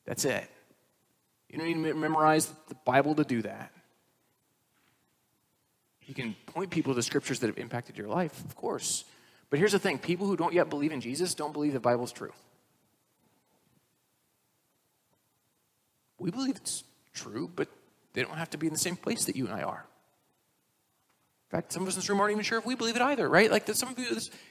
That's 0.06 0.24
it. 0.24 0.48
You 1.50 1.58
don't 1.58 1.66
need 1.66 1.88
to 1.88 1.94
memorize 1.94 2.52
the 2.68 2.74
Bible 2.84 3.14
to 3.14 3.24
do 3.24 3.42
that. 3.42 3.70
You 6.06 6.14
can 6.14 6.34
point 6.46 6.70
people 6.70 6.94
to 6.94 7.02
scriptures 7.02 7.38
that 7.40 7.46
have 7.46 7.58
impacted 7.58 7.96
your 7.96 8.08
life, 8.08 8.44
of 8.44 8.54
course. 8.54 9.04
But 9.50 9.58
here's 9.58 9.72
the 9.72 9.78
thing 9.78 9.98
people 9.98 10.26
who 10.26 10.36
don't 10.36 10.52
yet 10.52 10.68
believe 10.68 10.92
in 10.92 11.00
Jesus 11.00 11.34
don't 11.34 11.52
believe 11.52 11.72
the 11.72 11.80
Bible's 11.80 12.12
true. 12.12 12.32
We 16.18 16.30
believe 16.30 16.56
it's 16.56 16.84
true, 17.12 17.50
but 17.54 17.68
they 18.14 18.22
don't 18.22 18.36
have 18.36 18.50
to 18.50 18.58
be 18.58 18.66
in 18.66 18.72
the 18.72 18.78
same 18.78 18.96
place 18.96 19.26
that 19.26 19.36
you 19.36 19.46
and 19.46 19.54
I 19.54 19.62
are. 19.62 19.86
Fact, 21.54 21.72
some 21.72 21.82
of 21.82 21.88
us 21.88 21.94
in 21.94 22.00
this 22.00 22.08
room 22.08 22.20
aren't 22.20 22.32
even 22.32 22.42
sure 22.42 22.58
if 22.58 22.66
we 22.66 22.74
believe 22.74 22.96
it 22.96 23.02
either, 23.02 23.28
right? 23.28 23.48
Like 23.48 23.68
some 23.74 23.90
of 23.90 23.96
you, 23.96 24.06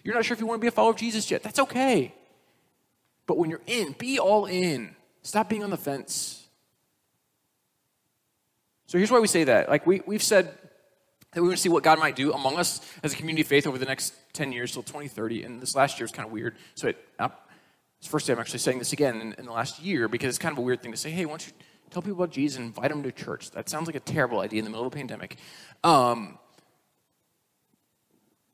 you're 0.06 0.16
not 0.16 0.24
sure 0.24 0.36
if 0.36 0.40
you 0.40 0.48
want 0.48 0.62
to 0.62 0.62
be 0.62 0.70
a 0.70 0.72
follower 0.72 0.92
of 0.92 0.96
Jesus 0.96 1.30
yet. 1.30 1.44
That's 1.44 1.60
okay. 1.60 2.14
But 3.28 3.38
when 3.38 3.50
you're 3.50 3.60
in, 3.68 3.92
be 4.00 4.20
all 4.20 4.46
in. 4.46 4.96
Stop 5.22 5.50
being 5.50 5.66
on 5.66 5.70
the 5.70 5.76
fence. 5.76 6.48
So 8.86 8.98
here's 8.98 9.12
why 9.12 9.20
we 9.20 9.28
say 9.28 9.44
that. 9.44 9.68
Like 9.68 9.86
we, 9.86 10.02
we've 10.06 10.24
said 10.24 10.58
that 11.34 11.42
we 11.42 11.50
want 11.50 11.58
to 11.58 11.62
see 11.62 11.68
what 11.68 11.84
God 11.84 12.00
might 12.00 12.16
do 12.16 12.32
among 12.32 12.56
us 12.56 12.80
as 13.04 13.12
a 13.12 13.18
community 13.18 13.42
of 13.42 13.48
faith 13.48 13.68
over 13.68 13.78
the 13.78 13.86
next 13.86 14.14
10 14.32 14.54
years 14.54 14.72
till 14.72 14.84
2030. 14.84 15.44
And 15.44 15.62
this 15.62 15.76
last 15.76 16.00
year 16.00 16.06
is 16.06 16.12
kind 16.14 16.26
of 16.26 16.32
weird. 16.32 16.56
So 16.76 16.88
it, 16.88 17.06
uh, 17.20 17.28
it's 17.98 18.08
the 18.08 18.12
first 18.12 18.28
time 18.28 18.38
I'm 18.38 18.40
actually 18.40 18.60
saying 18.60 18.80
this 18.80 18.94
again 18.94 19.20
in, 19.20 19.34
in, 19.34 19.44
the 19.44 19.52
last 19.52 19.82
year 19.82 20.08
because 20.08 20.30
it's 20.30 20.40
kind 20.40 20.54
of 20.54 20.58
a 20.58 20.62
weird 20.62 20.82
thing 20.82 20.94
to 20.94 20.98
say, 20.98 21.12
hey, 21.12 21.26
why 21.26 21.32
don't 21.32 21.48
you 21.48 21.54
tell 21.92 22.02
people 22.02 22.24
about 22.24 22.32
Jesus 22.32 22.60
and 22.60 22.68
invite 22.68 22.92
them 22.92 23.04
to 23.04 23.12
church? 23.12 23.52
That 23.52 23.68
sounds 23.68 23.88
like 23.88 23.96
a 23.98 24.00
terrible 24.00 24.40
idea 24.40 24.60
in 24.60 24.64
the 24.64 24.72
middle 24.72 24.88
of 24.88 24.94
a 24.94 24.96
pandemic. 24.96 25.36
Um, 25.84 26.40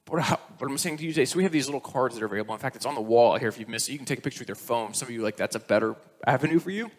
what, 0.10 0.40
I'm 0.62 0.78
saying 0.78 0.98
to 0.98 1.06
you 1.06 1.12
today, 1.12 1.26
so 1.26 1.38
we 1.38 1.44
have 1.44 1.52
these 1.52 1.68
little 1.68 1.82
cards 1.82 2.16
that 2.16 2.24
are 2.24 2.26
available. 2.26 2.54
In 2.54 2.60
fact, 2.60 2.76
it's 2.76 2.86
on 2.86 2.96
the 2.96 3.02
wall 3.02 3.38
here 3.38 3.50
if 3.50 3.60
you've 3.60 3.70
missed 3.70 3.90
it. 3.90 3.94
You 3.94 3.98
can 3.98 4.06
take 4.06 4.20
a 4.20 4.22
picture 4.22 4.42
with 4.42 4.50
your 4.50 4.56
phone. 4.56 4.94
Some 4.94 5.08
of 5.08 5.14
you 5.14 5.22
like 5.22 5.38
that's 5.38 5.56
a 5.56 5.60
better 5.60 5.96
avenue 6.26 6.60
for 6.60 6.72
you. 6.72 6.92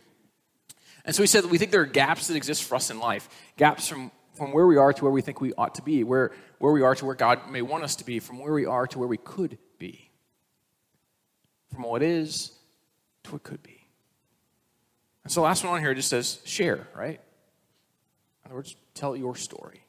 And 1.04 1.14
so 1.14 1.22
we 1.22 1.26
said 1.26 1.44
we 1.46 1.58
think 1.58 1.70
there 1.70 1.80
are 1.80 1.86
gaps 1.86 2.28
that 2.28 2.36
exist 2.36 2.64
for 2.64 2.74
us 2.74 2.90
in 2.90 2.98
life, 2.98 3.28
gaps 3.56 3.88
from, 3.88 4.10
from 4.34 4.52
where 4.52 4.66
we 4.66 4.76
are 4.76 4.92
to 4.92 5.04
where 5.04 5.12
we 5.12 5.22
think 5.22 5.40
we 5.40 5.52
ought 5.54 5.74
to 5.76 5.82
be, 5.82 6.04
where, 6.04 6.32
where 6.58 6.72
we 6.72 6.82
are 6.82 6.94
to 6.94 7.04
where 7.04 7.14
God 7.14 7.50
may 7.50 7.62
want 7.62 7.84
us 7.84 7.96
to 7.96 8.04
be, 8.04 8.18
from 8.18 8.38
where 8.38 8.52
we 8.52 8.66
are 8.66 8.86
to 8.86 8.98
where 8.98 9.08
we 9.08 9.16
could 9.16 9.58
be, 9.78 10.10
from 11.72 11.84
what 11.84 12.02
is 12.02 12.52
to 13.24 13.32
what 13.32 13.42
could 13.42 13.62
be. 13.62 13.86
And 15.24 15.32
so 15.32 15.40
the 15.40 15.44
last 15.44 15.64
one 15.64 15.74
on 15.74 15.80
here 15.80 15.94
just 15.94 16.08
says 16.08 16.40
share, 16.44 16.86
right? 16.94 17.20
In 18.44 18.46
other 18.46 18.56
words, 18.56 18.76
tell 18.94 19.16
your 19.16 19.36
story. 19.36 19.82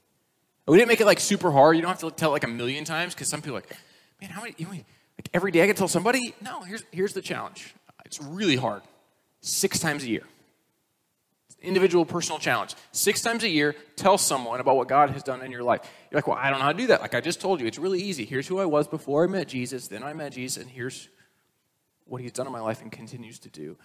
We 0.68 0.78
didn't 0.78 0.90
make 0.90 1.02
it 1.02 1.06
like 1.06 1.20
super 1.20 1.52
hard. 1.52 1.76
You 1.76 1.82
don't 1.82 1.90
have 1.90 2.00
to 2.00 2.12
tell 2.12 2.30
it 2.30 2.34
like 2.34 2.44
a 2.44 2.48
million 2.48 2.86
times 2.86 3.14
because 3.14 3.28
some 3.28 3.42
people 3.42 3.56
like, 3.56 3.76
man, 4.22 4.30
how 4.30 4.42
many, 4.42 4.56
like 4.60 5.30
every 5.34 5.52
day 5.52 5.64
I 5.64 5.68
can 5.68 5.76
tell 5.76 5.88
somebody? 5.88 6.34
No, 6.42 6.62
here's, 6.62 6.84
here's 6.92 7.14
the 7.14 7.22
challenge. 7.22 7.74
It's 8.06 8.22
really 8.22 8.56
hard. 8.56 8.82
Six 9.42 9.80
times 9.80 10.04
a 10.04 10.10
year. 10.10 10.24
Individual 11.62 12.06
personal 12.06 12.40
challenge. 12.40 12.76
Six 12.92 13.22
times 13.22 13.44
a 13.44 13.50
year, 13.50 13.76
tell 13.96 14.18
someone 14.18 14.60
about 14.60 14.78
what 14.78 14.88
God 14.88 15.12
has 15.12 15.24
done 15.24 15.42
in 15.42 15.52
your 15.52 15.64
life. 15.64 15.82
You're 16.10 16.18
like, 16.18 16.28
well, 16.28 16.38
I 16.40 16.50
don't 16.50 16.60
know 16.60 16.66
how 16.66 16.72
to 16.72 16.78
do 16.78 16.88
that. 16.88 17.02
Like 17.02 17.14
I 17.14 17.22
just 17.22 17.40
told 17.40 17.60
you, 17.60 17.68
it's 17.68 17.78
really 17.78 18.02
easy. 18.02 18.26
Here's 18.26 18.48
who 18.48 18.60
I 18.60 18.66
was 18.66 18.88
before 18.88 19.24
I 19.24 19.28
met 19.28 19.48
Jesus, 19.48 19.88
then 19.88 20.04
I 20.04 20.14
met 20.14 20.34
Jesus, 20.34 20.62
and 20.62 20.70
here's 20.70 21.08
what 22.06 22.22
he's 22.22 22.32
done 22.32 22.48
in 22.48 22.52
my 22.52 22.60
life 22.60 22.82
and 22.82 22.92
continues 22.92 23.40
to 23.40 23.50
do. 23.50 23.78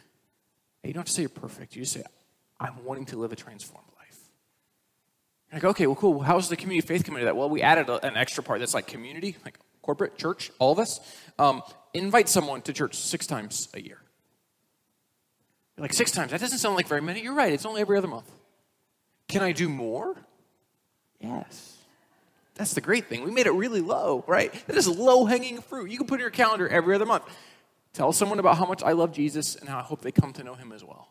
And 0.83 0.89
you 0.89 0.93
don't 0.93 1.01
have 1.01 1.07
to 1.07 1.13
say 1.13 1.23
you're 1.23 1.29
perfect. 1.29 1.77
You 1.77 1.83
just 1.83 1.93
say, 1.93 2.03
I'm 2.59 2.85
wanting 2.85 3.07
to 3.07 3.17
live 3.17 3.33
a 3.33 3.37
transformed 3.37 3.89
life. 3.96 3.96
Like, 5.53 5.65
okay, 5.65 5.87
well, 5.87 5.97
cool. 5.97 6.21
How's 6.21 6.49
the 6.49 6.57
community 6.57 6.87
faith 6.87 7.05
coming 7.05 7.21
to 7.21 7.27
that? 7.27 7.37
Well, 7.37 7.49
we 7.49 7.63
added 7.63 7.89
a, 7.89 8.05
an 8.05 8.17
extra 8.17 8.43
part 8.43 8.61
that's 8.61 8.75
like 8.75 8.87
community, 8.87 9.37
like 9.45 9.59
corporate, 9.83 10.19
church, 10.19 10.51
all 10.59 10.73
of 10.73 10.79
us. 10.79 11.01
Um, 11.39 11.63
invite 11.95 12.29
someone 12.29 12.63
to 12.63 12.73
church 12.73 12.97
six 12.97 13.27
times 13.27 13.69
a 13.75 13.81
year. 13.81 13.99
You're 15.77 15.83
like, 15.83 15.93
six 15.93 16.11
times? 16.11 16.33
That 16.33 16.41
doesn't 16.41 16.59
sound 16.59 16.75
like 16.75 16.89
very 16.89 17.03
many. 17.03 17.23
You're 17.23 17.35
right. 17.35 17.53
It's 17.53 17.67
only 17.67 17.81
every 17.81 17.97
other 17.97 18.09
month. 18.09 18.31
Can 19.29 19.43
I 19.43 19.53
do 19.53 19.69
more? 19.69 20.17
Yes. 21.21 21.77
That's 22.55 22.73
the 22.73 22.81
great 22.81 23.07
thing. 23.07 23.23
We 23.25 23.31
made 23.31 23.47
it 23.47 23.53
really 23.53 23.81
low, 23.81 24.25
right? 24.27 24.53
That 24.67 24.77
is 24.77 24.89
low 24.89 25.27
hanging 25.27 25.61
fruit. 25.61 25.91
You 25.91 25.99
can 25.99 26.07
put 26.07 26.15
in 26.15 26.21
your 26.21 26.31
calendar 26.31 26.67
every 26.69 26.95
other 26.95 27.07
month. 27.07 27.25
Tell 27.93 28.13
someone 28.13 28.39
about 28.39 28.57
how 28.57 28.67
much 28.67 28.83
I 28.83 28.93
love 28.93 29.13
Jesus 29.13 29.57
and 29.57 29.69
how 29.69 29.79
I 29.79 29.83
hope 29.83 30.01
they 30.01 30.13
come 30.13 30.33
to 30.35 30.45
know 30.45 30.55
him 30.55 30.73
as 30.73 30.83
well. 30.83 31.09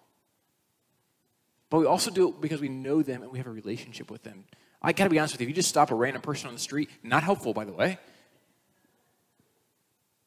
But 1.70 1.80
we 1.80 1.86
also 1.86 2.12
do 2.12 2.30
it 2.30 2.42
because 2.42 2.62
we 2.62 2.70
know 2.70 3.02
them 3.02 3.24
and 3.24 3.32
we 3.32 3.38
have 3.38 3.48
a 3.48 3.52
relationship 3.52 4.12
with 4.12 4.24
them. 4.24 4.46
I 4.82 4.94
gotta 4.94 5.10
be 5.10 5.18
honest 5.18 5.34
with 5.34 5.42
you, 5.42 5.46
if 5.46 5.50
you 5.50 5.56
just 5.56 5.70
stop 5.70 5.92
a 5.92 5.96
random 5.96 6.22
person 6.22 6.48
on 6.48 6.54
the 6.54 6.60
street, 6.60 6.90
not 7.02 7.24
helpful, 7.24 7.54
by 7.54 7.66
the 7.66 7.72
way. 7.72 7.98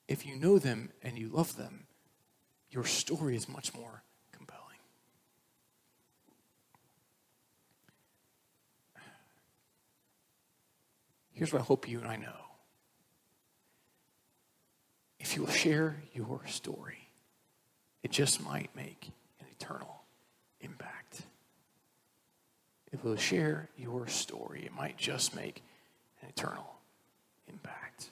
If 0.09 0.27
you 0.27 0.37
know 0.37 0.59
them 0.59 0.91
and 1.03 1.19
you 1.19 1.29
love 1.29 1.57
them, 1.57 1.87
your 2.71 2.85
story 2.85 3.37
is 3.37 3.49
much 3.49 3.75
more 3.75 4.03
compelling. 4.33 4.63
Here's 11.33 11.53
what 11.53 11.63
I 11.63 11.65
hope 11.65 11.89
you 11.89 11.99
and 11.99 12.09
I 12.09 12.17
know. 12.17 12.33
If 15.21 15.37
you 15.37 15.43
will 15.43 15.53
share 15.53 16.03
your 16.13 16.41
story, 16.47 17.11
it 18.03 18.11
just 18.11 18.43
might 18.43 18.75
make 18.75 19.11
an 19.41 19.47
eternal 19.51 19.98
impact. 20.61 21.23
If 22.93 23.01
you'll 23.05 23.17
share 23.17 23.69
your 23.77 24.07
story, 24.07 24.63
it 24.65 24.75
might 24.75 24.97
just 24.97 25.37
make 25.37 25.63
an 26.23 26.29
eternal 26.29 26.75
impact. 27.49 28.11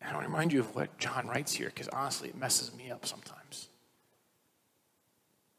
And 0.00 0.10
I 0.10 0.14
want 0.14 0.26
to 0.26 0.30
remind 0.30 0.52
you 0.52 0.60
of 0.60 0.74
what 0.74 0.98
John 0.98 1.28
writes 1.28 1.52
here 1.52 1.68
because 1.68 1.88
honestly, 1.88 2.30
it 2.30 2.36
messes 2.36 2.74
me 2.74 2.90
up 2.90 3.06
sometimes. 3.06 3.68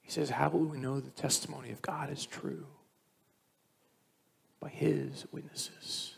He 0.02 0.12
says, 0.12 0.30
How 0.30 0.50
will 0.50 0.66
we 0.66 0.78
know 0.78 1.00
the 1.00 1.10
testimony 1.12 1.72
of 1.72 1.82
God 1.82 2.12
is 2.12 2.26
true? 2.26 2.66
By 4.60 4.70
his 4.70 5.26
witnesses. 5.32 6.16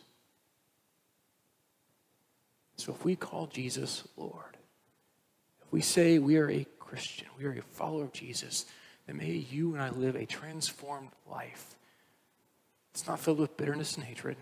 So 2.78 2.94
if 2.94 3.06
we 3.06 3.16
call 3.16 3.48
Jesus 3.48 4.04
Lord, 4.18 4.58
we 5.76 5.82
say 5.82 6.20
we 6.20 6.38
are 6.38 6.50
a 6.50 6.66
Christian, 6.80 7.28
we 7.38 7.44
are 7.44 7.52
a 7.52 7.62
follower 7.62 8.06
of 8.06 8.14
Jesus, 8.14 8.66
then 9.08 9.18
may 9.18 9.46
you 9.52 9.74
and 9.74 9.84
I 9.84 9.90
live 9.90 10.16
a 10.16 10.26
transformed 10.26 11.10
life. 11.30 11.76
It's 12.94 13.06
not 13.06 13.20
filled 13.20 13.40
with 13.40 13.58
bitterness 13.58 13.96
and 13.96 14.06
hatred. 14.06 14.38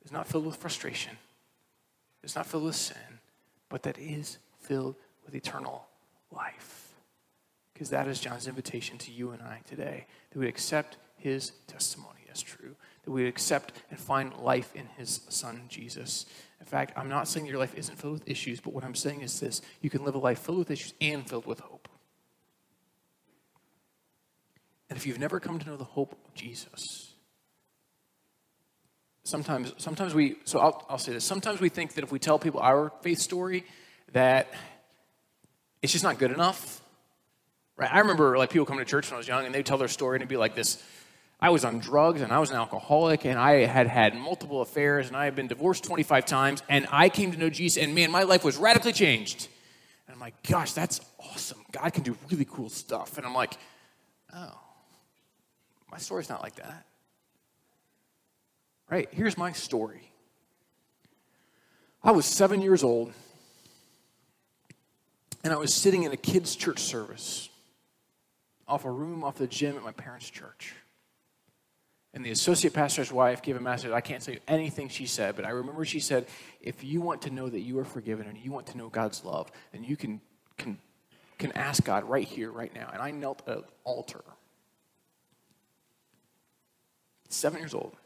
It's 0.00 0.12
not 0.12 0.28
filled 0.28 0.46
with 0.46 0.54
frustration. 0.54 1.16
It's 2.22 2.36
not 2.36 2.46
filled 2.46 2.62
with 2.62 2.76
sin, 2.76 3.18
but 3.68 3.82
that 3.82 3.98
is 3.98 4.38
filled 4.60 4.94
with 5.26 5.34
eternal 5.34 5.86
life. 6.30 6.92
Because 7.72 7.90
that 7.90 8.06
is 8.06 8.20
John's 8.20 8.46
invitation 8.46 8.98
to 8.98 9.10
you 9.10 9.32
and 9.32 9.42
I 9.42 9.62
today 9.68 10.06
that 10.30 10.38
we 10.38 10.46
accept 10.46 10.98
his 11.16 11.50
testimony 11.66 12.26
as 12.30 12.40
true, 12.40 12.76
that 13.04 13.10
we 13.10 13.26
accept 13.26 13.72
and 13.90 13.98
find 13.98 14.34
life 14.38 14.74
in 14.74 14.86
his 14.96 15.22
son, 15.28 15.62
Jesus. 15.68 16.26
In 16.60 16.66
fact, 16.66 16.92
I'm 16.96 17.08
not 17.08 17.26
saying 17.26 17.46
your 17.46 17.58
life 17.58 17.74
isn't 17.74 17.98
filled 17.98 18.14
with 18.14 18.28
issues, 18.28 18.60
but 18.60 18.72
what 18.72 18.84
I'm 18.84 18.94
saying 18.94 19.22
is 19.22 19.40
this 19.40 19.60
you 19.80 19.90
can 19.90 20.04
live 20.04 20.14
a 20.14 20.18
life 20.18 20.38
filled 20.38 20.58
with 20.58 20.70
issues 20.70 20.94
and 21.00 21.28
filled 21.28 21.46
with 21.46 21.60
hope. 21.60 21.88
And 24.88 24.96
if 24.96 25.06
you've 25.06 25.18
never 25.18 25.40
come 25.40 25.58
to 25.58 25.66
know 25.66 25.76
the 25.76 25.84
hope 25.84 26.12
of 26.12 26.34
Jesus, 26.34 27.14
sometimes, 29.24 29.72
sometimes 29.78 30.14
we, 30.14 30.36
so 30.44 30.60
I'll, 30.60 30.86
I'll 30.88 30.98
say 30.98 31.12
this, 31.12 31.24
sometimes 31.24 31.60
we 31.60 31.70
think 31.70 31.94
that 31.94 32.04
if 32.04 32.12
we 32.12 32.18
tell 32.18 32.38
people 32.38 32.60
our 32.60 32.92
faith 33.00 33.18
story, 33.18 33.64
that 34.12 34.52
it's 35.80 35.92
just 35.92 36.04
not 36.04 36.18
good 36.18 36.30
enough. 36.30 36.80
Right? 37.76 37.92
I 37.92 38.00
remember 38.00 38.36
like 38.36 38.50
people 38.50 38.66
coming 38.66 38.84
to 38.84 38.90
church 38.90 39.10
when 39.10 39.14
I 39.14 39.18
was 39.18 39.26
young 39.26 39.46
and 39.46 39.54
they'd 39.54 39.66
tell 39.66 39.78
their 39.78 39.88
story 39.88 40.16
and 40.16 40.22
it'd 40.22 40.28
be 40.28 40.36
like 40.36 40.54
this 40.54 40.82
I 41.42 41.50
was 41.50 41.64
on 41.64 41.80
drugs 41.80 42.20
and 42.20 42.32
I 42.32 42.38
was 42.38 42.50
an 42.50 42.56
alcoholic 42.56 43.24
and 43.24 43.36
I 43.36 43.66
had 43.66 43.88
had 43.88 44.14
multiple 44.14 44.62
affairs 44.62 45.08
and 45.08 45.16
I 45.16 45.24
had 45.24 45.34
been 45.34 45.48
divorced 45.48 45.82
25 45.82 46.24
times 46.24 46.62
and 46.68 46.86
I 46.92 47.08
came 47.08 47.32
to 47.32 47.36
know 47.36 47.50
Jesus 47.50 47.82
and 47.82 47.96
man, 47.96 48.12
my 48.12 48.22
life 48.22 48.44
was 48.44 48.58
radically 48.58 48.92
changed. 48.92 49.48
And 50.06 50.14
I'm 50.14 50.20
like, 50.20 50.40
gosh, 50.48 50.72
that's 50.72 51.00
awesome. 51.18 51.58
God 51.72 51.92
can 51.92 52.04
do 52.04 52.16
really 52.30 52.44
cool 52.44 52.68
stuff. 52.68 53.18
And 53.18 53.26
I'm 53.26 53.34
like, 53.34 53.54
oh, 54.32 54.56
my 55.90 55.98
story's 55.98 56.28
not 56.28 56.44
like 56.44 56.54
that. 56.54 56.86
Right? 58.88 59.08
Here's 59.10 59.36
my 59.36 59.50
story. 59.50 60.12
I 62.04 62.12
was 62.12 62.24
seven 62.24 62.62
years 62.62 62.84
old 62.84 63.12
and 65.42 65.52
I 65.52 65.56
was 65.56 65.74
sitting 65.74 66.04
in 66.04 66.12
a 66.12 66.16
kids' 66.16 66.54
church 66.54 66.78
service 66.78 67.48
off 68.68 68.84
a 68.84 68.90
room 68.92 69.24
off 69.24 69.38
the 69.38 69.48
gym 69.48 69.76
at 69.76 69.82
my 69.82 69.90
parents' 69.90 70.30
church. 70.30 70.76
And 72.14 72.24
the 72.24 72.30
associate 72.30 72.74
pastor's 72.74 73.10
wife 73.10 73.40
gave 73.40 73.56
a 73.56 73.60
message. 73.60 73.90
I 73.90 74.02
can't 74.02 74.26
you 74.26 74.38
anything 74.46 74.90
she 74.90 75.06
said, 75.06 75.34
but 75.34 75.46
I 75.46 75.50
remember 75.50 75.84
she 75.84 76.00
said, 76.00 76.26
if 76.60 76.84
you 76.84 77.00
want 77.00 77.22
to 77.22 77.30
know 77.30 77.48
that 77.48 77.60
you 77.60 77.78
are 77.78 77.84
forgiven 77.84 78.26
and 78.26 78.36
you 78.36 78.52
want 78.52 78.66
to 78.68 78.76
know 78.76 78.88
God's 78.88 79.24
love, 79.24 79.50
then 79.72 79.82
you 79.82 79.96
can, 79.96 80.20
can, 80.58 80.78
can 81.38 81.52
ask 81.52 81.82
God 81.84 82.04
right 82.04 82.28
here, 82.28 82.50
right 82.50 82.74
now. 82.74 82.90
And 82.92 83.00
I 83.00 83.12
knelt 83.12 83.42
at 83.48 83.56
an 83.56 83.64
altar. 83.84 84.22
Seven 87.30 87.60
years 87.60 87.72
old. 87.72 87.96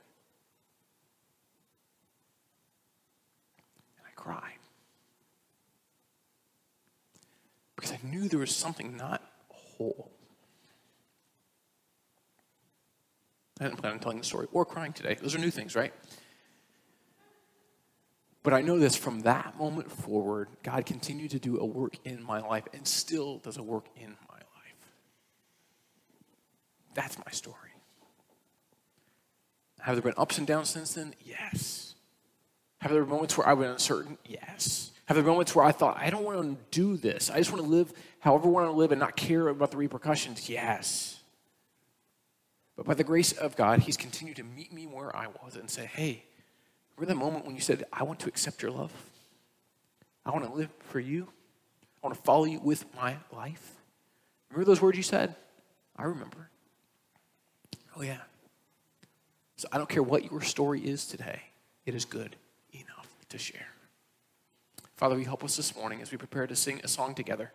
And 3.98 4.06
I 4.06 4.12
cried. 4.14 4.52
Because 7.74 7.90
I 7.90 7.98
knew 8.04 8.28
there 8.28 8.38
was 8.38 8.54
something 8.54 8.96
not 8.96 9.20
whole. 9.48 10.12
I 13.60 13.64
didn't 13.64 13.78
plan 13.78 13.94
on 13.94 13.98
telling 14.00 14.18
the 14.18 14.24
story 14.24 14.48
or 14.52 14.64
crying 14.64 14.92
today. 14.92 15.16
Those 15.20 15.34
are 15.34 15.38
new 15.38 15.50
things, 15.50 15.74
right? 15.74 15.92
But 18.42 18.52
I 18.52 18.60
know 18.60 18.78
this 18.78 18.94
from 18.94 19.20
that 19.20 19.58
moment 19.58 19.90
forward, 19.90 20.48
God 20.62 20.86
continued 20.86 21.32
to 21.32 21.38
do 21.38 21.58
a 21.58 21.64
work 21.64 21.96
in 22.04 22.22
my 22.22 22.38
life 22.40 22.64
and 22.72 22.86
still 22.86 23.38
does 23.38 23.56
a 23.56 23.62
work 23.62 23.86
in 23.96 24.10
my 24.28 24.36
life. 24.36 24.92
That's 26.94 27.18
my 27.18 27.32
story. 27.32 27.56
Have 29.80 29.96
there 29.96 30.02
been 30.02 30.14
ups 30.16 30.38
and 30.38 30.46
downs 30.46 30.70
since 30.70 30.94
then? 30.94 31.14
Yes. 31.24 31.94
Have 32.78 32.92
there 32.92 33.02
been 33.02 33.10
moments 33.10 33.36
where 33.36 33.48
I've 33.48 33.58
been 33.58 33.70
uncertain? 33.70 34.18
Yes. 34.24 34.92
Have 35.06 35.16
there 35.16 35.24
been 35.24 35.32
moments 35.32 35.54
where 35.54 35.64
I 35.64 35.72
thought, 35.72 35.96
I 35.98 36.10
don't 36.10 36.24
want 36.24 36.40
to 36.40 36.56
do 36.70 36.96
this. 36.96 37.30
I 37.30 37.38
just 37.38 37.50
want 37.50 37.64
to 37.64 37.70
live 37.70 37.92
however 38.20 38.46
I 38.46 38.50
want 38.50 38.68
to 38.68 38.72
live 38.72 38.92
and 38.92 39.00
not 39.00 39.16
care 39.16 39.48
about 39.48 39.70
the 39.70 39.76
repercussions? 39.76 40.48
Yes. 40.48 41.20
But 42.76 42.84
by 42.84 42.94
the 42.94 43.04
grace 43.04 43.32
of 43.32 43.56
God, 43.56 43.80
He's 43.80 43.96
continued 43.96 44.36
to 44.36 44.44
meet 44.44 44.72
me 44.72 44.86
where 44.86 45.14
I 45.14 45.28
was 45.42 45.56
and 45.56 45.68
say, 45.68 45.86
hey, 45.86 46.24
remember 46.96 47.14
the 47.14 47.18
moment 47.18 47.46
when 47.46 47.54
you 47.54 47.60
said, 47.60 47.84
I 47.92 48.02
want 48.04 48.20
to 48.20 48.28
accept 48.28 48.62
your 48.62 48.70
love? 48.70 48.92
I 50.24 50.30
want 50.30 50.44
to 50.44 50.52
live 50.52 50.70
for 50.80 51.00
you. 51.00 51.28
I 52.02 52.06
want 52.06 52.16
to 52.16 52.22
follow 52.22 52.44
you 52.44 52.60
with 52.60 52.84
my 52.94 53.16
life. 53.32 53.76
Remember 54.50 54.66
those 54.66 54.82
words 54.82 54.96
you 54.96 55.02
said? 55.02 55.34
I 55.96 56.04
remember. 56.04 56.50
Oh, 57.96 58.02
yeah. 58.02 58.18
So 59.56 59.68
I 59.72 59.78
don't 59.78 59.88
care 59.88 60.02
what 60.02 60.30
your 60.30 60.42
story 60.42 60.80
is 60.80 61.06
today, 61.06 61.40
it 61.86 61.94
is 61.94 62.04
good 62.04 62.36
enough 62.72 63.08
to 63.30 63.38
share. 63.38 63.68
Father, 64.96 65.16
we 65.16 65.24
help 65.24 65.44
us 65.44 65.56
this 65.56 65.74
morning 65.76 66.02
as 66.02 66.10
we 66.10 66.18
prepare 66.18 66.46
to 66.46 66.56
sing 66.56 66.80
a 66.84 66.88
song 66.88 67.14
together 67.14 67.52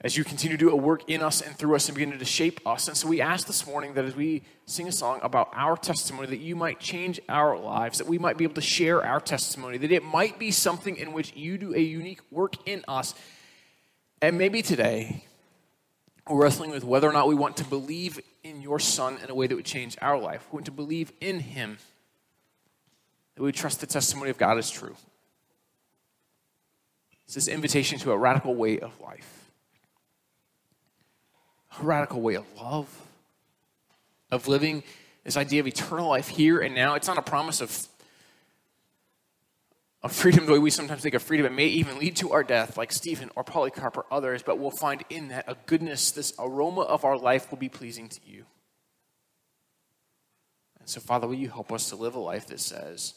as 0.00 0.16
you 0.16 0.22
continue 0.22 0.56
to 0.56 0.64
do 0.64 0.70
a 0.70 0.76
work 0.76 1.02
in 1.08 1.22
us 1.22 1.40
and 1.40 1.56
through 1.56 1.74
us 1.74 1.88
and 1.88 1.96
begin 1.98 2.16
to 2.16 2.24
shape 2.24 2.64
us. 2.64 2.86
And 2.86 2.96
so 2.96 3.08
we 3.08 3.20
ask 3.20 3.48
this 3.48 3.66
morning 3.66 3.94
that 3.94 4.04
as 4.04 4.14
we 4.14 4.42
sing 4.64 4.86
a 4.86 4.92
song 4.92 5.18
about 5.22 5.50
our 5.54 5.76
testimony, 5.76 6.28
that 6.28 6.38
you 6.38 6.54
might 6.54 6.78
change 6.78 7.18
our 7.28 7.58
lives, 7.58 7.98
that 7.98 8.06
we 8.06 8.16
might 8.16 8.36
be 8.36 8.44
able 8.44 8.54
to 8.54 8.60
share 8.60 9.04
our 9.04 9.18
testimony, 9.18 9.76
that 9.78 9.90
it 9.90 10.04
might 10.04 10.38
be 10.38 10.52
something 10.52 10.96
in 10.96 11.12
which 11.12 11.34
you 11.34 11.58
do 11.58 11.74
a 11.74 11.80
unique 11.80 12.20
work 12.30 12.54
in 12.68 12.84
us. 12.86 13.14
And 14.22 14.38
maybe 14.38 14.62
today, 14.62 15.24
we're 16.28 16.42
wrestling 16.42 16.70
with 16.70 16.84
whether 16.84 17.08
or 17.08 17.12
not 17.12 17.26
we 17.26 17.34
want 17.34 17.56
to 17.56 17.64
believe 17.64 18.20
in 18.44 18.62
your 18.62 18.78
Son 18.78 19.18
in 19.22 19.30
a 19.30 19.34
way 19.34 19.48
that 19.48 19.56
would 19.56 19.64
change 19.64 19.96
our 20.00 20.18
life. 20.18 20.46
We 20.52 20.56
want 20.56 20.66
to 20.66 20.72
believe 20.72 21.10
in 21.20 21.40
Him, 21.40 21.78
that 23.34 23.42
we 23.42 23.50
trust 23.50 23.80
the 23.80 23.86
testimony 23.86 24.30
of 24.30 24.38
God 24.38 24.58
is 24.58 24.70
true. 24.70 24.94
It's 27.24 27.34
this 27.34 27.48
invitation 27.48 27.98
to 28.00 28.12
a 28.12 28.16
radical 28.16 28.54
way 28.54 28.78
of 28.78 28.98
life 29.00 29.47
radical 31.80 32.20
way 32.20 32.34
of 32.34 32.44
love, 32.56 32.88
of 34.30 34.48
living 34.48 34.82
this 35.24 35.36
idea 35.36 35.60
of 35.60 35.66
eternal 35.66 36.08
life 36.08 36.28
here 36.28 36.60
and 36.60 36.74
now. 36.74 36.94
It's 36.94 37.08
not 37.08 37.18
a 37.18 37.22
promise 37.22 37.60
of, 37.60 37.86
of 40.02 40.12
freedom 40.12 40.46
the 40.46 40.52
way 40.52 40.58
we 40.58 40.70
sometimes 40.70 41.02
think 41.02 41.14
of 41.14 41.22
freedom. 41.22 41.46
It 41.46 41.52
may 41.52 41.66
even 41.66 41.98
lead 41.98 42.16
to 42.16 42.32
our 42.32 42.42
death, 42.42 42.76
like 42.76 42.92
Stephen 42.92 43.30
or 43.36 43.44
Polycarp 43.44 43.96
or 43.96 44.06
others, 44.10 44.42
but 44.42 44.58
we'll 44.58 44.70
find 44.70 45.04
in 45.10 45.28
that 45.28 45.44
a 45.46 45.56
goodness, 45.66 46.10
this 46.10 46.32
aroma 46.38 46.82
of 46.82 47.04
our 47.04 47.18
life 47.18 47.50
will 47.50 47.58
be 47.58 47.68
pleasing 47.68 48.08
to 48.08 48.20
you. 48.24 48.44
And 50.80 50.88
so, 50.88 51.00
Father, 51.00 51.26
will 51.26 51.34
you 51.34 51.50
help 51.50 51.72
us 51.72 51.90
to 51.90 51.96
live 51.96 52.14
a 52.14 52.20
life 52.20 52.46
that 52.46 52.60
says, 52.60 53.14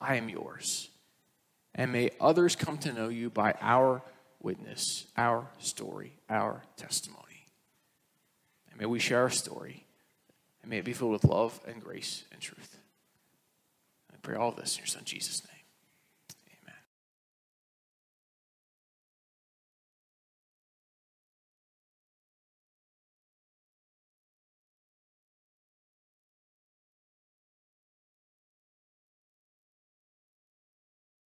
I 0.00 0.16
am 0.16 0.28
yours. 0.28 0.90
And 1.74 1.92
may 1.92 2.10
others 2.20 2.56
come 2.56 2.78
to 2.78 2.92
know 2.92 3.08
you 3.08 3.30
by 3.30 3.54
our 3.60 4.02
witness, 4.42 5.06
our 5.16 5.48
story, 5.58 6.12
our 6.28 6.62
testimony. 6.76 7.23
May 8.84 8.90
we 8.90 8.98
share 8.98 9.22
our 9.22 9.30
story. 9.30 9.86
And 10.60 10.68
may 10.68 10.76
it 10.76 10.84
be 10.84 10.92
filled 10.92 11.12
with 11.12 11.24
love 11.24 11.58
and 11.66 11.82
grace 11.82 12.24
and 12.30 12.38
truth. 12.38 12.76
I 14.12 14.16
pray 14.20 14.36
all 14.36 14.50
this 14.50 14.76
in 14.76 14.82
your 14.82 14.86
son 14.88 15.04
Jesus' 15.06 15.42
name. 15.42 15.53